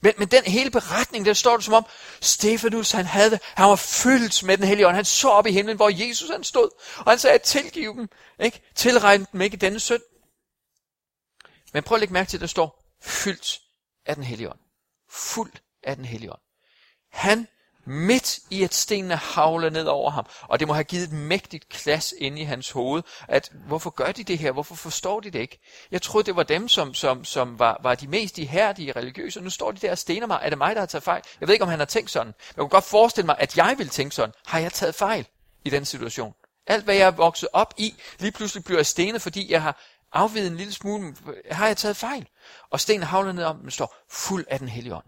Men, 0.00 0.14
men 0.18 0.28
den 0.28 0.44
hele 0.44 0.70
beretning, 0.70 1.26
der 1.26 1.32
står 1.32 1.56
det 1.56 1.64
som 1.64 1.74
om, 1.74 1.86
Stefanus, 2.20 2.90
han 2.90 3.06
havde, 3.06 3.38
han 3.44 3.68
var 3.68 3.76
fyldt 3.76 4.44
med 4.44 4.56
den 4.56 4.66
hellige 4.66 4.86
ånd. 4.86 4.96
Han 4.96 5.04
så 5.04 5.28
op 5.28 5.46
i 5.46 5.52
himlen, 5.52 5.76
hvor 5.76 6.06
Jesus 6.06 6.30
han 6.30 6.44
stod, 6.44 6.70
og 6.98 7.12
han 7.12 7.18
sagde, 7.18 7.38
tilgiv 7.38 7.94
dem, 7.94 8.08
ikke? 8.38 8.60
Tilregn 8.74 9.26
dem 9.32 9.40
ikke 9.40 9.56
denne 9.56 9.80
synd. 9.80 10.02
Men 11.72 11.82
prøv 11.82 11.96
at 11.96 12.00
lægge 12.00 12.12
mærke 12.12 12.30
til, 12.30 12.36
at 12.36 12.40
der 12.40 12.46
står, 12.46 12.84
fyldt 13.02 13.60
af 14.06 14.14
den 14.14 14.24
hellige 14.24 14.50
ånd. 14.50 14.58
Fuld 15.10 15.52
af 15.82 15.96
den 15.96 16.04
hellige 16.04 16.32
ånd. 16.32 16.40
Han 17.10 17.48
midt 17.84 18.38
i 18.50 18.62
at 18.62 18.74
stenene 18.74 19.16
havler 19.16 19.70
ned 19.70 19.86
over 19.86 20.10
ham. 20.10 20.26
Og 20.42 20.60
det 20.60 20.68
må 20.68 20.74
have 20.74 20.84
givet 20.84 21.04
et 21.04 21.12
mægtigt 21.12 21.68
klas 21.68 22.14
ind 22.18 22.38
i 22.38 22.42
hans 22.42 22.70
hoved, 22.70 23.02
at 23.28 23.50
hvorfor 23.66 23.90
gør 23.90 24.12
de 24.12 24.24
det 24.24 24.38
her? 24.38 24.52
Hvorfor 24.52 24.74
forstår 24.74 25.20
de 25.20 25.30
det 25.30 25.38
ikke? 25.38 25.58
Jeg 25.90 26.02
troede, 26.02 26.26
det 26.26 26.36
var 26.36 26.42
dem, 26.42 26.68
som, 26.68 26.94
som, 26.94 27.24
som 27.24 27.58
var, 27.58 27.80
var 27.82 27.94
de 27.94 28.06
mest 28.06 28.38
ihærdige 28.38 28.92
religiøse, 28.92 29.40
og 29.40 29.44
nu 29.44 29.50
står 29.50 29.72
de 29.72 29.78
der 29.78 29.90
og 29.90 29.98
stener 29.98 30.26
mig. 30.26 30.38
Er 30.42 30.48
det 30.48 30.58
mig, 30.58 30.74
der 30.74 30.80
har 30.80 30.86
taget 30.86 31.04
fejl? 31.04 31.22
Jeg 31.40 31.48
ved 31.48 31.54
ikke, 31.54 31.62
om 31.62 31.68
han 31.68 31.78
har 31.78 31.86
tænkt 31.86 32.10
sådan. 32.10 32.34
Jeg 32.48 32.56
kunne 32.56 32.68
godt 32.68 32.84
forestille 32.84 33.26
mig, 33.26 33.36
at 33.38 33.56
jeg 33.56 33.74
ville 33.78 33.90
tænke 33.90 34.14
sådan. 34.14 34.34
Har 34.46 34.58
jeg 34.58 34.72
taget 34.72 34.94
fejl 34.94 35.26
i 35.64 35.70
den 35.70 35.84
situation? 35.84 36.34
Alt, 36.66 36.84
hvad 36.84 36.94
jeg 36.94 37.06
er 37.06 37.10
vokset 37.10 37.48
op 37.52 37.74
i, 37.76 37.94
lige 38.18 38.32
pludselig 38.32 38.64
bliver 38.64 38.78
jeg 38.78 38.86
stenet, 38.86 39.22
fordi 39.22 39.52
jeg 39.52 39.62
har 39.62 39.80
afvidet 40.12 40.50
en 40.50 40.56
lille 40.56 40.72
smule. 40.72 41.16
Har 41.50 41.66
jeg 41.66 41.76
taget 41.76 41.96
fejl? 41.96 42.28
Og 42.70 42.80
stenen 42.80 43.02
havler 43.02 43.32
ned 43.32 43.44
om, 43.44 43.56
men 43.56 43.70
står 43.70 43.96
fuld 44.10 44.44
af 44.48 44.58
den 44.58 44.68
hellige 44.68 44.94
ånd. 44.94 45.04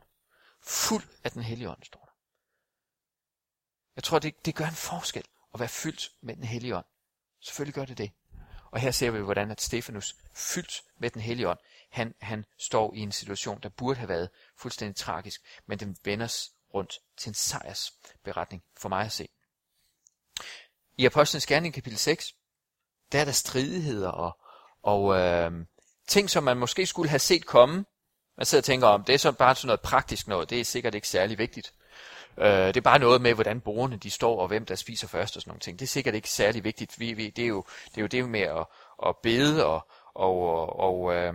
Fuld 0.67 1.03
af 1.25 1.31
den 1.31 1.43
hellige 1.43 1.71
ånd, 1.71 1.83
står 1.83 2.04
jeg 3.97 4.05
tror, 4.05 4.19
det, 4.19 4.47
det 4.47 4.55
gør 4.55 4.65
en 4.65 4.75
forskel 4.75 5.25
at 5.55 5.61
være 5.61 5.69
fyldt 5.69 6.11
med 6.23 6.37
den 6.37 6.45
hellige 6.45 6.77
ånd. 6.77 6.87
Selvfølgelig 7.41 7.75
gør 7.75 7.85
det 7.85 7.99
det. 7.99 8.11
Og 8.71 8.81
her 8.81 8.91
ser 8.91 9.11
vi, 9.11 9.19
hvordan 9.19 9.51
at 9.51 9.61
Stefanus, 9.61 10.17
fyldt 10.35 10.83
med 10.99 11.11
den 11.11 11.23
hellige 11.23 11.49
ånd, 11.49 11.59
han, 11.91 12.15
han 12.21 12.45
står 12.59 12.95
i 12.95 12.99
en 12.99 13.13
situation, 13.13 13.61
der 13.63 13.69
burde 13.69 13.99
have 13.99 14.09
været 14.09 14.31
fuldstændig 14.57 14.97
tragisk, 14.97 15.41
men 15.67 15.79
den 15.79 15.97
vendes 16.05 16.53
rundt 16.75 16.99
til 17.17 17.31
en 17.31 17.35
sejrsberetning 17.35 18.63
for 18.77 18.89
mig 18.89 19.05
at 19.05 19.13
se. 19.13 19.29
i 20.99 21.07
Apostlenes 21.07 21.47
Gerning 21.47 21.75
kapitel 21.75 21.99
6, 21.99 22.35
der 23.13 23.21
er 23.21 23.25
der 23.25 23.33
stridigheder 23.33 24.09
og, 24.09 24.39
og 24.83 25.17
øh, 25.17 25.53
ting, 26.09 26.31
som 26.31 26.45
man 26.45 26.57
måske 26.57 26.87
skulle 26.87 27.09
have 27.09 27.19
set 27.19 27.47
komme. 27.47 27.85
Man 28.37 28.47
sidder 28.47 28.61
og 28.61 28.65
tænker 28.65 28.87
om, 28.87 29.05
det 29.05 29.15
er 29.15 29.19
så 29.19 29.33
bare 29.33 29.55
sådan 29.55 29.67
noget 29.67 29.81
praktisk 29.81 30.29
noget, 30.29 30.51
det 30.51 30.61
er 30.61 30.65
sikkert 30.65 30.95
ikke 30.95 31.09
særlig 31.09 31.39
vigtigt. 31.39 31.73
Øh, 32.39 32.67
det 32.67 32.77
er 32.77 32.81
bare 32.81 32.99
noget 32.99 33.21
med, 33.21 33.35
hvordan 33.35 33.61
borgerne 33.61 33.97
de 33.97 34.11
står, 34.11 34.41
og 34.41 34.49
hvem 34.49 34.67
der 34.67 34.75
spiser 34.75 35.09
først 35.09 35.37
og 35.37 35.43
sådan 35.43 35.51
nogle 35.51 35.61
ting. 35.61 35.79
Det 35.79 35.85
er 35.85 35.89
sikkert 35.89 36.15
ikke 36.15 36.31
særlig 36.31 36.65
vigtigt. 36.65 37.01
Vi, 37.01 37.13
vi, 37.13 37.31
det, 37.31 37.45
er 37.45 37.49
jo, 37.49 37.65
det 37.85 37.97
er 37.97 38.01
jo 38.01 38.07
det 38.07 38.29
med 38.29 38.41
at, 38.41 38.67
at 39.07 39.17
bede 39.23 39.67
og, 39.67 39.89
og, 40.15 40.49
og, 40.49 40.81
og, 40.81 41.15
øh, 41.15 41.35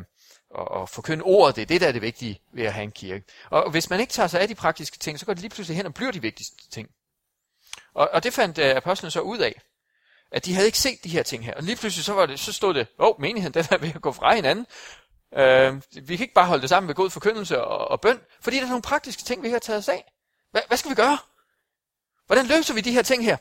og, 0.51 0.71
og 0.71 0.89
forkynde 0.89 1.23
ordet. 1.23 1.55
Det 1.55 1.61
er 1.61 1.65
det, 1.65 1.81
der 1.81 1.87
er 1.87 1.91
det 1.91 2.01
vigtige 2.01 2.41
ved 2.53 2.65
at 2.65 2.73
have 2.73 2.83
en 2.83 2.91
kirke. 2.91 3.25
Og 3.49 3.71
hvis 3.71 3.89
man 3.89 3.99
ikke 3.99 4.13
tager 4.13 4.27
sig 4.27 4.41
af 4.41 4.47
de 4.47 4.55
praktiske 4.55 4.97
ting, 4.97 5.19
så 5.19 5.25
går 5.25 5.33
det 5.33 5.41
lige 5.41 5.49
pludselig 5.49 5.77
hen 5.77 5.85
og 5.85 5.93
bliver 5.93 6.11
de 6.11 6.21
vigtigste 6.21 6.69
ting. 6.69 6.89
Og, 7.93 8.09
og 8.13 8.23
det 8.23 8.33
fandt 8.33 8.57
øh, 8.57 8.69
uh, 8.69 8.77
apostlene 8.77 9.11
så 9.11 9.19
ud 9.19 9.37
af, 9.37 9.61
at 10.31 10.45
de 10.45 10.53
havde 10.53 10.65
ikke 10.65 10.79
set 10.79 11.03
de 11.03 11.09
her 11.09 11.23
ting 11.23 11.45
her. 11.45 11.53
Og 11.53 11.63
lige 11.63 11.75
pludselig 11.75 12.05
så, 12.05 12.13
var 12.13 12.25
det, 12.25 12.39
så 12.39 12.53
stod 12.53 12.73
det, 12.73 12.87
åh, 12.99 13.07
oh, 13.07 13.21
menigheden 13.21 13.53
den 13.53 13.65
er 13.71 13.77
ved 13.77 13.91
at 13.95 14.01
gå 14.01 14.11
fra 14.11 14.35
hinanden. 14.35 14.65
Uh, 15.31 15.81
vi 16.07 16.15
kan 16.15 16.23
ikke 16.23 16.33
bare 16.33 16.45
holde 16.45 16.61
det 16.61 16.69
sammen 16.69 16.87
med 16.87 16.95
god 16.95 17.09
forkyndelse 17.09 17.63
og, 17.63 17.87
og 17.87 18.01
bøn, 18.01 18.19
fordi 18.41 18.57
der 18.57 18.63
er 18.63 18.67
nogle 18.67 18.81
praktiske 18.81 19.23
ting, 19.23 19.43
vi 19.43 19.49
har 19.49 19.59
taget 19.59 19.77
os 19.77 19.89
af. 19.89 20.13
Hva, 20.51 20.61
hvad 20.67 20.77
skal 20.77 20.91
vi 20.91 20.95
gøre? 20.95 21.17
Hvordan 22.25 22.45
løser 22.45 22.73
vi 22.73 22.81
de 22.81 22.91
her 22.91 23.01
ting 23.01 23.23
her? 23.23 23.37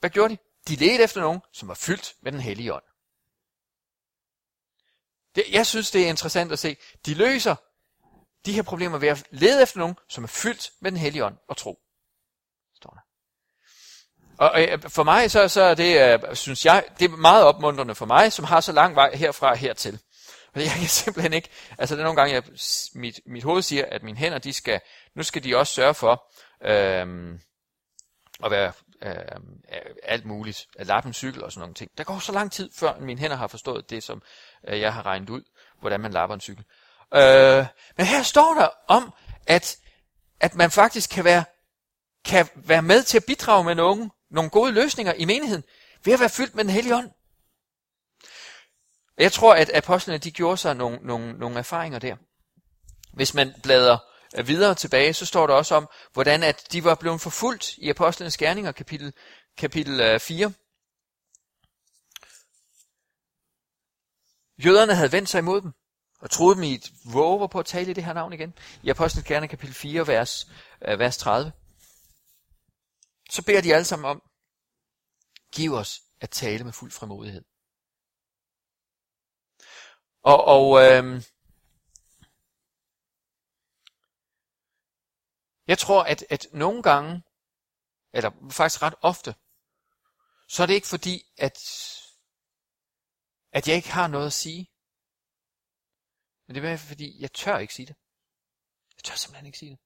Hvad 0.00 0.10
gjorde 0.10 0.34
de? 0.34 0.38
De 0.68 0.76
ledte 0.76 1.04
efter 1.04 1.20
nogen, 1.20 1.40
som 1.52 1.68
var 1.68 1.74
fyldt 1.74 2.14
med 2.22 2.32
den 2.32 2.40
hellige 2.40 2.74
ånd. 2.74 2.82
Det, 5.34 5.44
jeg 5.50 5.66
synes, 5.66 5.90
det 5.90 6.04
er 6.04 6.08
interessant 6.08 6.52
at 6.52 6.58
se. 6.58 6.76
De 7.06 7.14
løser 7.14 7.56
de 8.46 8.52
her 8.52 8.62
problemer 8.62 8.98
ved 8.98 9.08
at 9.08 9.26
lede 9.30 9.62
efter 9.62 9.78
nogen, 9.78 9.96
som 10.08 10.24
er 10.24 10.28
fyldt 10.28 10.70
med 10.80 10.90
den 10.90 10.98
hellige 10.98 11.24
ånd 11.24 11.36
og 11.48 11.56
tro. 11.56 11.78
Står 12.74 12.90
der. 12.90 13.00
Og 14.38 14.62
øh, 14.62 14.90
for 14.90 15.02
mig, 15.02 15.30
så, 15.30 15.48
så 15.48 15.62
er 15.62 15.74
det, 15.74 16.22
øh, 16.28 16.36
synes 16.36 16.64
jeg, 16.64 16.84
det 16.98 17.04
er 17.04 17.16
meget 17.16 17.44
opmuntrende 17.44 17.94
for 17.94 18.06
mig, 18.06 18.32
som 18.32 18.44
har 18.44 18.60
så 18.60 18.72
lang 18.72 18.94
vej 18.94 19.14
herfra 19.14 19.54
hertil. 19.54 20.00
Fordi 20.52 20.64
Jeg 20.64 20.72
kan 20.72 20.88
simpelthen 20.88 21.32
ikke, 21.32 21.48
altså 21.78 21.94
det 21.94 22.00
er 22.00 22.04
nogle 22.04 22.20
gange, 22.20 22.34
jeg, 22.34 22.42
mit, 22.94 23.20
mit 23.26 23.44
hoved 23.44 23.62
siger, 23.62 23.84
at 23.86 24.02
mine 24.02 24.18
hænder, 24.18 24.38
de 24.38 24.52
skal, 24.52 24.80
nu 25.14 25.22
skal 25.22 25.44
de 25.44 25.56
også 25.56 25.74
sørge 25.74 25.94
for, 25.94 26.32
øh, 26.64 27.38
at 28.44 28.50
være 28.50 28.72
øh, 29.02 29.14
alt 30.02 30.24
muligt, 30.24 30.66
at 30.78 30.86
lappe 30.86 31.06
en 31.06 31.14
cykel 31.14 31.44
og 31.44 31.52
sådan 31.52 31.60
nogle 31.60 31.74
ting. 31.74 31.90
Der 31.98 32.04
går 32.04 32.18
så 32.18 32.32
lang 32.32 32.52
tid, 32.52 32.70
før 32.74 32.98
mine 32.98 33.20
hænder 33.20 33.36
har 33.36 33.46
forstået 33.46 33.90
det, 33.90 34.02
som 34.02 34.22
øh, 34.68 34.80
jeg 34.80 34.94
har 34.94 35.06
regnet 35.06 35.30
ud, 35.30 35.42
hvordan 35.80 36.00
man 36.00 36.12
lapper 36.12 36.34
en 36.34 36.40
cykel. 36.40 36.64
Øh, 37.14 37.66
men 37.96 38.06
her 38.06 38.22
står 38.22 38.54
der 38.54 38.68
om, 38.88 39.12
at, 39.46 39.76
at 40.40 40.54
man 40.54 40.70
faktisk 40.70 41.10
kan 41.10 41.24
være, 41.24 41.44
kan 42.24 42.48
være 42.54 42.82
med 42.82 43.02
til 43.02 43.16
at 43.16 43.24
bidrage 43.24 43.64
med 43.64 43.74
nogle, 43.74 44.10
nogle 44.30 44.50
gode 44.50 44.72
løsninger 44.72 45.12
i 45.12 45.24
menigheden, 45.24 45.64
ved 46.04 46.12
at 46.12 46.20
være 46.20 46.28
fyldt 46.28 46.54
med 46.54 46.64
den 46.64 46.72
hellige 46.72 46.96
ånd. 46.96 47.10
Jeg 49.22 49.32
tror, 49.32 49.54
at 49.54 49.70
apostlene 49.74 50.18
de 50.18 50.30
gjorde 50.30 50.56
sig 50.56 50.76
nogle, 50.76 50.98
nogle, 51.02 51.32
nogle 51.32 51.58
erfaringer 51.58 51.98
der. 51.98 52.16
Hvis 53.12 53.34
man 53.34 53.54
bladrer 53.62 53.98
øh, 54.38 54.48
videre 54.48 54.74
tilbage, 54.74 55.14
så 55.14 55.26
står 55.26 55.46
der 55.46 55.54
også 55.54 55.74
om, 55.74 55.88
hvordan 56.12 56.42
at 56.42 56.72
de 56.72 56.84
var 56.84 56.94
blevet 56.94 57.20
forfulgt 57.20 57.78
i 57.78 57.88
apostlenes 57.88 58.36
gerninger, 58.36 58.72
kapitel, 58.72 59.12
kapitel 59.56 60.00
øh, 60.00 60.20
4. 60.20 60.52
Jøderne 64.64 64.94
havde 64.94 65.12
vendt 65.12 65.28
sig 65.28 65.38
imod 65.38 65.60
dem, 65.60 65.72
og 66.20 66.30
troede 66.30 66.54
dem 66.54 66.62
i 66.62 66.74
et 66.74 66.92
våger 67.12 67.46
på 67.46 67.58
at 67.58 67.66
tale 67.66 67.90
i 67.90 67.94
det 67.94 68.04
her 68.04 68.12
navn 68.12 68.32
igen. 68.32 68.54
I 68.82 68.90
apostlenes 68.90 69.28
gerninger, 69.28 69.56
kapitel 69.56 69.74
4, 69.74 70.06
vers, 70.06 70.50
øh, 70.88 70.98
vers 70.98 71.16
30. 71.16 71.52
Så 73.30 73.42
beder 73.42 73.60
de 73.60 73.74
alle 73.74 73.84
sammen 73.84 74.10
om, 74.10 74.22
giv 75.52 75.74
os 75.74 76.02
at 76.20 76.30
tale 76.30 76.64
med 76.64 76.72
fuld 76.72 76.90
frimodighed. 76.90 77.51
Og, 80.22 80.44
og 80.44 80.82
øh, 80.82 81.22
jeg 85.66 85.78
tror, 85.78 86.02
at, 86.02 86.24
at 86.30 86.46
nogle 86.52 86.82
gange, 86.82 87.22
eller 88.12 88.30
faktisk 88.50 88.82
ret 88.82 88.94
ofte, 89.00 89.34
så 90.48 90.62
er 90.62 90.66
det 90.66 90.74
ikke 90.74 90.86
fordi, 90.86 91.32
at, 91.36 91.58
at 93.52 93.68
jeg 93.68 93.76
ikke 93.76 93.92
har 93.92 94.06
noget 94.06 94.26
at 94.26 94.32
sige. 94.32 94.70
Men 96.46 96.54
det 96.54 96.64
er 96.64 96.76
fordi, 96.76 97.20
jeg 97.20 97.32
tør 97.32 97.58
ikke 97.58 97.74
sige 97.74 97.86
det. 97.86 97.96
Jeg 98.96 99.04
tør 99.04 99.14
simpelthen 99.14 99.46
ikke 99.46 99.58
sige 99.58 99.70
det. 99.70 99.80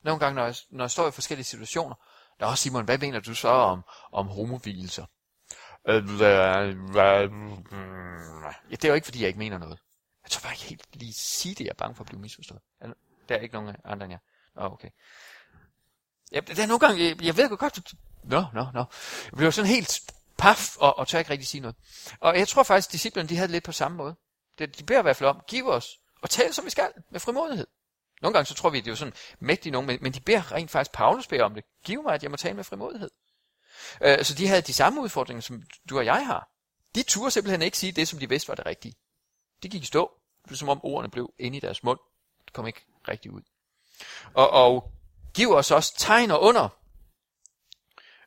Nogle 0.00 0.20
gange, 0.20 0.34
når 0.34 0.44
jeg, 0.44 0.54
når 0.70 0.84
jeg 0.84 0.90
står 0.90 1.08
i 1.08 1.12
forskellige 1.12 1.44
situationer, 1.44 1.94
der 2.38 2.46
er 2.46 2.50
også 2.50 2.62
Simon, 2.62 2.84
hvad 2.84 2.98
mener 2.98 3.20
du 3.20 3.34
så 3.34 3.48
om, 3.48 3.82
om 4.12 4.26
homovilelser? 4.26 5.06
Øh, 5.88 6.04
mm. 6.04 6.10
ja, 8.70 8.76
det 8.76 8.84
er 8.84 8.88
jo 8.88 8.94
ikke, 8.94 9.04
fordi 9.04 9.20
jeg 9.20 9.28
ikke 9.28 9.38
mener 9.38 9.58
noget. 9.58 9.78
Jeg 10.24 10.30
tror 10.30 10.40
bare 10.40 10.52
ikke 10.52 10.64
helt 10.64 10.86
lige 10.92 11.12
sige 11.12 11.54
det, 11.54 11.64
jeg 11.64 11.70
er 11.70 11.74
bange 11.74 11.94
for 11.94 12.02
at 12.02 12.06
blive 12.06 12.20
misforstået. 12.20 12.60
Der 13.28 13.34
er 13.34 13.40
ikke 13.40 13.54
nogen 13.54 13.76
andre 13.84 14.04
end 14.04 14.12
jeg. 14.12 14.20
Nå, 14.54 14.62
okay. 14.62 14.88
Ja, 16.32 16.40
der 16.40 16.62
er 16.62 16.66
nogle 16.66 16.78
gange, 16.78 17.04
jeg, 17.04 17.22
jeg 17.22 17.36
ved 17.36 17.56
godt, 17.56 17.94
nå, 18.24 18.44
nå, 18.54 18.66
nå. 18.74 18.84
Jeg 19.24 19.36
bliver 19.36 19.50
sådan 19.50 19.70
helt 19.70 20.00
paf, 20.38 20.76
og, 20.76 20.98
og 20.98 21.08
tør 21.08 21.18
ikke 21.18 21.30
rigtig 21.30 21.46
sige 21.46 21.60
noget. 21.60 21.76
Og 22.20 22.38
jeg 22.38 22.48
tror 22.48 22.62
faktisk, 22.62 22.88
at 22.88 22.92
disciplerne, 22.92 23.28
de 23.28 23.36
havde 23.36 23.52
lidt 23.52 23.64
på 23.64 23.72
samme 23.72 23.96
måde. 23.96 24.16
De, 24.58 24.66
de 24.66 24.84
beder 24.84 24.98
i 24.98 25.02
hvert 25.02 25.16
fald 25.16 25.28
om, 25.28 25.40
giv 25.48 25.68
os, 25.68 26.00
og 26.22 26.30
tal 26.30 26.54
som 26.54 26.64
vi 26.64 26.70
skal, 26.70 26.88
med 27.10 27.20
frimodighed. 27.20 27.66
Nogle 28.22 28.32
gange 28.32 28.46
så 28.46 28.54
tror 28.54 28.70
vi, 28.70 28.78
at 28.78 28.84
det 28.84 28.90
er 28.90 28.92
jo 28.92 28.96
sådan 28.96 29.14
mægtigt 29.38 29.72
nogen, 29.72 29.86
men, 29.86 29.98
men 30.00 30.12
de 30.12 30.20
beder 30.20 30.52
rent 30.52 30.70
faktisk, 30.70 30.92
Paulus 30.92 31.26
beder 31.26 31.44
om 31.44 31.54
det. 31.54 31.64
Giv 31.84 32.02
mig, 32.02 32.14
at 32.14 32.22
jeg 32.22 32.30
må 32.30 32.36
tale 32.36 32.54
med 32.54 32.64
frimodighed. 32.64 33.10
Øh, 34.00 34.24
så 34.24 34.34
de 34.34 34.48
havde 34.48 34.62
de 34.62 34.72
samme 34.72 35.00
udfordringer, 35.00 35.40
som 35.40 35.62
du 35.88 35.98
og 35.98 36.04
jeg 36.04 36.26
har. 36.26 36.50
De 36.94 37.02
turde 37.02 37.30
simpelthen 37.30 37.62
ikke 37.62 37.78
sige 37.78 37.92
det, 37.92 38.08
som 38.08 38.18
de 38.18 38.28
vidste 38.28 38.48
var 38.48 38.54
det 38.54 38.66
rigtige. 38.66 38.94
De 39.62 39.68
gik 39.68 39.82
i 39.82 39.86
stå. 39.86 40.12
Det 40.48 40.58
som 40.58 40.68
om 40.68 40.80
ordene 40.84 41.10
blev 41.10 41.34
inde 41.38 41.56
i 41.56 41.60
deres 41.60 41.82
mund. 41.82 41.98
Det 42.44 42.52
kom 42.52 42.66
ikke 42.66 42.86
rigtigt 43.08 43.34
ud. 43.34 43.42
Og, 44.34 44.50
og 44.50 44.92
giv 45.34 45.50
os 45.54 45.70
også 45.70 45.94
tegn 45.98 46.30
og 46.30 46.42
under. 46.42 46.68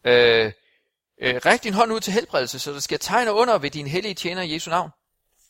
Øh, 0.03 0.51
øh, 1.17 1.41
ræk 1.45 1.63
din 1.63 1.73
hånd 1.73 1.91
ud 1.91 1.99
til 1.99 2.13
helbredelse, 2.13 2.59
så 2.59 2.73
der 2.73 2.79
sker 2.79 2.97
tegn 2.97 3.27
og 3.27 3.35
under 3.35 3.57
ved 3.57 3.71
din 3.71 3.87
hellige 3.87 4.13
tjener 4.13 4.41
i 4.41 4.53
Jesu 4.53 4.69
navn. 4.69 4.91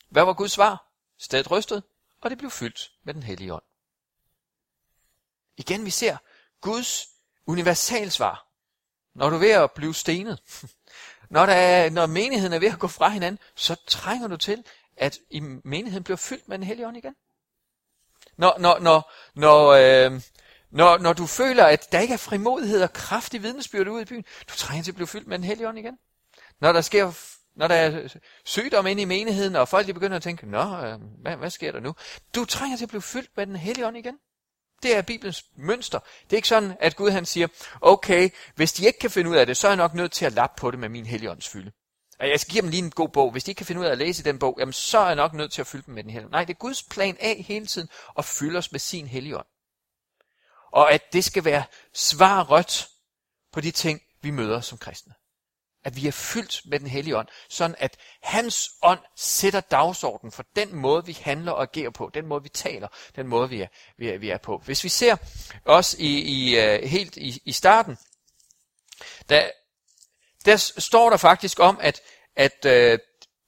Hvad 0.10 0.24
var 0.24 0.34
Guds 0.34 0.52
svar? 0.52 0.86
Stedet 1.18 1.52
rystet, 1.52 1.84
og 2.22 2.30
det 2.30 2.38
blev 2.38 2.52
fyldt 2.52 2.92
med 3.04 3.14
den 3.14 3.24
hellige 3.24 3.54
ånd. 3.54 3.64
Igen 5.58 5.86
vi 5.86 5.90
ser 5.90 6.18
Guds 6.62 7.08
universalsvar. 7.46 8.49
Når 9.20 9.30
du 9.30 9.36
er 9.36 9.40
ved 9.40 9.52
at 9.52 9.72
blive 9.72 9.96
stenet, 9.96 10.40
når, 11.36 11.46
der 11.46 11.54
er, 11.54 11.90
når 11.90 12.06
menigheden 12.06 12.54
er 12.54 12.60
ved 12.60 12.68
at 12.68 12.80
gå 12.80 12.88
fra 12.88 13.10
hinanden, 13.10 13.40
så 13.56 13.76
trænger 13.88 14.28
du 14.28 14.38
til, 14.38 14.64
at 14.98 15.18
i 15.30 15.40
menigheden 15.64 16.04
bliver 16.04 16.18
fyldt 16.18 16.48
med 16.48 16.58
den 16.58 16.66
hellige 16.66 16.88
ånd 16.88 16.98
igen. 16.98 17.16
Når, 18.38 18.56
når, 18.60 18.80
når, 18.80 19.12
når, 19.36 19.68
øh, 19.68 20.22
når, 20.72 20.98
når 20.98 21.14
du 21.14 21.26
føler, 21.26 21.66
at 21.66 21.92
der 21.92 22.00
ikke 22.00 22.14
er 22.14 22.18
frimodighed 22.18 22.84
og 22.84 22.94
kraftig 22.94 23.44
vidnesbyrd 23.44 23.88
ude 23.88 24.02
i 24.02 24.06
byen, 24.06 24.26
du 24.50 24.56
trænger 24.56 24.84
til 24.84 24.92
at 24.92 24.96
blive 24.96 25.08
fyldt 25.08 25.28
med 25.28 25.38
den 25.38 25.46
hellige 25.46 25.68
ånd 25.68 25.78
igen. 25.78 25.98
Når 26.62 26.72
der 26.72 26.82
sker 26.82 27.12
når 27.56 27.68
der 27.68 27.76
er 27.76 28.08
sygdom 28.46 28.88
inde 28.88 29.02
i 29.02 29.06
menigheden, 29.06 29.56
og 29.56 29.68
folk 29.68 29.88
de 29.88 29.94
begynder 29.94 30.16
at 30.16 30.24
tænke, 30.24 30.50
Nå, 30.50 30.86
øh, 30.86 31.00
hvad, 31.22 31.36
hvad 31.36 31.50
sker 31.50 31.72
der 31.72 31.80
nu? 31.80 31.96
Du 32.36 32.46
trænger 32.46 32.78
til 32.78 32.86
at 32.86 32.90
blive 32.90 33.02
fyldt 33.02 33.38
med 33.38 33.48
den 33.48 33.56
hellige 33.56 33.88
ånd 33.88 33.98
igen. 33.98 34.18
Det 34.84 34.96
er 34.96 35.02
Bibelens 35.02 35.46
mønster. 35.56 36.00
Det 36.00 36.34
er 36.34 36.36
ikke 36.38 36.48
sådan, 36.48 36.78
at 36.80 36.96
Gud 36.96 37.10
han 37.10 37.26
siger, 37.26 37.48
okay, 37.82 38.30
hvis 38.56 38.74
de 38.74 38.86
ikke 38.86 39.00
kan 39.00 39.12
finde 39.12 39.30
ud 39.30 39.36
af 39.36 39.46
det, 39.46 39.58
så 39.58 39.68
er 39.68 39.72
jeg 39.72 39.78
nok 39.78 39.94
nødt 39.94 40.12
til 40.12 40.26
at 40.26 40.34
lappe 40.34 40.60
på 40.60 40.72
det 40.72 40.80
med 40.80 40.90
min 40.90 41.06
helligåndsfylde. 41.06 41.72
Jeg 42.20 42.40
skal 42.40 42.52
give 42.52 42.62
dem 42.62 42.70
lige 42.70 42.84
en 42.84 42.92
god 42.92 43.10
bog. 43.10 43.32
Hvis 43.32 43.44
de 43.44 43.52
ikke 43.52 43.58
kan 43.60 43.66
finde 43.66 43.82
ud 43.82 43.86
af 43.86 43.92
at 43.92 43.98
læse 43.98 44.24
den 44.24 44.40
bog, 44.40 44.58
jamen, 44.60 44.74
så 44.74 45.00
er 45.00 45.06
jeg 45.06 45.16
nok 45.16 45.34
nødt 45.34 45.52
til 45.52 45.62
at 45.62 45.68
fylde 45.68 45.86
dem 45.86 45.94
med 45.94 46.04
den 46.04 46.12
hellige 46.12 46.32
Nej, 46.32 46.44
det 46.44 46.54
er 46.54 46.58
Guds 46.58 46.84
plan 46.84 47.18
af 47.20 47.46
hele 47.48 47.66
tiden 47.66 47.90
at 48.18 48.26
fylde 48.26 48.58
os 48.58 48.72
med 48.72 48.80
sin 48.80 49.08
helligånd. 49.08 49.46
Og 50.72 50.92
at 50.92 51.14
det 51.14 51.24
skal 51.24 51.46
være 51.46 51.64
svar 51.94 52.44
rødt 52.44 52.88
på 53.52 53.62
de 53.62 53.72
ting, 53.72 54.02
vi 54.22 54.32
møder 54.32 54.62
som 54.62 54.78
kristne. 54.78 55.14
At 55.90 55.96
vi 55.96 56.08
er 56.08 56.12
fyldt 56.12 56.62
med 56.66 56.80
den 56.80 56.88
hellige 56.88 57.18
ånd, 57.18 57.28
sådan 57.50 57.76
at 57.80 57.98
hans 58.22 58.70
ånd 58.82 59.00
sætter 59.16 59.60
dagsordenen 59.60 60.32
for 60.32 60.46
den 60.56 60.76
måde, 60.76 61.06
vi 61.06 61.18
handler 61.22 61.52
og 61.52 61.62
agerer 61.62 61.90
på, 61.90 62.12
den 62.14 62.26
måde, 62.26 62.44
vi 62.44 62.50
taler, 62.50 62.88
den 63.16 63.28
måde, 63.28 63.50
vi 63.50 63.62
er, 63.62 63.68
vi 63.98 64.10
er, 64.10 64.18
vi 64.18 64.30
er 64.30 64.38
på. 64.38 64.62
Hvis 64.66 64.84
vi 64.84 64.90
ser 64.90 65.16
os 65.66 65.94
i, 65.94 66.20
i, 66.20 66.60
øh, 66.60 66.84
helt 66.84 67.18
i, 67.18 67.42
i 67.46 67.52
starten, 67.52 67.98
der, 69.30 69.50
der 70.46 70.56
står 70.78 71.10
der 71.10 71.18
faktisk 71.18 71.60
om, 71.60 71.80
at, 71.82 72.02
at 72.36 72.66
øh, 72.66 73.00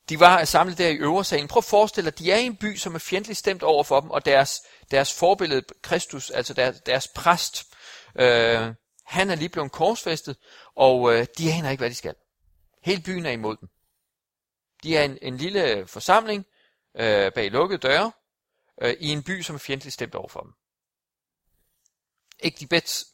de 0.09 0.19
var 0.19 0.45
samlet 0.45 0.77
der 0.77 0.87
i 0.87 0.95
øversalen. 0.95 1.47
Prøv 1.47 1.59
at 1.59 1.63
forestille 1.63 2.11
dig, 2.11 2.19
de 2.19 2.31
er 2.31 2.37
i 2.37 2.45
en 2.45 2.55
by, 2.55 2.77
som 2.77 2.95
er 2.95 2.99
fjendtligt 2.99 3.39
stemt 3.39 3.63
over 3.63 3.83
for 3.83 3.99
dem, 3.99 4.09
og 4.11 4.25
deres, 4.25 4.61
deres 4.91 5.13
forbillede, 5.13 5.63
Kristus, 5.81 6.29
altså 6.29 6.53
deres, 6.53 6.81
deres 6.85 7.07
præst, 7.07 7.63
øh, 8.15 8.73
han 9.05 9.29
er 9.29 9.35
lige 9.35 9.49
blevet 9.49 9.71
korsfæstet, 9.71 10.35
og 10.75 11.13
øh, 11.13 11.25
de 11.37 11.53
aner 11.53 11.69
ikke, 11.69 11.81
hvad 11.81 11.89
de 11.89 11.95
skal. 11.95 12.15
Hele 12.81 13.01
byen 13.01 13.25
er 13.25 13.31
imod 13.31 13.57
dem. 13.57 13.69
De 14.83 14.97
er 14.97 15.03
en, 15.03 15.17
en 15.21 15.37
lille 15.37 15.87
forsamling 15.87 16.45
øh, 16.95 17.31
bag 17.31 17.51
lukkede 17.51 17.79
døre 17.79 18.11
øh, 18.81 18.93
i 18.99 19.07
en 19.07 19.23
by, 19.23 19.41
som 19.41 19.55
er 19.55 19.59
fjendtligt 19.59 19.93
stemt 19.93 20.15
over 20.15 20.27
for 20.27 20.41
dem. 20.41 20.53
Ikke 22.39 22.59
de 22.59 22.67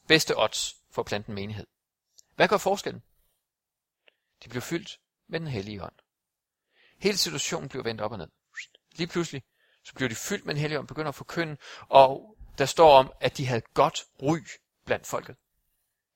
bedste 0.08 0.38
odds 0.38 0.76
for 0.92 1.02
at 1.02 1.06
plante 1.06 1.30
en 1.30 1.36
menighed. 1.36 1.68
Hvad 2.36 2.48
gør 2.48 2.58
forskellen? 2.58 3.04
De 4.44 4.50
blev 4.50 4.62
fyldt 4.62 5.00
med 5.28 5.40
den 5.40 5.48
hellige 5.48 5.84
ånd. 5.84 5.96
Hele 7.00 7.18
situationen 7.18 7.70
blev 7.70 7.86
vendt 7.86 8.02
op 8.02 8.12
og 8.12 8.18
ned. 8.18 8.28
Lige 8.96 9.08
pludselig, 9.08 9.44
så 9.84 9.94
blev 9.94 10.10
de 10.10 10.16
fyldt 10.16 10.46
med 10.46 10.54
den 10.54 10.62
hellige 10.62 10.80
ånd, 10.80 10.88
begynder 10.88 11.10
at 11.10 11.16
forkynde, 11.16 11.58
og 11.90 12.38
der 12.58 12.66
står 12.66 13.00
om, 13.00 13.14
at 13.20 13.38
de 13.38 13.46
havde 13.46 13.62
godt 13.74 14.06
ry 14.22 14.40
blandt 14.86 15.08
folket. 15.08 15.36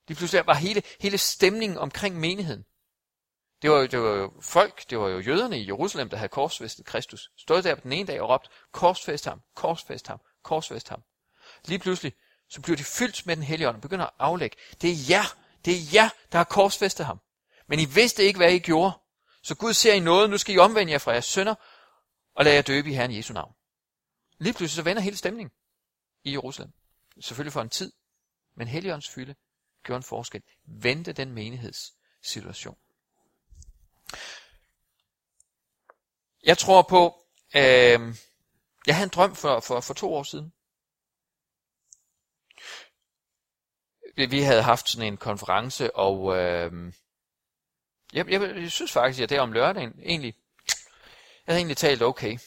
Lige 0.08 0.18
pludselig 0.18 0.46
var 0.46 0.54
hele, 0.54 0.84
hele 1.00 1.18
stemningen 1.18 1.78
omkring 1.78 2.20
menigheden. 2.20 2.66
Det 3.62 3.72
var, 3.72 3.88
det 3.88 4.00
var 4.00 4.16
jo 4.16 4.34
folk, 4.42 4.90
det 4.90 5.00
var 5.00 5.08
jo 5.08 5.20
jøderne 5.20 5.60
i 5.60 5.68
Jerusalem, 5.68 6.10
der 6.10 6.18
havde 6.18 6.30
korsfæstet 6.30 6.86
Kristus. 6.86 7.32
Stod 7.38 7.62
der 7.62 7.76
på 7.76 7.82
den 7.82 7.92
ene 7.92 8.08
dag 8.08 8.22
og 8.22 8.30
råbte, 8.30 8.50
korsfæst 8.72 9.26
ham, 9.26 9.42
korsfæst 9.56 10.08
ham, 10.08 10.20
korsfæst 10.44 10.90
ham. 10.90 11.04
Lige 11.66 11.80
pludselig, 11.80 12.14
så 12.50 12.62
bliver 12.62 12.78
de 12.78 12.84
fyldt 12.84 13.26
med 13.26 13.36
den 13.36 13.44
hellige 13.44 13.68
ånd 13.68 13.76
og 13.76 13.82
begynder 13.82 14.06
at 14.06 14.14
aflægge. 14.20 14.58
Det 14.82 14.90
er 14.90 14.96
jer, 15.10 15.38
det 15.66 15.74
er 15.74 15.82
jer, 15.94 16.10
der 16.32 16.38
har 16.38 16.44
korsfæstet 16.44 17.06
ham. 17.06 17.22
Men 17.68 17.80
I 17.80 17.86
vidste 17.86 18.24
ikke, 18.24 18.38
hvad 18.38 18.54
I 18.54 18.60
gjorde. 18.60 18.94
Så 19.44 19.56
Gud 19.56 19.74
ser 19.74 19.94
I 19.94 20.00
noget, 20.00 20.30
nu 20.30 20.38
skal 20.38 20.56
I 20.56 20.58
omvende 20.58 20.92
jer 20.92 20.98
fra 20.98 21.12
jeres 21.12 21.26
sønder, 21.26 21.56
og 22.36 22.46
lade 22.46 22.56
jer 22.56 22.62
døbe 22.62 22.90
i 22.90 22.94
Herren 22.94 23.16
Jesu 23.16 23.34
navn. 23.34 23.54
Lige 24.40 24.54
pludselig 24.54 24.76
så 24.76 24.82
vender 24.82 25.02
hele 25.02 25.18
stemningen 25.18 25.52
i 26.24 26.32
Jerusalem. 26.32 26.72
Selvfølgelig 27.20 27.54
for 27.54 27.62
en 27.62 27.70
tid, 27.70 27.92
men 28.56 28.68
Helligåndens 28.68 29.10
fylde 29.10 29.36
gjorde 29.84 29.98
en 29.98 30.04
forskel. 30.04 30.42
Vendte 30.66 31.14
den 31.14 31.32
menighedssituation. 31.32 32.78
Jeg 36.44 36.58
tror 36.58 36.82
på, 36.82 37.26
øh, 37.56 38.16
jeg 38.88 38.96
havde 38.96 39.04
en 39.04 39.10
drøm 39.16 39.36
for, 39.36 39.60
for, 39.60 39.80
for 39.80 39.94
to 39.94 40.14
år 40.14 40.24
siden. 40.24 40.54
Vi 44.16 44.42
havde 44.42 44.64
haft 44.64 44.90
sådan 44.90 45.08
en 45.08 45.18
konference, 45.18 45.96
og 45.96 46.38
øh, 46.38 46.94
jeg, 48.14 48.30
jeg, 48.30 48.42
jeg 48.42 48.72
synes 48.72 48.92
faktisk, 48.92 49.24
at 49.24 49.30
det 49.30 49.40
om 49.40 49.52
lørdagen 49.52 50.00
egentlig, 50.04 50.36
jeg 51.48 51.54
havde 51.54 51.60
egentlig 51.60 51.78
talt 51.78 52.02
okay. 52.02 52.38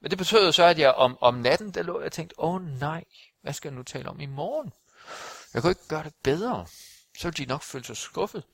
Men 0.00 0.10
det 0.10 0.18
betød 0.18 0.52
så, 0.52 0.64
at 0.64 0.78
jeg 0.78 0.92
om, 0.92 1.18
om 1.20 1.34
natten, 1.34 1.74
der 1.74 1.82
lå 1.82 1.98
jeg 1.98 2.06
og 2.06 2.12
tænkte, 2.12 2.40
åh 2.40 2.54
oh, 2.54 2.62
nej, 2.62 3.04
hvad 3.42 3.52
skal 3.52 3.68
jeg 3.68 3.76
nu 3.76 3.82
tale 3.82 4.08
om 4.08 4.20
i 4.20 4.26
morgen? 4.26 4.72
Jeg 5.54 5.62
kunne 5.62 5.70
ikke 5.70 5.88
gøre 5.88 6.04
det 6.04 6.14
bedre. 6.22 6.66
Så 7.18 7.28
ville 7.28 7.44
de 7.44 7.48
nok 7.48 7.62
føle 7.62 7.84
sig 7.84 7.96
skuffet. 7.96 8.44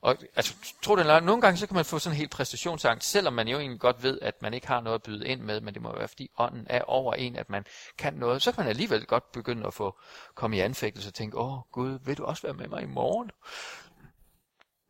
Og 0.00 0.16
altså, 0.36 0.54
tro 0.82 0.96
det 0.96 1.00
eller 1.00 1.20
nogle 1.20 1.42
gange 1.42 1.58
så 1.58 1.66
kan 1.66 1.74
man 1.74 1.84
få 1.84 1.98
sådan 1.98 2.14
en 2.14 2.18
helt 2.18 2.30
præstationsangst, 2.30 3.10
selvom 3.10 3.32
man 3.32 3.48
jo 3.48 3.58
egentlig 3.58 3.80
godt 3.80 4.02
ved, 4.02 4.18
at 4.22 4.42
man 4.42 4.54
ikke 4.54 4.66
har 4.66 4.80
noget 4.80 4.94
at 4.94 5.02
byde 5.02 5.28
ind 5.28 5.40
med, 5.40 5.60
men 5.60 5.74
det 5.74 5.82
må 5.82 5.96
være 5.96 6.08
fordi 6.08 6.30
ånden 6.38 6.66
er 6.70 6.82
over 6.82 7.14
en, 7.14 7.36
at 7.36 7.50
man 7.50 7.64
kan 7.98 8.14
noget. 8.14 8.42
Så 8.42 8.52
kan 8.52 8.60
man 8.60 8.68
alligevel 8.68 9.06
godt 9.06 9.32
begynde 9.32 9.66
at 9.66 9.74
få 9.74 9.98
komme 10.34 10.56
i 10.56 10.60
anfægtelse 10.60 11.08
og 11.08 11.14
tænke, 11.14 11.38
åh 11.38 11.58
Gud, 11.72 11.98
vil 12.04 12.18
du 12.18 12.24
også 12.24 12.42
være 12.42 12.54
med 12.54 12.68
mig 12.68 12.82
i 12.82 12.86
morgen? 12.86 13.30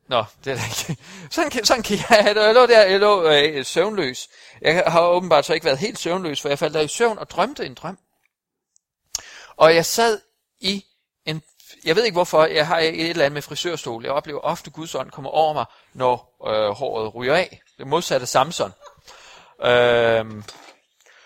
Nå, 0.08 0.24
det 0.44 0.52
er 0.52 0.56
da 0.56 0.62
ikke. 0.64 1.02
Sådan 1.34 1.50
kan, 1.50 1.64
sådan 1.64 1.82
kan 1.82 1.96
jeg 1.96 2.04
have 2.24 2.34
det. 2.34 2.46
Jeg 2.46 2.54
lå 2.54 2.66
der, 2.66 2.84
jeg 2.84 3.00
lå 3.00 3.30
øh, 3.30 3.64
søvnløs. 3.64 4.28
Jeg 4.60 4.84
har 4.86 5.06
åbenbart 5.06 5.44
så 5.44 5.54
ikke 5.54 5.66
været 5.66 5.78
helt 5.78 5.98
søvnløs, 5.98 6.40
for 6.40 6.48
jeg 6.48 6.58
faldt 6.58 6.74
der 6.74 6.80
i 6.80 6.88
søvn 6.88 7.18
og 7.18 7.30
drømte 7.30 7.66
en 7.66 7.74
drøm. 7.74 7.98
Og 9.56 9.74
jeg 9.74 9.86
sad 9.86 10.20
i 10.60 10.84
jeg 11.84 11.96
ved 11.96 12.04
ikke 12.04 12.14
hvorfor, 12.14 12.44
jeg 12.44 12.66
har 12.66 12.78
et 12.78 13.10
eller 13.10 13.24
andet 13.24 13.32
med 13.32 13.42
frisørstol. 13.42 14.04
Jeg 14.04 14.12
oplever 14.12 14.40
ofte, 14.40 14.68
at 14.68 14.72
Guds 14.72 14.94
ånd 14.94 15.10
kommer 15.10 15.30
over 15.30 15.52
mig, 15.52 15.64
når 15.92 16.36
øh, 16.48 16.74
håret 16.74 17.14
ryger 17.14 17.34
af. 17.34 17.60
Det 17.78 17.86
modsatte 17.86 18.26
Samson. 18.26 18.72
Øhm, 19.64 20.44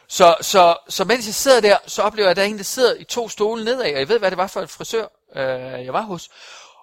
så, 0.08 0.36
så, 0.40 0.76
så 0.88 1.04
mens 1.04 1.26
jeg 1.26 1.34
sidder 1.34 1.60
der, 1.60 1.76
så 1.86 2.02
oplever 2.02 2.26
jeg, 2.26 2.30
at 2.30 2.36
der 2.36 2.42
er 2.42 2.46
en, 2.46 2.58
der 2.58 2.64
sidder 2.64 2.94
i 2.94 3.04
to 3.04 3.28
stole 3.28 3.64
nedad, 3.64 3.80
og 3.80 3.98
jeg 3.98 4.08
ved, 4.08 4.18
hvad 4.18 4.30
det 4.30 4.38
var 4.38 4.46
for 4.46 4.60
en 4.60 4.68
frisør, 4.68 5.06
øh, 5.36 5.84
jeg 5.84 5.92
var 5.92 6.02
hos. 6.02 6.28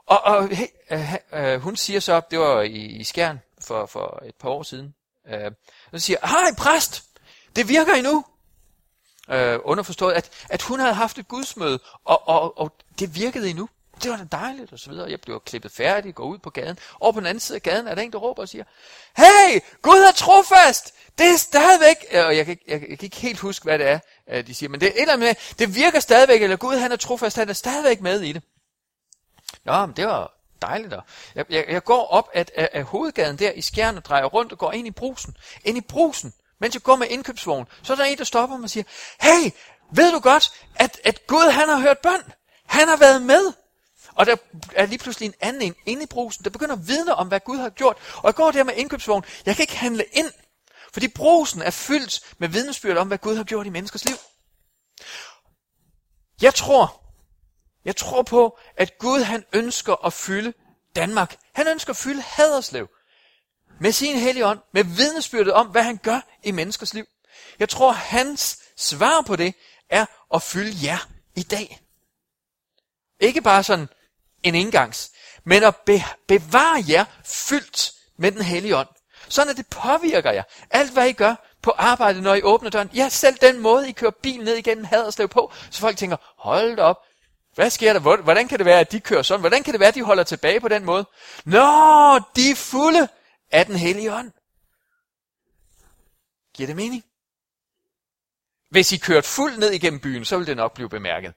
Og, 0.05 0.21
og 0.23 0.47
hey, 0.47 0.67
øh, 0.91 1.13
øh, 1.34 1.62
hun 1.62 1.75
siger 1.75 1.99
så, 1.99 2.21
det 2.32 2.39
var 2.39 2.62
i, 2.62 2.77
i 2.77 3.03
Skjern 3.03 3.39
for, 3.62 3.86
for 3.86 4.23
et 4.25 4.36
par 4.36 4.49
år 4.49 4.63
siden, 4.63 4.95
øh, 5.29 5.51
så 5.93 5.99
siger, 5.99 6.19
hej 6.23 6.55
præst, 6.58 7.03
det 7.55 7.69
virker 7.69 7.93
endnu. 7.93 8.25
Øh, 9.32 9.60
underforstået, 9.63 10.13
at, 10.13 10.30
at 10.50 10.62
hun 10.62 10.80
havde 10.80 10.94
haft 10.94 11.18
et 11.18 11.28
gudsmøde, 11.28 11.80
og, 12.06 12.28
og, 12.28 12.60
og 12.60 12.72
det 13.00 13.15
virkede 13.15 13.50
endnu. 13.50 13.70
Det 14.04 14.12
var 14.12 14.18
da 14.18 14.24
dejligt, 14.32 14.74
og 14.74 14.80
så 14.80 14.89
videre. 14.89 15.12
Jeg 15.12 15.22
blev 15.22 15.42
klippet 15.46 15.72
færdig, 15.72 16.15
går 16.15 16.26
ud 16.26 16.38
på 16.38 16.50
gaden. 16.50 16.80
Og 16.94 17.13
på 17.13 17.20
den 17.20 17.28
anden 17.28 17.39
side 17.39 17.56
af 17.56 17.62
gaden 17.62 17.88
er 17.88 17.96
der 17.96 18.02
en, 18.02 18.12
der 18.12 18.18
råber 18.18 18.42
og 18.42 18.50
siger, 18.50 18.63
Hey, 19.18 19.60
Gud 19.82 19.98
er 19.98 20.12
trofast! 20.12 20.94
Det 21.18 21.28
er 21.28 21.38
stadigvæk... 21.38 22.06
Øh, 22.12 22.26
og 22.26 22.38
jeg 22.38 22.46
kan, 22.46 22.58
jeg, 22.68 22.82
jeg 22.89 23.00
kan 23.00 23.06
ikke 23.06 23.18
helt 23.18 23.39
huske, 23.39 23.63
hvad 23.63 23.80
det 23.80 23.88
er, 23.88 24.00
øh, 24.30 24.48
de 24.48 24.56
siger, 24.56 24.70
men 24.70 24.80
det 24.80 24.88
er 24.88 24.92
et 24.92 25.02
eller 25.02 25.13
andet 25.13 25.28
med, 25.28 25.58
det 25.60 25.76
virker 25.76 26.00
stadigvæk, 26.00 26.42
eller 26.42 26.56
Gud 26.56 26.76
han 26.76 26.92
er 26.92 26.96
trofast, 26.96 27.36
han 27.36 27.50
er 27.50 27.54
stadigvæk 27.54 28.02
med 28.02 28.22
i 28.22 28.32
det. 28.32 28.44
Nå, 29.63 29.86
men 29.86 29.96
det 29.96 30.06
var 30.06 30.34
dejligt. 30.62 30.94
Og 30.94 31.04
jeg, 31.36 31.46
jeg, 31.50 31.65
jeg 31.70 31.84
går 31.84 32.08
op 32.08 32.30
af, 32.34 32.46
af, 32.56 32.70
af 32.74 32.84
hovedgaden 32.84 33.39
der 33.39 33.52
i 33.52 33.62
skjern 33.62 33.98
og 33.98 34.06
drejer 34.06 34.26
rundt 34.26 34.52
og 34.52 34.58
går 34.58 34.72
ind 34.72 34.88
i 34.88 34.92
brusen. 34.92 35.38
Ind 35.65 35.78
i 35.78 35.82
brusen, 35.82 36.34
mens 36.60 36.76
jeg 36.76 36.84
går 36.84 36.95
med 36.95 37.08
indkøbsvogn, 37.10 37.67
så 37.84 37.93
er 37.93 37.98
der 37.98 38.04
en, 38.04 38.17
der 38.17 38.24
stopper 38.24 38.58
mig 38.58 38.63
og 38.63 38.69
siger, 38.69 38.84
hey, 39.22 39.52
ved 39.91 40.12
du 40.12 40.19
godt, 40.19 40.52
at, 40.76 41.00
at 41.04 41.28
Gud 41.28 41.52
han 41.52 41.69
har 41.69 41.80
hørt 41.80 41.98
bøn? 42.00 42.34
Han 42.65 42.88
har 42.88 42.98
været 42.98 43.22
med. 43.22 43.54
Og 44.15 44.26
der 44.26 44.36
er 44.76 44.86
lige 44.86 45.00
pludselig 45.00 45.26
en 45.26 45.34
anden 45.39 45.62
en 45.62 45.76
inde 45.86 46.04
i 46.04 46.06
brusen, 46.06 46.43
der 46.43 46.50
begynder 46.50 46.76
at 46.76 46.88
vidne 46.88 47.15
om, 47.15 47.28
hvad 47.28 47.39
Gud 47.39 47.58
har 47.58 47.69
gjort. 47.69 47.98
Og 48.15 48.26
jeg 48.26 48.36
går 48.36 48.52
der 48.52 48.63
med 48.63 48.74
indkøbsvogn. 48.76 49.24
Jeg 49.45 49.56
kan 49.56 49.63
ikke 49.63 49.78
handle 49.78 50.04
ind, 50.12 50.32
fordi 50.93 51.08
brusen 51.08 51.62
er 51.62 51.69
fyldt 51.69 52.22
med 52.38 52.48
vidnesbyrd 52.48 52.98
om, 52.98 53.08
hvad 53.08 53.17
Gud 53.17 53.36
har 53.36 53.43
gjort 53.43 53.65
i 53.65 53.69
menneskers 53.69 54.06
liv. 54.06 54.15
Jeg 56.41 56.56
tror, 56.56 57.02
jeg 57.86 57.95
tror 57.95 58.24
på, 58.24 58.60
at 58.78 58.98
Gud 58.98 59.22
han 59.22 59.45
ønsker 59.54 60.06
at 60.06 60.13
fylde 60.13 60.54
Danmark. 60.95 61.36
Han 61.54 61.67
ønsker 61.67 61.89
at 61.89 61.98
fylde 61.98 62.22
Haderslev 62.22 62.89
med 63.80 63.92
sin 63.92 64.15
hellige 64.15 64.46
ånd, 64.46 64.60
med 64.74 64.84
vidnesbyrdet 64.84 65.54
om, 65.54 65.68
hvad 65.68 65.84
han 65.84 65.98
gør 65.98 66.20
i 66.44 66.52
menneskers 66.52 66.94
liv. 66.94 67.06
Jeg 67.60 67.70
tror, 67.70 67.92
hans 67.92 68.60
svar 68.78 69.22
på 69.22 69.36
det 69.36 69.54
er 69.89 70.06
at 70.34 70.42
fylde 70.42 70.78
jer 70.84 71.08
i 71.36 71.44
dag. 71.44 71.80
Ikke 73.20 73.42
bare 73.42 73.63
sådan 73.63 73.89
en 74.44 74.56
engangs, 74.56 75.12
men 75.44 75.63
at 75.63 75.76
be- 75.76 76.04
bevare 76.28 76.84
jer 76.88 77.06
fyldt 77.26 77.92
med 78.18 78.32
den 78.32 78.42
hellige 78.42 78.78
ånd. 78.78 78.88
Sådan 79.28 79.50
at 79.50 79.58
det 79.58 79.68
påvirker 79.68 80.32
jer. 80.32 80.44
Alt 80.70 80.92
hvad 80.92 81.08
I 81.08 81.13
gør 81.13 81.36
på 81.62 81.72
arbejde, 81.78 82.22
når 82.22 82.34
I 82.36 82.42
åbner 82.42 82.70
døren. 82.70 82.89
Ja, 82.94 83.10
selv 83.10 83.38
den 83.42 83.60
måde, 83.60 83.89
I 83.89 83.92
kører 83.92 84.12
bil 84.12 84.44
ned 84.44 84.56
igennem 84.56 84.84
Haderslev 84.84 85.28
på, 85.28 85.52
så 85.70 85.80
folk 85.80 85.98
tænker, 85.98 86.18
hold 86.38 86.76
da 86.76 86.82
op, 86.82 86.98
hvad 87.56 87.70
sker 87.70 87.94
der? 87.94 88.00
Hvordan 88.00 88.48
kan 88.48 88.58
det 88.58 88.65
være, 88.65 88.80
at 88.80 88.92
de 88.92 89.00
kører 89.00 89.22
sådan? 89.22 89.39
Hvordan 89.39 89.63
kan 89.63 89.74
det 89.74 89.80
være, 89.80 89.89
at 89.89 89.96
de 89.96 90.04
holder 90.04 90.24
tilbage 90.24 90.60
på 90.60 90.68
den 90.68 90.86
måde? 90.86 91.06
Nå, 91.46 92.20
de 92.36 92.52
er 92.52 92.56
fulde 92.56 93.08
af 93.51 93.65
den 93.65 93.75
hellige 93.75 94.13
ånd. 94.13 94.31
Giver 96.53 96.67
det 96.67 96.75
mening? 96.75 97.03
Hvis 98.69 98.91
I 98.91 98.97
kørte 98.97 99.27
fuld 99.27 99.57
ned 99.57 99.71
igennem 99.71 99.99
byen, 99.99 100.25
så 100.25 100.38
vil 100.38 100.47
det 100.47 100.57
nok 100.57 100.73
blive 100.73 100.89
bemærket. 100.89 101.33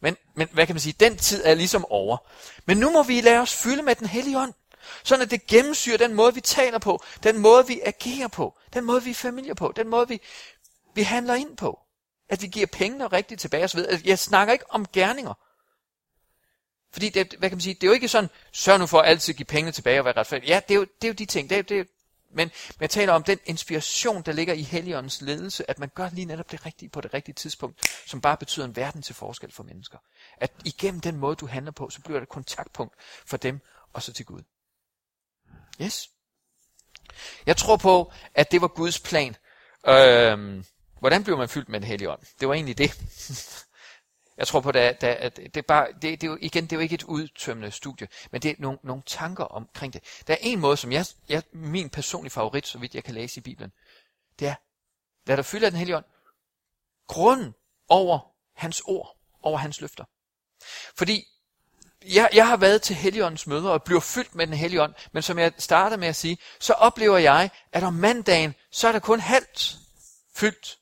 Men, 0.00 0.16
men 0.34 0.48
hvad 0.52 0.66
kan 0.66 0.74
man 0.74 0.80
sige? 0.80 0.96
Den 1.00 1.16
tid 1.16 1.42
er 1.44 1.54
ligesom 1.54 1.84
over. 1.84 2.16
Men 2.66 2.76
nu 2.76 2.90
må 2.90 3.02
vi 3.02 3.20
lade 3.20 3.40
os 3.40 3.54
fylde 3.54 3.82
med 3.82 3.94
den 3.94 4.06
hellige 4.06 4.38
ånd. 4.38 4.52
Sådan 5.02 5.22
at 5.22 5.30
det 5.30 5.46
gennemsyrer 5.46 5.98
den 5.98 6.14
måde, 6.14 6.34
vi 6.34 6.40
taler 6.40 6.78
på, 6.78 7.02
den 7.22 7.38
måde, 7.38 7.66
vi 7.66 7.80
agerer 7.84 8.28
på, 8.28 8.58
den 8.74 8.84
måde, 8.84 9.02
vi 9.02 9.10
er 9.10 9.14
familier 9.14 9.54
på, 9.54 9.72
den 9.76 9.88
måde, 9.88 10.08
vi, 10.08 10.20
vi 10.94 11.02
handler 11.02 11.34
ind 11.34 11.56
på. 11.56 11.80
At 12.28 12.42
vi 12.42 12.46
giver 12.46 12.66
pengene 12.66 13.06
rigtigt 13.06 13.40
tilbage 13.40 13.64
osv. 13.64 13.80
Jeg 14.04 14.18
snakker 14.18 14.52
ikke 14.52 14.70
om 14.70 14.86
gerninger. 14.92 15.34
Fordi 16.94 17.08
det, 17.08 17.34
hvad 17.38 17.48
kan 17.48 17.56
man 17.56 17.60
sige, 17.60 17.74
det 17.74 17.82
er 17.82 17.86
jo 17.86 17.92
ikke 17.92 18.08
sådan, 18.08 18.30
sørg 18.52 18.78
nu 18.78 18.86
for 18.86 19.00
at 19.00 19.08
altid 19.08 19.34
give 19.34 19.46
pengene 19.46 19.72
tilbage 19.72 20.00
og 20.00 20.04
være 20.04 20.16
retfærdig. 20.16 20.48
Ja, 20.48 20.60
det 20.68 20.74
er 20.74 20.78
jo, 20.78 20.84
det 21.02 21.04
er 21.04 21.08
jo 21.08 21.14
de 21.14 21.26
ting. 21.26 21.50
Det 21.50 21.58
er, 21.58 21.62
det 21.62 21.80
er, 21.80 21.84
men, 22.30 22.50
men 22.68 22.80
jeg 22.80 22.90
taler 22.90 23.12
om 23.12 23.22
den 23.22 23.38
inspiration, 23.44 24.22
der 24.22 24.32
ligger 24.32 24.54
i 24.54 24.62
Helligåndens 24.62 25.20
ledelse, 25.20 25.70
at 25.70 25.78
man 25.78 25.90
gør 25.94 26.08
lige 26.12 26.24
netop 26.24 26.50
det 26.50 26.66
rigtige 26.66 26.88
på 26.88 27.00
det 27.00 27.14
rigtige 27.14 27.34
tidspunkt, 27.34 28.02
som 28.06 28.20
bare 28.20 28.36
betyder 28.36 28.66
en 28.66 28.76
verden 28.76 29.02
til 29.02 29.14
forskel 29.14 29.52
for 29.52 29.62
mennesker. 29.62 29.98
At 30.36 30.52
igennem 30.64 31.00
den 31.00 31.16
måde, 31.16 31.36
du 31.36 31.46
handler 31.46 31.72
på, 31.72 31.90
så 31.90 32.00
bliver 32.00 32.20
det 32.20 32.28
kontaktpunkt 32.28 32.94
for 33.26 33.36
dem 33.36 33.60
og 33.92 34.02
så 34.02 34.12
til 34.12 34.26
Gud. 34.26 34.42
Yes. 35.82 36.10
Jeg 37.46 37.56
tror 37.56 37.76
på, 37.76 38.12
at 38.34 38.52
det 38.52 38.60
var 38.60 38.68
Guds 38.68 39.00
plan. 39.00 39.36
Øhm, 39.88 40.64
Hvordan 41.00 41.24
bliver 41.24 41.38
man 41.38 41.48
fyldt 41.48 41.68
med 41.68 41.78
en 41.78 41.84
hellig 41.84 42.08
ånd? 42.08 42.20
Det 42.40 42.48
var 42.48 42.54
egentlig 42.54 42.78
det. 42.78 42.90
Jeg 44.36 44.46
tror 44.46 44.60
på, 44.60 44.68
at 44.68 45.00
det, 45.00 45.06
at 45.06 45.36
det, 45.36 45.56
er 45.56 45.62
bare, 45.62 45.86
det, 45.92 46.02
det 46.02 46.22
er 46.22 46.26
jo, 46.26 46.38
igen, 46.40 46.64
det 46.64 46.72
er 46.72 46.76
jo 46.76 46.80
ikke 46.80 46.94
et 46.94 47.02
udtømmende 47.02 47.70
studie, 47.70 48.08
men 48.30 48.42
det 48.42 48.50
er 48.50 48.54
nogle, 48.58 48.78
nogle 48.82 49.02
tanker 49.06 49.44
omkring 49.44 49.92
det. 49.92 50.02
Der 50.26 50.34
er 50.34 50.38
en 50.40 50.60
måde, 50.60 50.76
som 50.76 50.92
jeg, 50.92 51.06
jeg, 51.28 51.42
min 51.52 51.90
personlige 51.90 52.30
favorit, 52.30 52.66
så 52.66 52.78
vidt 52.78 52.94
jeg 52.94 53.04
kan 53.04 53.14
læse 53.14 53.38
i 53.38 53.42
Bibelen, 53.42 53.72
det 54.38 54.48
er, 54.48 54.54
lad 55.26 55.36
dig 55.36 55.44
fylde 55.44 55.66
af 55.66 55.72
den 55.72 55.78
hellige 55.78 55.96
ånd. 55.96 56.04
Grunden 57.08 57.54
over 57.88 58.34
hans 58.54 58.82
ord, 58.86 59.16
over 59.42 59.58
hans 59.58 59.80
løfter. 59.80 60.04
Fordi 60.96 61.24
jeg, 62.04 62.30
jeg 62.32 62.48
har 62.48 62.56
været 62.56 62.82
til 62.82 62.96
Helligåndens 62.96 63.46
møder 63.46 63.70
og 63.70 63.82
bliver 63.82 64.00
fyldt 64.00 64.34
med 64.34 64.46
den 64.46 64.54
hellige 64.54 64.82
ånd, 64.82 64.94
men 65.12 65.22
som 65.22 65.38
jeg 65.38 65.52
starter 65.58 65.96
med 65.96 66.08
at 66.08 66.16
sige, 66.16 66.38
så 66.60 66.72
oplever 66.72 67.18
jeg, 67.18 67.50
at 67.72 67.82
om 67.82 67.94
mandagen, 67.94 68.54
så 68.70 68.88
er 68.88 68.92
der 68.92 68.98
kun 68.98 69.20
halvt 69.20 69.76
fyldt 70.34 70.78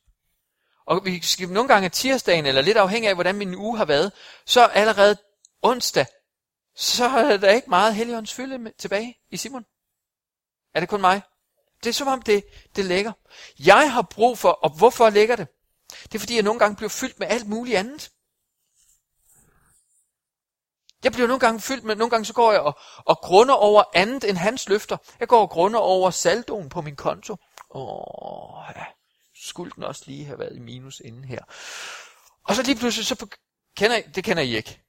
og 0.87 1.05
vi 1.05 1.21
skal 1.23 1.49
nogle 1.49 1.69
gange 1.69 1.89
tirsdagen, 1.89 2.47
eller 2.47 2.63
lidt 2.63 2.77
afhængig 2.77 3.09
af, 3.09 3.15
hvordan 3.15 3.35
min 3.35 3.55
uge 3.55 3.79
har 3.79 3.85
været, 3.85 4.13
så 4.47 4.65
allerede 4.65 5.17
onsdag, 5.63 6.07
så 6.77 7.05
er 7.05 7.37
der 7.37 7.51
ikke 7.51 7.71
meget 7.71 7.95
heligåndens 7.95 8.33
fylde 8.33 8.73
tilbage 8.79 9.19
i 9.31 9.37
Simon. 9.37 9.65
Er 10.75 10.81
det 10.81 10.89
kun 10.89 11.01
mig? 11.01 11.23
Det 11.85 11.89
er 11.89 11.95
som 11.95 12.09
om 12.09 12.23
det, 12.23 12.45
det 12.77 12.85
lægger. 12.85 13.13
Jeg 13.59 13.93
har 13.93 14.03
brug 14.03 14.39
for, 14.39 14.49
og 14.51 14.71
hvorfor 14.71 15.11
lægger 15.11 15.37
det? 15.37 15.49
Det 16.03 16.15
er 16.15 16.19
fordi, 16.19 16.35
jeg 16.35 16.43
nogle 16.43 16.59
gange 16.59 16.77
bliver 16.77 16.89
fyldt 16.89 17.19
med 17.19 17.27
alt 17.27 17.49
muligt 17.49 17.79
andet. 17.79 18.11
Jeg 21.05 21.13
bliver 21.13 21.27
nogle 21.27 21.41
gange 21.41 21.61
fyldt 21.61 21.85
med, 21.85 21.97
nogle 21.97 22.11
gange 22.11 22.25
så 22.25 22.33
går 22.33 22.53
jeg 22.53 22.61
og, 22.61 22.79
og 22.99 23.19
grunder 23.19 23.55
over 23.55 23.83
andet 23.95 24.25
end 24.25 24.37
hans 24.37 24.69
løfter. 24.69 24.97
Jeg 25.21 25.29
går 25.29 25.41
og 25.41 25.51
grunder 25.51 25.81
over 25.81 26.11
saldoen 26.11 26.69
på 26.69 26.81
min 26.81 26.97
konto. 26.97 27.37
Åh, 27.71 28.65
ja, 28.77 28.85
skulle 29.43 29.73
den 29.77 29.85
også 29.85 30.03
lige 30.07 30.25
have 30.25 30.39
været 30.39 30.57
i 30.57 30.61
minus 30.61 31.01
inden 31.05 31.25
her. 31.25 31.41
Og 32.45 32.55
så 32.55 32.63
lige 32.63 32.79
pludselig, 32.79 33.07
så 33.07 33.27
kender 33.77 33.97
I, 33.97 34.03
det 34.03 34.25
kender 34.25 34.43
I 34.43 34.57
ikke. 34.57 34.83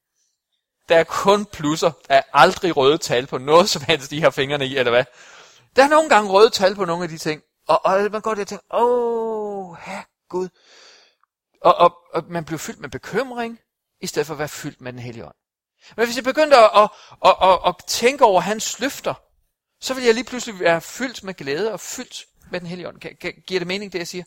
Der 0.90 0.98
er 0.98 1.04
kun 1.04 1.46
plusser. 1.46 1.92
Der 2.08 2.16
er 2.16 2.22
aldrig 2.34 2.78
røde 2.78 2.98
tal 2.98 3.28
på 3.28 3.38
noget 3.38 3.70
som 3.70 3.82
helst, 3.82 4.12
de 4.12 4.22
har 4.22 4.30
fingrene 4.30 4.68
i, 4.68 4.78
eller 4.78 4.92
hvad? 4.92 5.06
Der 5.76 5.84
er 5.84 5.88
nogle 5.88 6.10
gange 6.10 6.32
røde 6.32 6.50
tal 6.50 6.76
på 6.76 6.86
nogle 6.86 7.04
af 7.04 7.10
de 7.10 7.18
ting. 7.18 7.42
Og, 7.68 7.86
og 7.86 8.12
man 8.12 8.22
går 8.22 8.34
der 8.34 8.42
og 8.42 8.48
tænker, 8.48 8.66
åh, 8.74 9.78
her 9.78 10.02
Gud. 10.30 10.50
Og, 11.62 11.76
og, 11.76 11.98
og 12.14 12.24
man 12.30 12.46
bliver 12.46 12.60
fyldt 12.60 12.80
med 12.80 12.90
bekymring, 12.90 13.60
i 14.02 14.08
stedet 14.08 14.28
for 14.28 14.34
at 14.34 14.40
være 14.40 14.48
fyldt 14.48 14.82
med 14.82 14.94
den 14.94 15.00
hellige 15.00 15.26
ånd. 15.26 15.36
Men 15.98 16.06
hvis 16.06 16.16
jeg 16.16 16.24
begyndte 16.24 16.58
at, 16.58 16.70
at, 16.76 16.90
at, 17.26 17.36
at, 17.42 17.60
at 17.68 17.76
tænke 17.88 18.26
over 18.26 18.42
hans 18.42 18.80
løfter, 18.80 19.14
så 19.82 19.94
vil 19.94 20.04
jeg 20.04 20.14
lige 20.14 20.24
pludselig 20.24 20.60
være 20.60 20.82
fyldt 20.82 21.24
med 21.24 21.34
glæde 21.34 21.74
og 21.74 21.80
fyldt 21.80 22.26
med 22.52 22.60
den 22.60 22.68
hellige 22.68 22.88
ånd. 22.88 23.02
Giver 23.48 23.60
det 23.60 23.68
mening, 23.68 23.94
det 23.94 24.00
jeg 24.00 24.08
siger? 24.08 24.24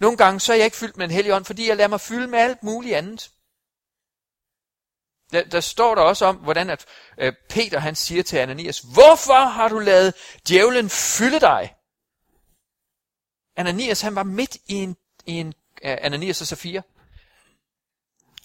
Nogle 0.00 0.16
gange 0.16 0.40
så 0.40 0.52
er 0.52 0.56
jeg 0.56 0.64
ikke 0.64 0.76
fyldt 0.76 0.96
med 0.96 1.04
en 1.04 1.10
hellig 1.10 1.32
ånd, 1.32 1.44
fordi 1.44 1.68
jeg 1.68 1.76
lader 1.76 1.88
mig 1.88 2.00
fylde 2.00 2.26
med 2.26 2.38
alt 2.38 2.62
muligt 2.62 2.96
andet. 2.96 3.30
Der, 5.32 5.44
der 5.44 5.60
står 5.60 5.94
der 5.94 6.02
også 6.02 6.26
om, 6.26 6.36
hvordan 6.36 6.70
at 6.70 6.86
øh, 7.18 7.32
Peter 7.48 7.78
han 7.78 7.94
siger 7.94 8.22
til 8.22 8.36
Ananias, 8.36 8.78
hvorfor 8.78 9.48
har 9.48 9.68
du 9.68 9.78
lavet 9.78 10.14
djævlen 10.48 10.90
fylde 10.90 11.40
dig? 11.40 11.74
Ananias 13.56 14.00
han 14.00 14.14
var 14.14 14.22
midt 14.22 14.56
i 14.66 14.74
en, 14.74 14.96
i 15.26 15.32
en 15.32 15.46
uh, 15.46 15.52
Ananias 15.82 16.40
og 16.40 16.46
Safira. 16.46 16.82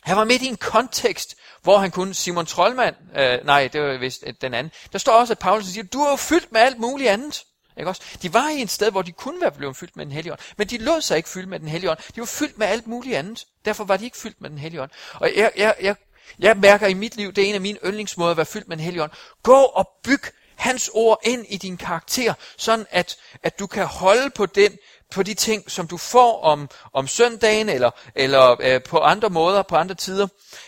Han 0.04 0.18
var 0.18 0.24
midt 0.24 0.42
i 0.42 0.48
en 0.48 0.58
kontekst, 0.58 1.36
hvor 1.62 1.78
han 1.78 1.92
kunne, 1.92 2.14
Simon 2.14 2.46
Trollmand, 2.46 2.96
øh, 3.16 3.46
nej, 3.46 3.68
det 3.68 3.82
var 3.82 3.98
vist 3.98 4.24
øh, 4.28 4.34
den 4.42 4.54
anden, 4.54 4.72
der 4.92 4.98
står 4.98 5.14
også, 5.14 5.34
at 5.34 5.40
Paulus 5.40 5.66
siger, 5.66 5.84
du 5.84 6.00
er 6.02 6.10
jo 6.10 6.16
fyldt 6.16 6.52
med 6.52 6.62
alt 6.62 6.80
muligt 6.80 7.10
andet. 7.10 7.46
Ikke 7.78 7.90
også? 7.90 8.02
De 8.22 8.34
var 8.34 8.50
i 8.50 8.62
et 8.62 8.72
sted, 8.72 8.92
hvor 8.92 9.02
de 9.02 9.12
kunne 9.12 9.42
være 9.42 9.52
blevet 9.52 9.78
fyldt 9.78 9.96
med 9.96 10.06
den 10.06 10.14
hellige 10.14 10.34
ånd, 10.34 10.40
men 10.58 10.68
de 10.68 10.78
lod 10.78 11.02
sig 11.02 11.18
ikke 11.18 11.30
fyldt 11.30 11.50
med 11.50 11.60
den 11.60 11.68
hellige 11.68 11.92
ånd. 11.92 12.00
De 12.16 12.20
var 12.20 12.26
fyldt 12.26 12.58
med 12.58 12.68
alt 12.68 12.88
muligt 12.88 13.18
andet. 13.18 13.46
Derfor 13.66 13.84
var 13.84 13.98
de 13.98 14.06
ikke 14.06 14.18
fyldt 14.18 14.42
med 14.42 14.50
den 14.50 14.58
hellige 14.58 14.82
ånd. 14.82 14.92
Og 15.14 15.32
jeg, 15.36 15.52
jeg, 15.58 15.76
jeg, 15.82 15.96
jeg 16.40 16.58
mærker 16.58 16.88
i 16.88 16.94
mit 16.94 17.16
liv, 17.16 17.34
det 17.34 17.44
er 17.44 17.48
en 17.48 17.56
af 17.56 17.62
mine 17.62 17.80
yndlingsmåder 17.86 18.32
at 18.32 18.38
være 18.38 18.46
fyldt 18.46 18.68
med 18.68 18.78
den 18.78 18.84
hellige 18.84 19.04
ånd. 19.04 19.12
Gå 19.44 19.62
og 19.62 19.90
byg 20.04 20.22
hans 20.56 20.90
ord 20.94 21.20
ind 21.24 21.46
i 21.50 21.58
din 21.58 21.78
karakter, 21.78 22.34
sådan 22.58 22.86
at, 22.90 23.18
at 23.44 23.60
du 23.60 23.68
kan 23.68 23.86
holde 23.86 24.30
på 24.30 24.46
den 24.46 24.78
på 25.12 25.24
de 25.24 25.34
ting, 25.34 25.72
som 25.72 25.88
du 25.88 25.98
får 25.98 26.42
om, 26.42 26.70
om 26.94 27.08
søndagen, 27.08 27.70
eller, 27.70 27.92
eller 28.16 28.56
øh, 28.60 28.84
på 28.84 29.00
andre 29.00 29.30
måder, 29.30 29.62
på 29.62 29.76
andre 29.76 29.96
tider, 29.96 30.28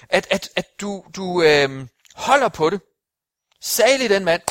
at, 0.10 0.28
at, 0.30 0.50
at 0.56 0.66
du, 0.82 1.04
du 1.16 1.42
øh, 1.42 1.88
holder 2.16 2.50
på 2.50 2.70
det. 2.70 2.82
Særlig 3.62 4.10
den 4.10 4.26
mand, 4.26 4.42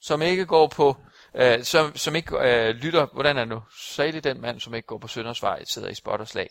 som 0.00 0.22
ikke 0.22 0.46
går 0.46 0.66
på, 0.66 0.96
øh, 1.36 1.64
som, 1.64 1.96
som 1.96 2.16
ikke 2.16 2.36
øh, 2.38 2.74
lytter, 2.74 3.06
hvordan 3.12 3.36
er 3.36 3.40
det 3.40 3.48
nu? 3.48 3.62
Særligt 3.80 4.24
den 4.24 4.40
mand, 4.40 4.60
som 4.60 4.74
ikke 4.74 4.86
går 4.86 4.98
på 4.98 5.08
Søndersvej, 5.08 5.64
sidder 5.64 5.88
i 5.88 5.94
spot 5.94 6.20
og 6.20 6.28
slag. 6.28 6.48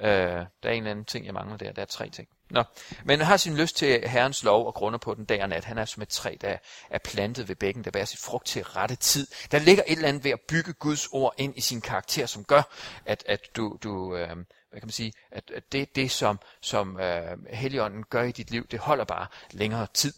Øh, 0.00 0.08
der 0.08 0.46
er 0.62 0.70
en 0.70 0.76
eller 0.78 0.90
anden 0.90 1.04
ting, 1.04 1.26
jeg 1.26 1.34
mangler 1.34 1.56
der. 1.56 1.72
Der 1.72 1.82
er 1.82 1.86
tre 1.86 2.10
ting. 2.10 2.28
Nå, 2.50 2.62
men 3.04 3.18
han 3.18 3.26
har 3.26 3.36
sin 3.36 3.56
lyst 3.56 3.76
til 3.76 4.08
Herrens 4.08 4.44
lov 4.44 4.66
og 4.66 4.74
grunder 4.74 4.98
på 4.98 5.14
den 5.14 5.24
dag 5.24 5.42
og 5.42 5.48
nat. 5.48 5.64
Han 5.64 5.78
er 5.78 5.84
som 5.84 6.02
et 6.02 6.08
træ, 6.08 6.36
der 6.40 6.56
er 6.90 6.98
plantet 6.98 7.48
ved 7.48 7.56
bækken, 7.56 7.84
der 7.84 7.90
bærer 7.90 8.04
sit 8.04 8.20
frugt 8.20 8.46
til 8.46 8.64
rette 8.64 8.96
tid. 8.96 9.26
Der 9.50 9.58
ligger 9.58 9.82
et 9.86 9.92
eller 9.92 10.08
andet 10.08 10.24
ved 10.24 10.30
at 10.30 10.40
bygge 10.48 10.72
Guds 10.72 11.06
ord 11.12 11.34
ind 11.38 11.56
i 11.56 11.60
sin 11.60 11.80
karakter, 11.80 12.26
som 12.26 12.44
gør, 12.44 12.62
at, 13.06 13.24
at 13.28 13.40
du, 13.56 13.78
du 13.82 14.16
øh, 14.16 14.28
hvad 14.70 14.80
kan 14.80 14.86
man 14.86 14.90
sige, 14.90 15.12
at, 15.30 15.50
at 15.50 15.72
det, 15.72 15.96
det 15.96 16.10
som, 16.10 16.38
som 16.60 17.00
øh, 17.00 17.38
Helligånden 17.50 18.04
gør 18.10 18.22
i 18.22 18.32
dit 18.32 18.50
liv, 18.50 18.66
det 18.66 18.78
holder 18.78 19.04
bare 19.04 19.26
længere 19.50 19.86
tid. 19.94 20.12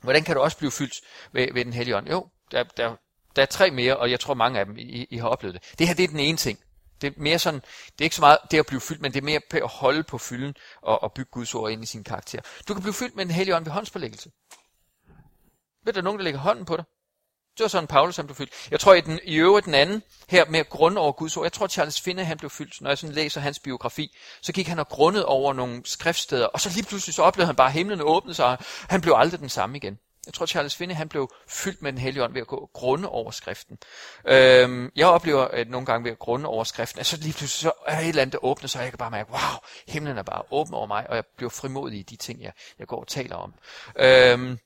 Hvordan 0.00 0.24
kan 0.24 0.36
du 0.36 0.42
også 0.42 0.58
blive 0.58 0.70
fyldt 0.70 0.94
ved, 1.32 1.52
ved 1.54 1.64
den 1.64 1.72
Hellige 1.72 1.96
Ånd? 1.96 2.08
Jo, 2.08 2.28
der, 2.52 2.62
der, 2.62 2.96
der 3.36 3.42
er 3.42 3.46
tre 3.46 3.70
mere, 3.70 3.96
og 3.96 4.10
jeg 4.10 4.20
tror 4.20 4.34
mange 4.34 4.60
af 4.60 4.66
dem, 4.66 4.76
I, 4.78 5.06
I 5.10 5.16
har 5.16 5.28
oplevet 5.28 5.54
det. 5.54 5.78
Det 5.78 5.88
her 5.88 5.94
det 5.94 6.04
er 6.04 6.08
den 6.08 6.20
ene 6.20 6.36
ting. 6.36 6.58
Det 7.00 7.06
er 7.06 7.12
mere 7.16 7.38
sådan, 7.38 7.60
det 7.60 8.00
er 8.00 8.04
ikke 8.04 8.16
så 8.16 8.22
meget 8.22 8.38
det 8.50 8.58
at 8.58 8.66
blive 8.66 8.80
fyldt, 8.80 9.02
men 9.02 9.12
det 9.12 9.20
er 9.20 9.24
mere 9.24 9.40
på 9.50 9.56
at 9.56 9.68
holde 9.68 10.02
på 10.02 10.18
fylden 10.18 10.54
og, 10.82 11.02
og 11.02 11.12
bygge 11.12 11.30
Guds 11.30 11.54
ord 11.54 11.70
ind 11.70 11.82
i 11.82 11.86
sin 11.86 12.04
karakter. 12.04 12.40
Du 12.68 12.74
kan 12.74 12.82
blive 12.82 12.94
fyldt 12.94 13.16
med 13.16 13.24
den 13.24 13.34
hellige 13.34 13.56
ånd 13.56 13.64
ved 13.64 13.72
håndspålæggelse. 13.72 14.30
Ved 15.84 15.92
der 15.92 16.02
nogen, 16.02 16.18
der 16.18 16.24
lægger 16.24 16.40
hånden 16.40 16.64
på 16.64 16.76
dig? 16.76 16.84
Det 17.58 17.64
var 17.64 17.68
sådan 17.68 17.86
Paulus, 17.86 18.16
han 18.16 18.26
blev 18.26 18.36
fyldt. 18.36 18.52
Jeg 18.70 18.80
tror 18.80 18.94
i, 18.94 19.00
den, 19.00 19.20
i 19.24 19.36
øvrigt 19.36 19.66
den 19.66 19.74
anden, 19.74 20.02
her 20.28 20.44
med 20.44 20.68
grund 20.68 20.98
over 20.98 21.12
Guds 21.12 21.36
ord, 21.36 21.44
jeg 21.44 21.52
tror 21.52 21.66
Charles 21.66 22.00
Finney, 22.00 22.24
han 22.24 22.38
blev 22.38 22.50
fyldt. 22.50 22.80
Når 22.80 22.90
jeg 22.90 22.98
sådan 22.98 23.14
læser 23.14 23.40
hans 23.40 23.58
biografi, 23.58 24.16
så 24.42 24.52
gik 24.52 24.68
han 24.68 24.78
og 24.78 24.88
grundet 24.88 25.24
over 25.24 25.52
nogle 25.52 25.82
skriftsteder, 25.84 26.46
og 26.46 26.60
så 26.60 26.70
lige 26.74 26.86
pludselig 26.86 27.14
så 27.14 27.22
oplevede 27.22 27.46
han 27.46 27.56
bare, 27.56 27.66
at 27.66 27.72
himlen 27.72 28.00
åbnede 28.00 28.34
sig, 28.34 28.46
og 28.46 28.58
han 28.88 29.00
blev 29.00 29.14
aldrig 29.16 29.40
den 29.40 29.48
samme 29.48 29.76
igen. 29.76 29.98
Jeg 30.26 30.34
tror, 30.34 30.46
Charles 30.46 30.76
Finney 30.76 30.94
han 30.94 31.08
blev 31.08 31.30
fyldt 31.48 31.82
med 31.82 31.92
den 31.92 32.00
hellige 32.00 32.24
ånd 32.24 32.32
ved 32.32 32.40
at 32.40 32.46
gå 32.46 32.70
grunde 32.72 33.08
over 33.08 33.30
skriften. 33.30 33.78
Øhm, 34.26 34.92
jeg 34.96 35.06
oplever 35.06 35.44
at 35.44 35.70
nogle 35.70 35.86
gange 35.86 36.04
ved 36.04 36.10
at 36.10 36.18
grunde 36.18 36.48
over 36.48 36.64
skriften, 36.64 37.00
at 37.00 37.06
så 37.06 37.16
lige 37.16 37.32
pludselig 37.32 37.70
så 37.70 37.72
er 37.86 37.98
et 37.98 38.08
eller 38.08 38.22
andet, 38.22 38.32
der 38.32 38.44
åbner 38.44 38.68
sig, 38.68 38.78
og 38.78 38.84
jeg 38.84 38.92
kan 38.92 38.98
bare 38.98 39.10
mærke, 39.10 39.30
wow, 39.30 39.58
himlen 39.88 40.18
er 40.18 40.22
bare 40.22 40.42
åben 40.50 40.74
over 40.74 40.86
mig, 40.86 41.10
og 41.10 41.16
jeg 41.16 41.24
bliver 41.36 41.50
frimodig 41.50 41.98
i 41.98 42.02
de 42.02 42.16
ting, 42.16 42.42
jeg, 42.42 42.52
jeg 42.78 42.86
går 42.86 43.00
og 43.00 43.08
taler 43.08 43.36
om. 43.36 43.54
Øhm, 43.96 44.58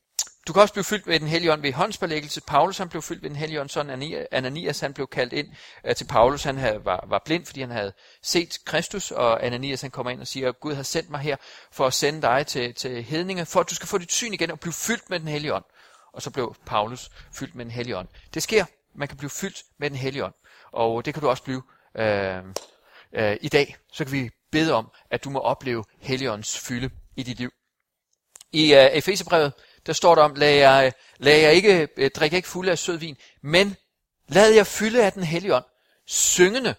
du 0.47 0.53
kan 0.53 0.62
også 0.62 0.74
blive 0.74 0.84
fyldt 0.84 1.07
med 1.07 1.20
den 1.20 1.28
hellige 1.28 1.53
ånd 1.53 1.62
ved 1.62 1.72
håndsbelæggelse. 1.72 2.40
Paulus 2.40 2.78
han 2.78 2.88
blev 2.88 3.03
fyldt 3.03 3.22
ved 3.22 3.30
den 3.30 3.38
hellige 3.38 3.61
ånd, 3.61 3.68
sådan 3.68 4.26
Ananias 4.32 4.80
han 4.80 4.95
blev 4.95 5.07
kaldt 5.07 5.32
ind 5.32 5.49
øh, 5.84 5.95
til 5.97 6.05
Paulus. 6.05 6.43
Han 6.43 6.57
havde, 6.57 6.84
var, 6.84 7.05
var 7.09 7.22
blind, 7.24 7.47
fordi 7.47 7.61
han 7.61 7.70
havde 7.70 7.93
set 8.22 8.59
Kristus, 8.64 9.11
og 9.11 9.47
Ananias 9.47 9.80
han 9.80 9.90
kommer 9.90 10.11
ind 10.11 10.20
og 10.20 10.26
siger, 10.26 10.53
Gud 10.53 10.74
har 10.74 10.82
sendt 10.82 11.11
mig 11.11 11.20
her 11.20 11.36
for 11.72 11.86
at 11.86 11.93
sende 11.93 12.22
dig 12.22 12.47
til, 12.47 12.74
til 12.74 13.03
hedninge, 13.03 13.47
for 13.47 13.61
at 13.61 13.70
du 13.70 13.74
skal 13.74 13.88
få 13.88 13.99
dit 13.99 14.12
syn 14.12 14.32
igen 14.32 14.51
og 14.51 14.61
blive 14.61 14.72
fyldt 14.72 15.11
med 15.11 15.20
den 15.20 15.28
hellige 15.28 15.55
ånd. 15.55 15.64
Og 16.12 16.22
så 16.22 16.30
blev 16.30 16.55
Paulus 16.66 17.11
fyldt 17.32 17.55
med 17.55 17.64
den 17.64 17.72
hellige 17.72 17.97
ånd. 17.97 18.09
Det 18.34 18.43
sker. 18.43 18.64
Man 18.95 19.09
kan 19.09 19.16
blive 19.16 19.30
fyldt 19.30 19.62
med 19.78 19.90
den 19.90 19.99
hellige 19.99 20.24
ånd. 20.24 20.34
Og 20.72 21.05
det 21.05 21.14
kan 21.14 21.20
du 21.22 21.28
også 21.28 21.43
blive 21.43 21.62
øh, 21.97 22.38
øh, 23.14 23.36
i 23.40 23.49
dag. 23.49 23.76
Så 23.93 24.05
kan 24.05 24.12
vi 24.12 24.30
bede 24.53 24.72
om, 24.72 24.88
at 25.11 25.24
du 25.24 25.30
må 25.30 25.38
opleve 25.38 25.84
helligåndens 26.01 26.59
fylde 26.59 26.90
i 27.16 27.22
dit 27.22 27.38
liv. 27.38 27.51
I 28.53 28.74
øh, 28.74 28.86
Efeserbrevet 28.93 29.53
der 29.87 29.93
står 29.93 30.14
der 30.14 30.22
om, 30.22 30.35
lad 30.35 30.55
jeg, 30.55 30.93
lad 31.18 31.39
jeg 31.39 31.55
ikke, 31.55 31.89
øh, 31.97 32.11
drikke 32.11 32.37
ikke 32.37 32.49
fuld 32.49 32.68
af 32.68 32.78
sød 32.78 32.97
vin, 32.97 33.16
men 33.43 33.76
lad 34.28 34.51
jeg 34.51 34.66
fylde 34.66 35.05
af 35.05 35.12
den 35.12 35.22
hellige 35.22 35.55
ånd, 35.55 35.64
syngende 36.07 36.74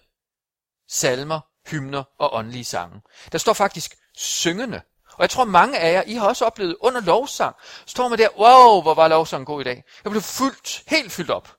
salmer, 0.88 1.40
hymner 1.66 2.04
og 2.18 2.34
åndelige 2.34 2.64
sange. 2.64 3.00
Der 3.32 3.38
står 3.38 3.52
faktisk 3.52 3.96
syngende. 4.16 4.80
Og 5.12 5.22
jeg 5.22 5.30
tror 5.30 5.44
mange 5.44 5.78
af 5.78 5.92
jer, 5.92 6.02
I 6.06 6.14
har 6.14 6.28
også 6.28 6.44
oplevet 6.44 6.76
under 6.80 7.00
lovsang, 7.00 7.56
står 7.86 8.08
man 8.08 8.18
der, 8.18 8.28
wow, 8.38 8.82
hvor 8.82 8.94
var 8.94 9.08
lovsangen 9.08 9.46
god 9.46 9.60
i 9.60 9.64
dag. 9.64 9.84
Jeg 10.04 10.10
blev 10.10 10.22
fyldt, 10.22 10.82
helt 10.86 11.12
fyldt 11.12 11.30
op. 11.30 11.56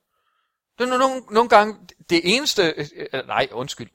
Det 0.78 0.92
er 0.92 0.98
nogle, 0.98 1.22
nogle 1.30 1.48
gange 1.48 1.76
det 2.10 2.36
eneste, 2.36 2.74
øh, 2.76 2.86
øh 3.12 3.26
nej, 3.26 3.48
undskyld. 3.52 3.90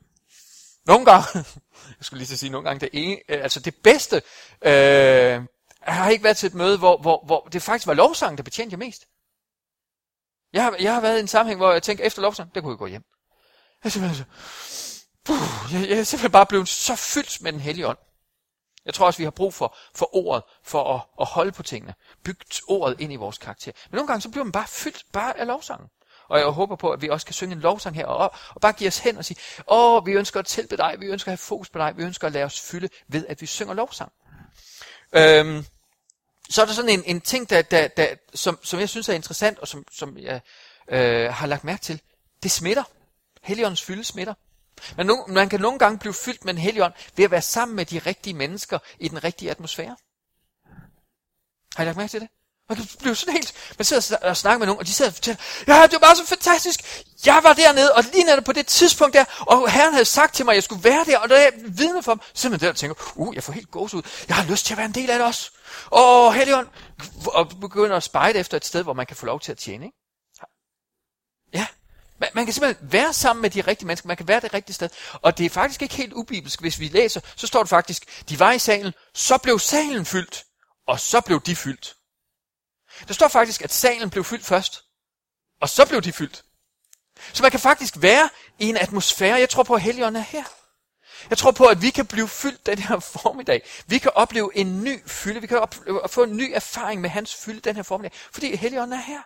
Nogle 0.86 1.06
gange, 1.06 1.26
jeg 1.98 2.06
skulle 2.06 2.18
lige 2.18 2.28
så 2.28 2.38
sige 2.38 2.50
nogle 2.50 2.68
gange, 2.68 2.80
det, 2.80 2.90
ene, 2.94 3.16
øh, 3.30 3.44
altså 3.44 3.60
det 3.60 3.76
bedste 3.84 4.22
øh, 4.62 5.42
jeg 5.86 5.96
har 5.96 6.10
ikke 6.10 6.24
været 6.24 6.38
til 6.38 6.48
et 6.48 6.54
møde, 6.54 6.78
hvor, 6.78 6.98
hvor, 6.98 7.24
hvor 7.26 7.48
det 7.54 7.62
faktisk 7.62 7.88
var 7.88 7.94
lovsangen, 7.94 8.38
der 8.38 8.44
betjente 8.44 8.74
jeg 8.74 8.80
mest. 8.80 9.06
Jeg 10.54 10.64
har, 10.64 10.76
jeg 10.80 10.94
har 10.94 11.02
været 11.02 11.18
i 11.18 11.22
en 11.22 11.28
sammenhæng, 11.28 11.60
hvor 11.60 11.72
jeg 11.72 11.84
tænkte, 11.84 12.04
efter 12.04 12.22
lovsang, 12.22 12.56
der 12.56 12.62
kunne 12.62 12.72
jeg 12.72 12.78
gå 12.78 12.88
hjem. 12.88 13.04
Jeg 13.84 13.88
er 13.88 13.92
simpelthen, 13.92 14.26
så, 14.26 14.30
puh, 15.26 15.74
jeg, 15.74 15.90
jeg 15.90 16.00
er 16.00 16.04
simpelthen 16.04 16.32
bare 16.32 16.46
blevet 16.46 16.68
så 16.68 16.96
fyldt 16.96 17.42
med 17.42 17.52
den 17.52 17.62
hellige 17.62 17.88
ånd. 17.88 17.98
Jeg 18.86 18.94
tror 18.94 19.06
også, 19.06 19.18
vi 19.18 19.24
har 19.24 19.32
brug 19.32 19.54
for, 19.54 19.78
for 19.96 20.16
ordet, 20.16 20.44
for 20.64 20.96
at, 20.96 21.02
at 21.22 21.26
holde 21.26 21.52
på 21.52 21.64
tingene. 21.64 21.94
Bygt 22.24 22.62
ordet 22.68 23.02
ind 23.02 23.14
i 23.14 23.16
vores 23.16 23.38
karakter. 23.38 23.72
Men 23.90 23.96
nogle 23.96 24.08
gange, 24.08 24.22
så 24.22 24.30
bliver 24.30 24.44
man 24.44 24.52
bare 24.52 24.68
fyldt 24.68 25.06
bare 25.14 25.40
af 25.40 25.48
lovsangen. 25.48 25.88
Og 26.28 26.40
jeg 26.40 26.48
håber 26.48 26.76
på, 26.76 26.90
at 26.90 27.02
vi 27.02 27.10
også 27.10 27.26
kan 27.26 27.34
synge 27.34 27.56
en 27.56 27.60
lovsang 27.60 27.96
her, 27.96 28.06
og, 28.06 28.34
og 28.50 28.62
bare 28.62 28.74
give 28.74 28.88
os 28.88 29.00
hen 29.00 29.18
og 29.18 29.26
sige, 29.26 29.38
åh, 29.68 30.06
vi 30.06 30.12
ønsker 30.12 30.40
at 30.40 30.46
tilbe 30.46 30.78
dig, 30.78 30.96
vi 31.00 31.06
ønsker 31.06 31.30
at 31.30 31.32
have 31.32 31.38
fokus 31.38 31.70
på 31.70 31.80
dig, 31.80 31.98
vi 31.98 32.04
ønsker 32.04 32.28
at 32.28 32.34
lade 32.34 32.46
os 32.46 32.62
fylde 32.62 32.90
ved, 33.08 33.26
at 33.28 33.42
vi 33.42 33.46
synger 33.46 33.74
lovsang. 33.74 34.12
Øhm, 35.16 35.66
så 36.50 36.62
er 36.62 36.66
der 36.66 36.74
sådan 36.74 36.90
en, 36.90 37.04
en 37.06 37.22
ting, 37.22 37.50
der, 37.50 37.62
der, 37.62 37.88
der, 37.88 38.16
som, 38.34 38.60
som 38.64 38.80
jeg 38.80 38.90
synes 38.90 39.10
er 39.10 39.14
interessant, 39.14 39.60
og 39.60 39.68
som, 39.68 39.86
som 39.92 40.18
jeg 40.18 40.42
øh, 40.88 41.34
har 41.34 41.48
lagt 41.48 41.64
mærke 41.64 41.82
til. 41.82 42.02
Det 42.44 42.52
smitter. 42.52 42.84
Helligåndens 43.42 43.82
fylde 43.82 44.04
smitter. 44.04 44.34
Men 44.98 45.06
no, 45.06 45.16
man 45.28 45.50
kan 45.50 45.62
nogle 45.62 45.80
gange 45.80 46.00
blive 46.00 46.14
fyldt 46.14 46.46
med 46.46 46.54
en 46.54 46.60
helligånd 46.60 46.94
ved 47.16 47.26
at 47.26 47.32
være 47.32 47.42
sammen 47.42 47.76
med 47.76 47.86
de 47.86 48.00
rigtige 48.00 48.34
mennesker 48.34 48.80
i 49.00 49.08
den 49.08 49.24
rigtige 49.24 49.52
atmosfære. 49.52 49.98
Har 51.76 51.84
I 51.84 51.86
lagt 51.86 51.98
mærke 51.98 52.12
til 52.12 52.22
det? 52.22 52.30
Man 52.72 52.78
kan 52.78 52.88
blive 53.00 53.16
sådan 53.16 53.34
helt, 53.34 53.54
man 53.78 53.86
sidder 53.86 54.18
og 54.18 54.38
snakker 54.38 54.60
med 54.60 54.68
nogen, 54.68 54.80
og 54.80 54.88
de 54.88 54.94
sidder 54.94 55.12
og 55.12 55.16
fortæller, 55.16 55.42
ja, 55.68 55.84
det 55.84 55.94
var 55.94 56.00
bare 56.00 56.16
så 56.16 56.26
fantastisk. 56.26 57.04
Jeg 57.26 57.40
var 57.44 57.54
dernede, 57.54 57.94
og 57.94 58.04
lige 58.14 58.24
netop 58.24 58.44
på 58.44 58.52
det 58.52 58.68
tidspunkt 58.68 59.14
der, 59.14 59.26
og 59.40 59.72
herren 59.72 59.94
havde 59.94 60.06
sagt 60.06 60.36
til 60.36 60.46
mig, 60.46 60.52
at 60.52 60.56
jeg 60.56 60.64
skulle 60.64 60.84
være 60.84 61.04
der, 61.06 61.18
og 61.18 61.30
der 61.30 61.36
er 61.36 61.52
vidne 61.68 62.04
for 62.04 62.12
ham. 62.12 62.22
Så 62.34 62.50
man 62.50 62.60
der 62.60 62.70
og 62.70 62.76
tænker, 62.76 62.96
uh, 63.16 63.36
jeg 63.36 63.44
får 63.44 63.54
helt 63.54 63.72
gås 63.72 63.94
ud. 63.94 64.02
Jeg 64.28 64.36
har 64.36 64.46
lyst 64.52 64.66
til 64.66 64.74
at 64.74 64.78
være 64.78 64.86
en 64.86 64.96
del 64.96 65.10
af 65.10 65.18
det 65.20 65.28
også. 65.28 65.52
Og 65.86 66.34
Helion, 66.34 66.70
og 67.26 67.50
begynder 67.62 67.96
at 67.96 68.04
spejde 68.04 68.40
efter 68.40 68.58
et 68.58 68.66
sted, 68.66 68.84
hvor 68.84 68.94
man 68.94 69.06
kan 69.06 69.16
få 69.16 69.26
lov 69.26 69.40
til 69.40 69.52
at 69.52 69.58
tjene. 69.58 69.86
Ikke? 69.86 69.98
Man, 72.22 72.30
man 72.34 72.46
kan 72.46 72.54
simpelthen 72.54 72.92
være 72.92 73.14
sammen 73.14 73.42
med 73.42 73.50
de 73.50 73.62
rigtige 73.62 73.88
mennesker, 73.88 74.08
man 74.08 74.18
kan 74.18 74.28
være 74.28 74.40
det 74.40 74.54
rigtige 74.54 74.74
sted. 74.74 74.90
Og 75.14 75.38
det 75.38 75.46
er 75.46 75.50
faktisk 75.50 75.82
ikke 75.82 75.96
helt 75.96 76.14
ubibelsk, 76.14 76.62
hvis 76.62 76.80
vi 76.80 76.88
læser, 76.88 77.22
så 77.36 77.48
står 77.48 77.60
det 77.60 77.70
faktisk, 77.70 78.30
de 78.30 78.40
var 78.40 78.52
i 78.52 78.60
salen, 78.60 78.94
så 79.14 79.38
blev 79.38 79.60
salen 79.60 80.06
fyldt, 80.06 80.46
og 80.88 81.00
så 81.00 81.22
blev 81.22 81.42
de 81.42 81.56
fyldt. 81.56 81.96
Der 83.08 83.14
står 83.14 83.28
faktisk, 83.28 83.62
at 83.62 83.74
salen 83.74 84.10
blev 84.10 84.24
fyldt 84.24 84.46
først, 84.46 84.84
og 85.62 85.70
så 85.70 85.88
blev 85.88 86.02
de 86.02 86.12
fyldt. 86.12 86.44
Så 87.34 87.44
man 87.44 87.52
kan 87.52 87.60
faktisk 87.60 88.02
være 88.02 88.30
i 88.60 88.70
en 88.70 88.78
atmosfære, 88.78 89.40
jeg 89.40 89.50
tror 89.50 89.64
på, 89.64 89.74
at 89.74 89.82
Helligånden 89.82 90.22
er 90.22 90.26
her. 90.26 90.44
Jeg 91.30 91.38
tror 91.38 91.52
på, 91.52 91.66
at 91.66 91.82
vi 91.82 91.90
kan 91.90 92.08
blive 92.08 92.28
fyldt 92.28 92.66
den 92.66 92.78
her 92.78 93.00
formiddag. 93.00 93.62
Vi 93.88 93.98
kan 93.98 94.12
opleve 94.16 94.52
en 94.58 94.84
ny 94.84 95.10
fylde. 95.10 95.42
Vi 95.42 95.48
kan 95.48 95.60
opleve, 95.60 96.02
få 96.10 96.24
en 96.24 96.38
ny 96.38 96.52
erfaring 96.54 97.02
med 97.02 97.10
hans 97.10 97.36
fylde 97.36 97.60
den 97.60 97.76
her 97.76 97.84
formiddag. 97.84 98.20
Fordi 98.32 98.56
Helligånden 98.56 99.00
er 99.00 99.04
her. 99.04 99.22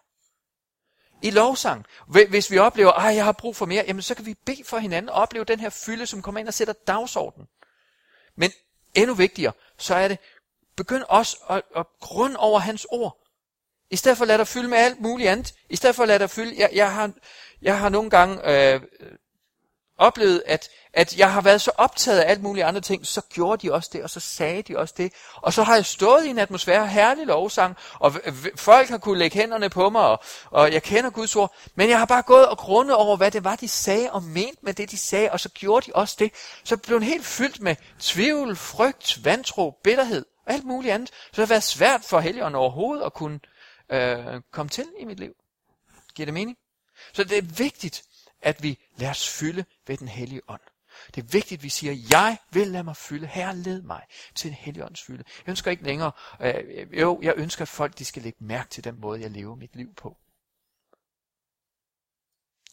I 1.22 1.32
lovsang. 1.32 1.86
Hvis 2.08 2.52
vi 2.52 2.58
oplever, 2.58 2.92
at 2.92 3.16
jeg 3.16 3.26
har 3.26 3.32
brug 3.32 3.56
for 3.56 3.66
mere, 3.66 3.84
jamen 3.88 4.02
så 4.02 4.16
kan 4.16 4.26
vi 4.26 4.34
bede 4.46 4.64
for 4.64 4.78
hinanden 4.78 5.10
og 5.10 5.16
opleve 5.16 5.46
den 5.46 5.60
her 5.60 5.70
fylde, 5.70 6.06
som 6.06 6.22
kommer 6.22 6.40
ind 6.40 6.48
og 6.48 6.54
sætter 6.54 6.74
dagsordenen. 6.88 7.48
Men 8.36 8.52
endnu 8.94 9.14
vigtigere, 9.14 9.54
så 9.78 9.96
er 9.96 10.08
det, 10.08 10.18
begynd 10.76 11.04
også 11.10 11.38
at, 11.50 11.62
at 11.76 11.86
grund 12.02 12.36
over 12.36 12.60
hans 12.60 12.88
ord. 12.90 13.25
I 13.92 13.96
stedet 13.96 14.18
for 14.18 14.24
at 14.24 14.28
lade 14.28 14.38
dig 14.38 14.48
fylde 14.48 14.68
med 14.68 14.78
alt 14.78 15.02
muligt 15.02 15.30
andet. 15.30 15.54
I 15.70 15.76
stedet 15.76 15.96
for 15.96 16.04
at 16.04 16.08
lade 16.08 16.20
dig 16.20 16.30
fylde, 16.30 16.56
jeg, 16.58 16.70
jeg, 16.74 16.94
har, 16.94 17.12
jeg 17.62 17.80
har 17.80 17.90
nogle 17.90 18.10
gange 18.10 18.50
øh, 18.52 18.82
oplevet, 19.98 20.44
at, 20.46 20.70
at 20.94 21.18
jeg 21.18 21.34
har 21.34 21.42
været 21.42 21.62
så 21.62 21.72
optaget 21.78 22.20
af 22.20 22.32
alt 22.32 22.44
muligt 22.44 22.66
andre 22.66 22.82
ting, 22.82 23.06
så 23.06 23.22
gjorde 23.30 23.68
de 23.68 23.74
også 23.74 23.90
det, 23.94 24.04
og 24.04 24.10
så 24.10 24.20
sagde 24.20 24.62
de 24.62 24.78
også 24.78 24.94
det. 24.98 25.14
Og 25.36 25.54
så 25.54 25.64
har 25.64 25.76
jeg 25.76 25.86
stået 25.86 26.26
i 26.26 26.30
en 26.30 26.40
atmosfære, 26.40 26.88
herlig 26.88 27.26
lovsang, 27.26 27.76
og 28.00 28.14
folk 28.56 28.90
har 28.90 28.98
kunne 28.98 29.20
lægge 29.20 29.40
hænderne 29.40 29.70
på 29.70 29.90
mig, 29.90 30.02
og, 30.02 30.20
og 30.52 30.74
jeg 30.74 30.84
kender 30.84 31.10
Guds 31.10 31.36
ord, 31.36 31.56
men 31.76 31.90
jeg 31.90 32.00
har 32.00 32.06
bare 32.06 32.22
gået 32.22 32.48
og 32.48 32.58
grundet 32.58 32.96
over, 32.96 33.18
hvad 33.18 33.32
det 33.32 33.44
var, 33.44 33.56
de 33.56 33.68
sagde, 33.68 34.12
og 34.12 34.24
ment 34.24 34.64
med 34.64 34.74
det, 34.74 34.92
de 34.92 34.98
sagde, 34.98 35.32
og 35.32 35.40
så 35.40 35.50
gjorde 35.50 35.86
de 35.86 35.96
også 35.96 36.16
det. 36.20 36.32
Så 36.64 36.78
blev 36.78 37.00
den 37.00 37.08
helt 37.08 37.26
fyldt 37.26 37.62
med 37.62 37.76
tvivl, 38.00 38.56
frygt, 38.56 39.26
vantro, 39.26 39.74
bitterhed, 39.84 40.26
og 40.48 40.54
alt 40.54 40.66
muligt 40.66 40.94
andet. 40.94 41.10
Så 41.10 41.32
det 41.32 41.38
har 41.38 41.46
været 41.46 41.64
svært 41.64 42.02
for 42.04 42.20
helgeren 42.20 42.56
overhovedet 42.56 43.04
at 43.04 43.14
kunne 43.14 43.40
øh, 43.90 44.42
komme 44.52 44.70
til 44.70 44.86
i 45.00 45.06
mit 45.06 45.20
liv. 45.20 45.36
Giver 46.16 46.26
det 46.26 46.34
mening? 46.34 46.58
Så 47.14 47.24
det 47.24 47.38
er 47.38 47.56
vigtigt, 47.58 48.04
at 48.42 48.64
vi 48.64 48.80
lader 48.98 49.12
os 49.12 49.30
fylde 49.30 49.66
ved 49.88 49.98
den 49.98 50.08
hellige 50.08 50.42
ånd. 50.48 50.62
Det 51.16 51.24
er 51.24 51.28
vigtigt, 51.28 51.60
at 51.60 51.64
vi 51.64 51.70
siger, 51.70 51.94
jeg 52.10 52.38
vil 52.52 52.68
lade 52.68 52.84
mig 52.84 52.98
fylde. 52.98 53.28
Herre, 53.28 53.56
led 53.56 53.82
mig 53.82 54.04
til 54.36 54.48
en 54.48 54.54
hellig 54.54 54.84
ånds 54.84 55.02
fylde. 55.04 55.24
Jeg 55.28 55.50
ønsker 55.50 55.72
ikke 55.72 55.84
længere, 55.84 56.12
øh, 56.42 57.00
jo, 57.00 57.20
jeg 57.22 57.34
ønsker, 57.38 57.62
at 57.62 57.68
folk 57.68 57.98
de 57.98 58.06
skal 58.06 58.24
lægge 58.24 58.44
mærke 58.44 58.70
til 58.70 58.84
den 58.84 59.00
måde, 59.00 59.22
jeg 59.22 59.32
lever 59.32 59.56
mit 59.56 59.76
liv 59.76 59.94
på. 59.94 60.18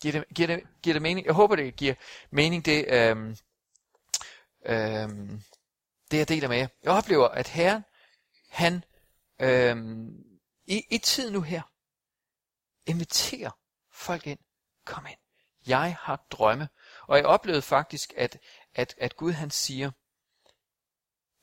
Giver 0.00 0.12
det, 0.12 0.24
giver 0.34 0.46
det, 0.46 0.62
giver 0.82 0.94
det 0.94 1.02
mening? 1.02 1.26
Jeg 1.26 1.34
håber, 1.34 1.56
det 1.56 1.76
giver 1.76 1.94
mening, 2.30 2.64
det, 2.64 2.86
øh, 2.88 3.36
øh, 4.66 5.08
det 6.10 6.18
jeg 6.18 6.28
deler 6.28 6.48
med 6.48 6.56
jer. 6.56 6.68
Jeg 6.82 6.92
oplever, 6.92 7.28
at 7.28 7.48
Herren, 7.48 7.84
han 8.48 8.84
øh, 9.40 9.76
i, 10.64 10.86
i 10.90 10.98
tid 10.98 11.30
nu 11.30 11.40
her, 11.40 11.62
inviterer 12.86 13.50
folk 13.90 14.26
ind. 14.26 14.38
Kom 14.84 15.06
ind. 15.06 15.18
Jeg 15.66 15.96
har 16.00 16.26
drømme. 16.30 16.68
Og 17.02 17.16
jeg 17.16 17.26
oplevede 17.26 17.62
faktisk, 17.62 18.12
at, 18.16 18.38
at, 18.74 18.94
at 18.98 19.16
Gud 19.16 19.32
han 19.32 19.50
siger, 19.50 19.90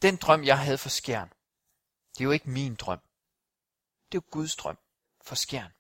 den 0.01 0.15
drøm, 0.15 0.43
jeg 0.43 0.59
havde 0.59 0.77
for 0.77 0.89
skjern, 0.89 1.33
det 2.13 2.21
er 2.21 2.25
jo 2.25 2.31
ikke 2.31 2.49
min 2.49 2.75
drøm. 2.75 2.99
Det 4.11 4.17
er 4.17 4.21
jo 4.25 4.31
Guds 4.31 4.55
drøm 4.55 4.77
for 5.21 5.35
skjern. 5.35 5.71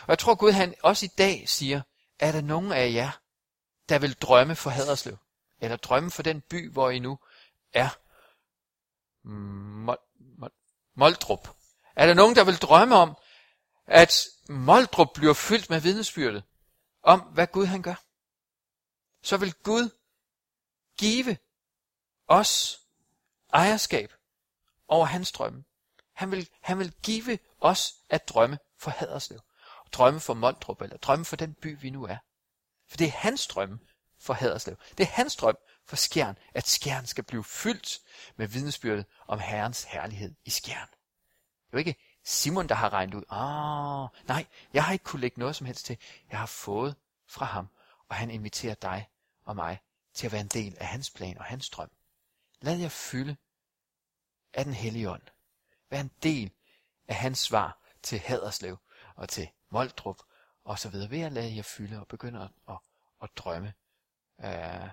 Og 0.00 0.08
jeg 0.08 0.18
tror, 0.18 0.34
Gud 0.34 0.52
han 0.52 0.74
også 0.82 1.06
i 1.06 1.10
dag 1.18 1.48
siger, 1.48 1.82
er 2.18 2.32
der 2.32 2.40
nogen 2.40 2.72
af 2.72 2.92
jer, 2.92 3.10
der 3.88 3.98
vil 3.98 4.14
drømme 4.14 4.56
for 4.56 4.70
Haderslev? 4.70 5.16
Eller 5.58 5.76
drømme 5.76 6.10
for 6.10 6.22
den 6.22 6.40
by, 6.40 6.72
hvor 6.72 6.90
I 6.90 6.98
nu 6.98 7.18
er? 7.72 7.88
Moldrup. 10.94 11.48
Er 11.96 12.06
der 12.06 12.14
nogen, 12.14 12.36
der 12.36 12.44
vil 12.44 12.56
drømme 12.56 12.96
om, 12.96 13.16
at 13.86 14.24
Moldrup 14.48 15.08
bliver 15.14 15.34
fyldt 15.34 15.70
med 15.70 15.80
vidnesbyrdet 15.80 16.44
om, 17.02 17.20
hvad 17.20 17.46
Gud 17.46 17.66
han 17.66 17.82
gør? 17.82 17.94
Så 19.22 19.36
vil 19.36 19.54
Gud 19.54 19.90
give 20.98 21.36
os 22.28 22.80
ejerskab 23.52 24.12
over 24.88 25.06
hans 25.06 25.32
drømme. 25.32 25.64
Han 26.12 26.30
vil, 26.30 26.48
han 26.60 26.78
vil 26.78 26.92
give 27.02 27.38
os 27.60 27.94
at 28.08 28.28
drømme 28.28 28.58
for 28.78 28.90
Haderslev. 28.90 29.40
Drømme 29.92 30.20
for 30.20 30.34
Moldrup, 30.34 30.82
eller 30.82 30.96
drømme 30.96 31.24
for 31.24 31.36
den 31.36 31.54
by, 31.54 31.80
vi 31.80 31.90
nu 31.90 32.04
er. 32.04 32.16
For 32.88 32.96
det 32.96 33.06
er 33.06 33.10
hans 33.10 33.46
drømme 33.46 33.78
for 34.20 34.34
Haderslev. 34.34 34.76
Det 34.98 35.04
er 35.04 35.10
hans 35.10 35.36
drøm 35.36 35.56
for 35.84 35.96
Skjern, 35.96 36.38
at 36.54 36.66
Skjern 36.66 37.06
skal 37.06 37.24
blive 37.24 37.44
fyldt 37.44 37.98
med 38.36 38.48
vidnesbyrdet 38.48 39.06
om 39.26 39.38
Herrens 39.38 39.84
herlighed 39.84 40.34
i 40.44 40.50
Skjern. 40.50 40.88
Jo 41.76 41.78
ikke 41.78 41.96
Simon, 42.24 42.68
der 42.68 42.74
har 42.74 42.92
regnet 42.92 43.14
ud. 43.14 43.22
Ah, 43.30 44.26
nej, 44.28 44.46
jeg 44.72 44.84
har 44.84 44.92
ikke 44.92 45.04
kunne 45.04 45.20
lægge 45.20 45.38
noget 45.38 45.56
som 45.56 45.66
helst 45.66 45.86
til. 45.86 45.98
Jeg 46.30 46.38
har 46.38 46.46
fået 46.46 46.96
fra 47.26 47.46
ham, 47.46 47.68
og 48.08 48.16
han 48.16 48.30
inviterer 48.30 48.74
dig 48.74 49.08
og 49.44 49.56
mig 49.56 49.80
til 50.14 50.26
at 50.26 50.32
være 50.32 50.40
en 50.40 50.48
del 50.48 50.76
af 50.80 50.86
hans 50.86 51.10
plan 51.10 51.38
og 51.38 51.44
hans 51.44 51.70
drøm. 51.70 51.90
Lad 52.60 52.78
jer 52.78 52.88
fylde 52.88 53.36
af 54.52 54.64
den 54.64 54.74
hellige 54.74 55.10
ånd. 55.10 55.22
Vær 55.90 56.00
en 56.00 56.10
del 56.22 56.52
af 57.08 57.14
hans 57.14 57.38
svar 57.38 57.80
til 58.02 58.18
Haderslev 58.18 58.78
og 59.16 59.28
til 59.28 59.48
Moldrup 59.70 60.18
og 60.64 60.78
så 60.78 60.88
videre. 60.88 61.10
Ved 61.10 61.20
at 61.20 61.32
lade 61.32 61.56
jer 61.56 61.62
fylde 61.62 62.00
og 62.00 62.08
begynde 62.08 62.40
at, 62.40 62.50
at, 62.68 62.78
at 63.22 63.30
drømme 63.36 63.74
øh, 64.40 64.90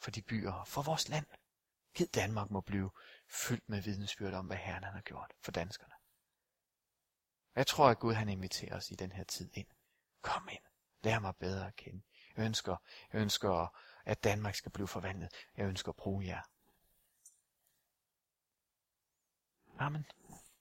for 0.00 0.10
de 0.10 0.22
byer, 0.22 0.64
for 0.64 0.82
vores 0.82 1.08
land. 1.08 1.26
Hed 1.96 2.06
Danmark 2.06 2.50
må 2.50 2.60
blive 2.60 2.90
fyldt 3.28 3.68
med 3.68 3.82
vidnesbyrd 3.82 4.34
om, 4.34 4.46
hvad 4.46 4.56
Herren 4.56 4.84
han 4.84 4.94
har 4.94 5.00
gjort 5.00 5.32
for 5.42 5.52
danskerne. 5.52 5.92
Jeg 7.56 7.66
tror, 7.66 7.88
at 7.88 7.98
Gud 7.98 8.14
han 8.14 8.28
inviterer 8.28 8.76
os 8.76 8.90
i 8.90 8.94
den 8.94 9.12
her 9.12 9.24
tid 9.24 9.50
ind. 9.54 9.66
Kom 10.22 10.48
ind. 10.52 10.62
Lær 11.02 11.18
mig 11.18 11.36
bedre 11.36 11.66
at 11.66 11.76
kende. 11.76 12.02
Jeg 12.36 12.44
ønsker, 12.44 12.76
jeg 13.12 13.20
ønsker, 13.20 13.78
at 14.04 14.24
Danmark 14.24 14.54
skal 14.54 14.72
blive 14.72 14.88
forvandlet. 14.88 15.28
Jeg 15.56 15.66
ønsker 15.66 15.88
at 15.88 15.96
bruge 15.96 16.26
jer. 16.26 16.40
Amen. 19.78 20.06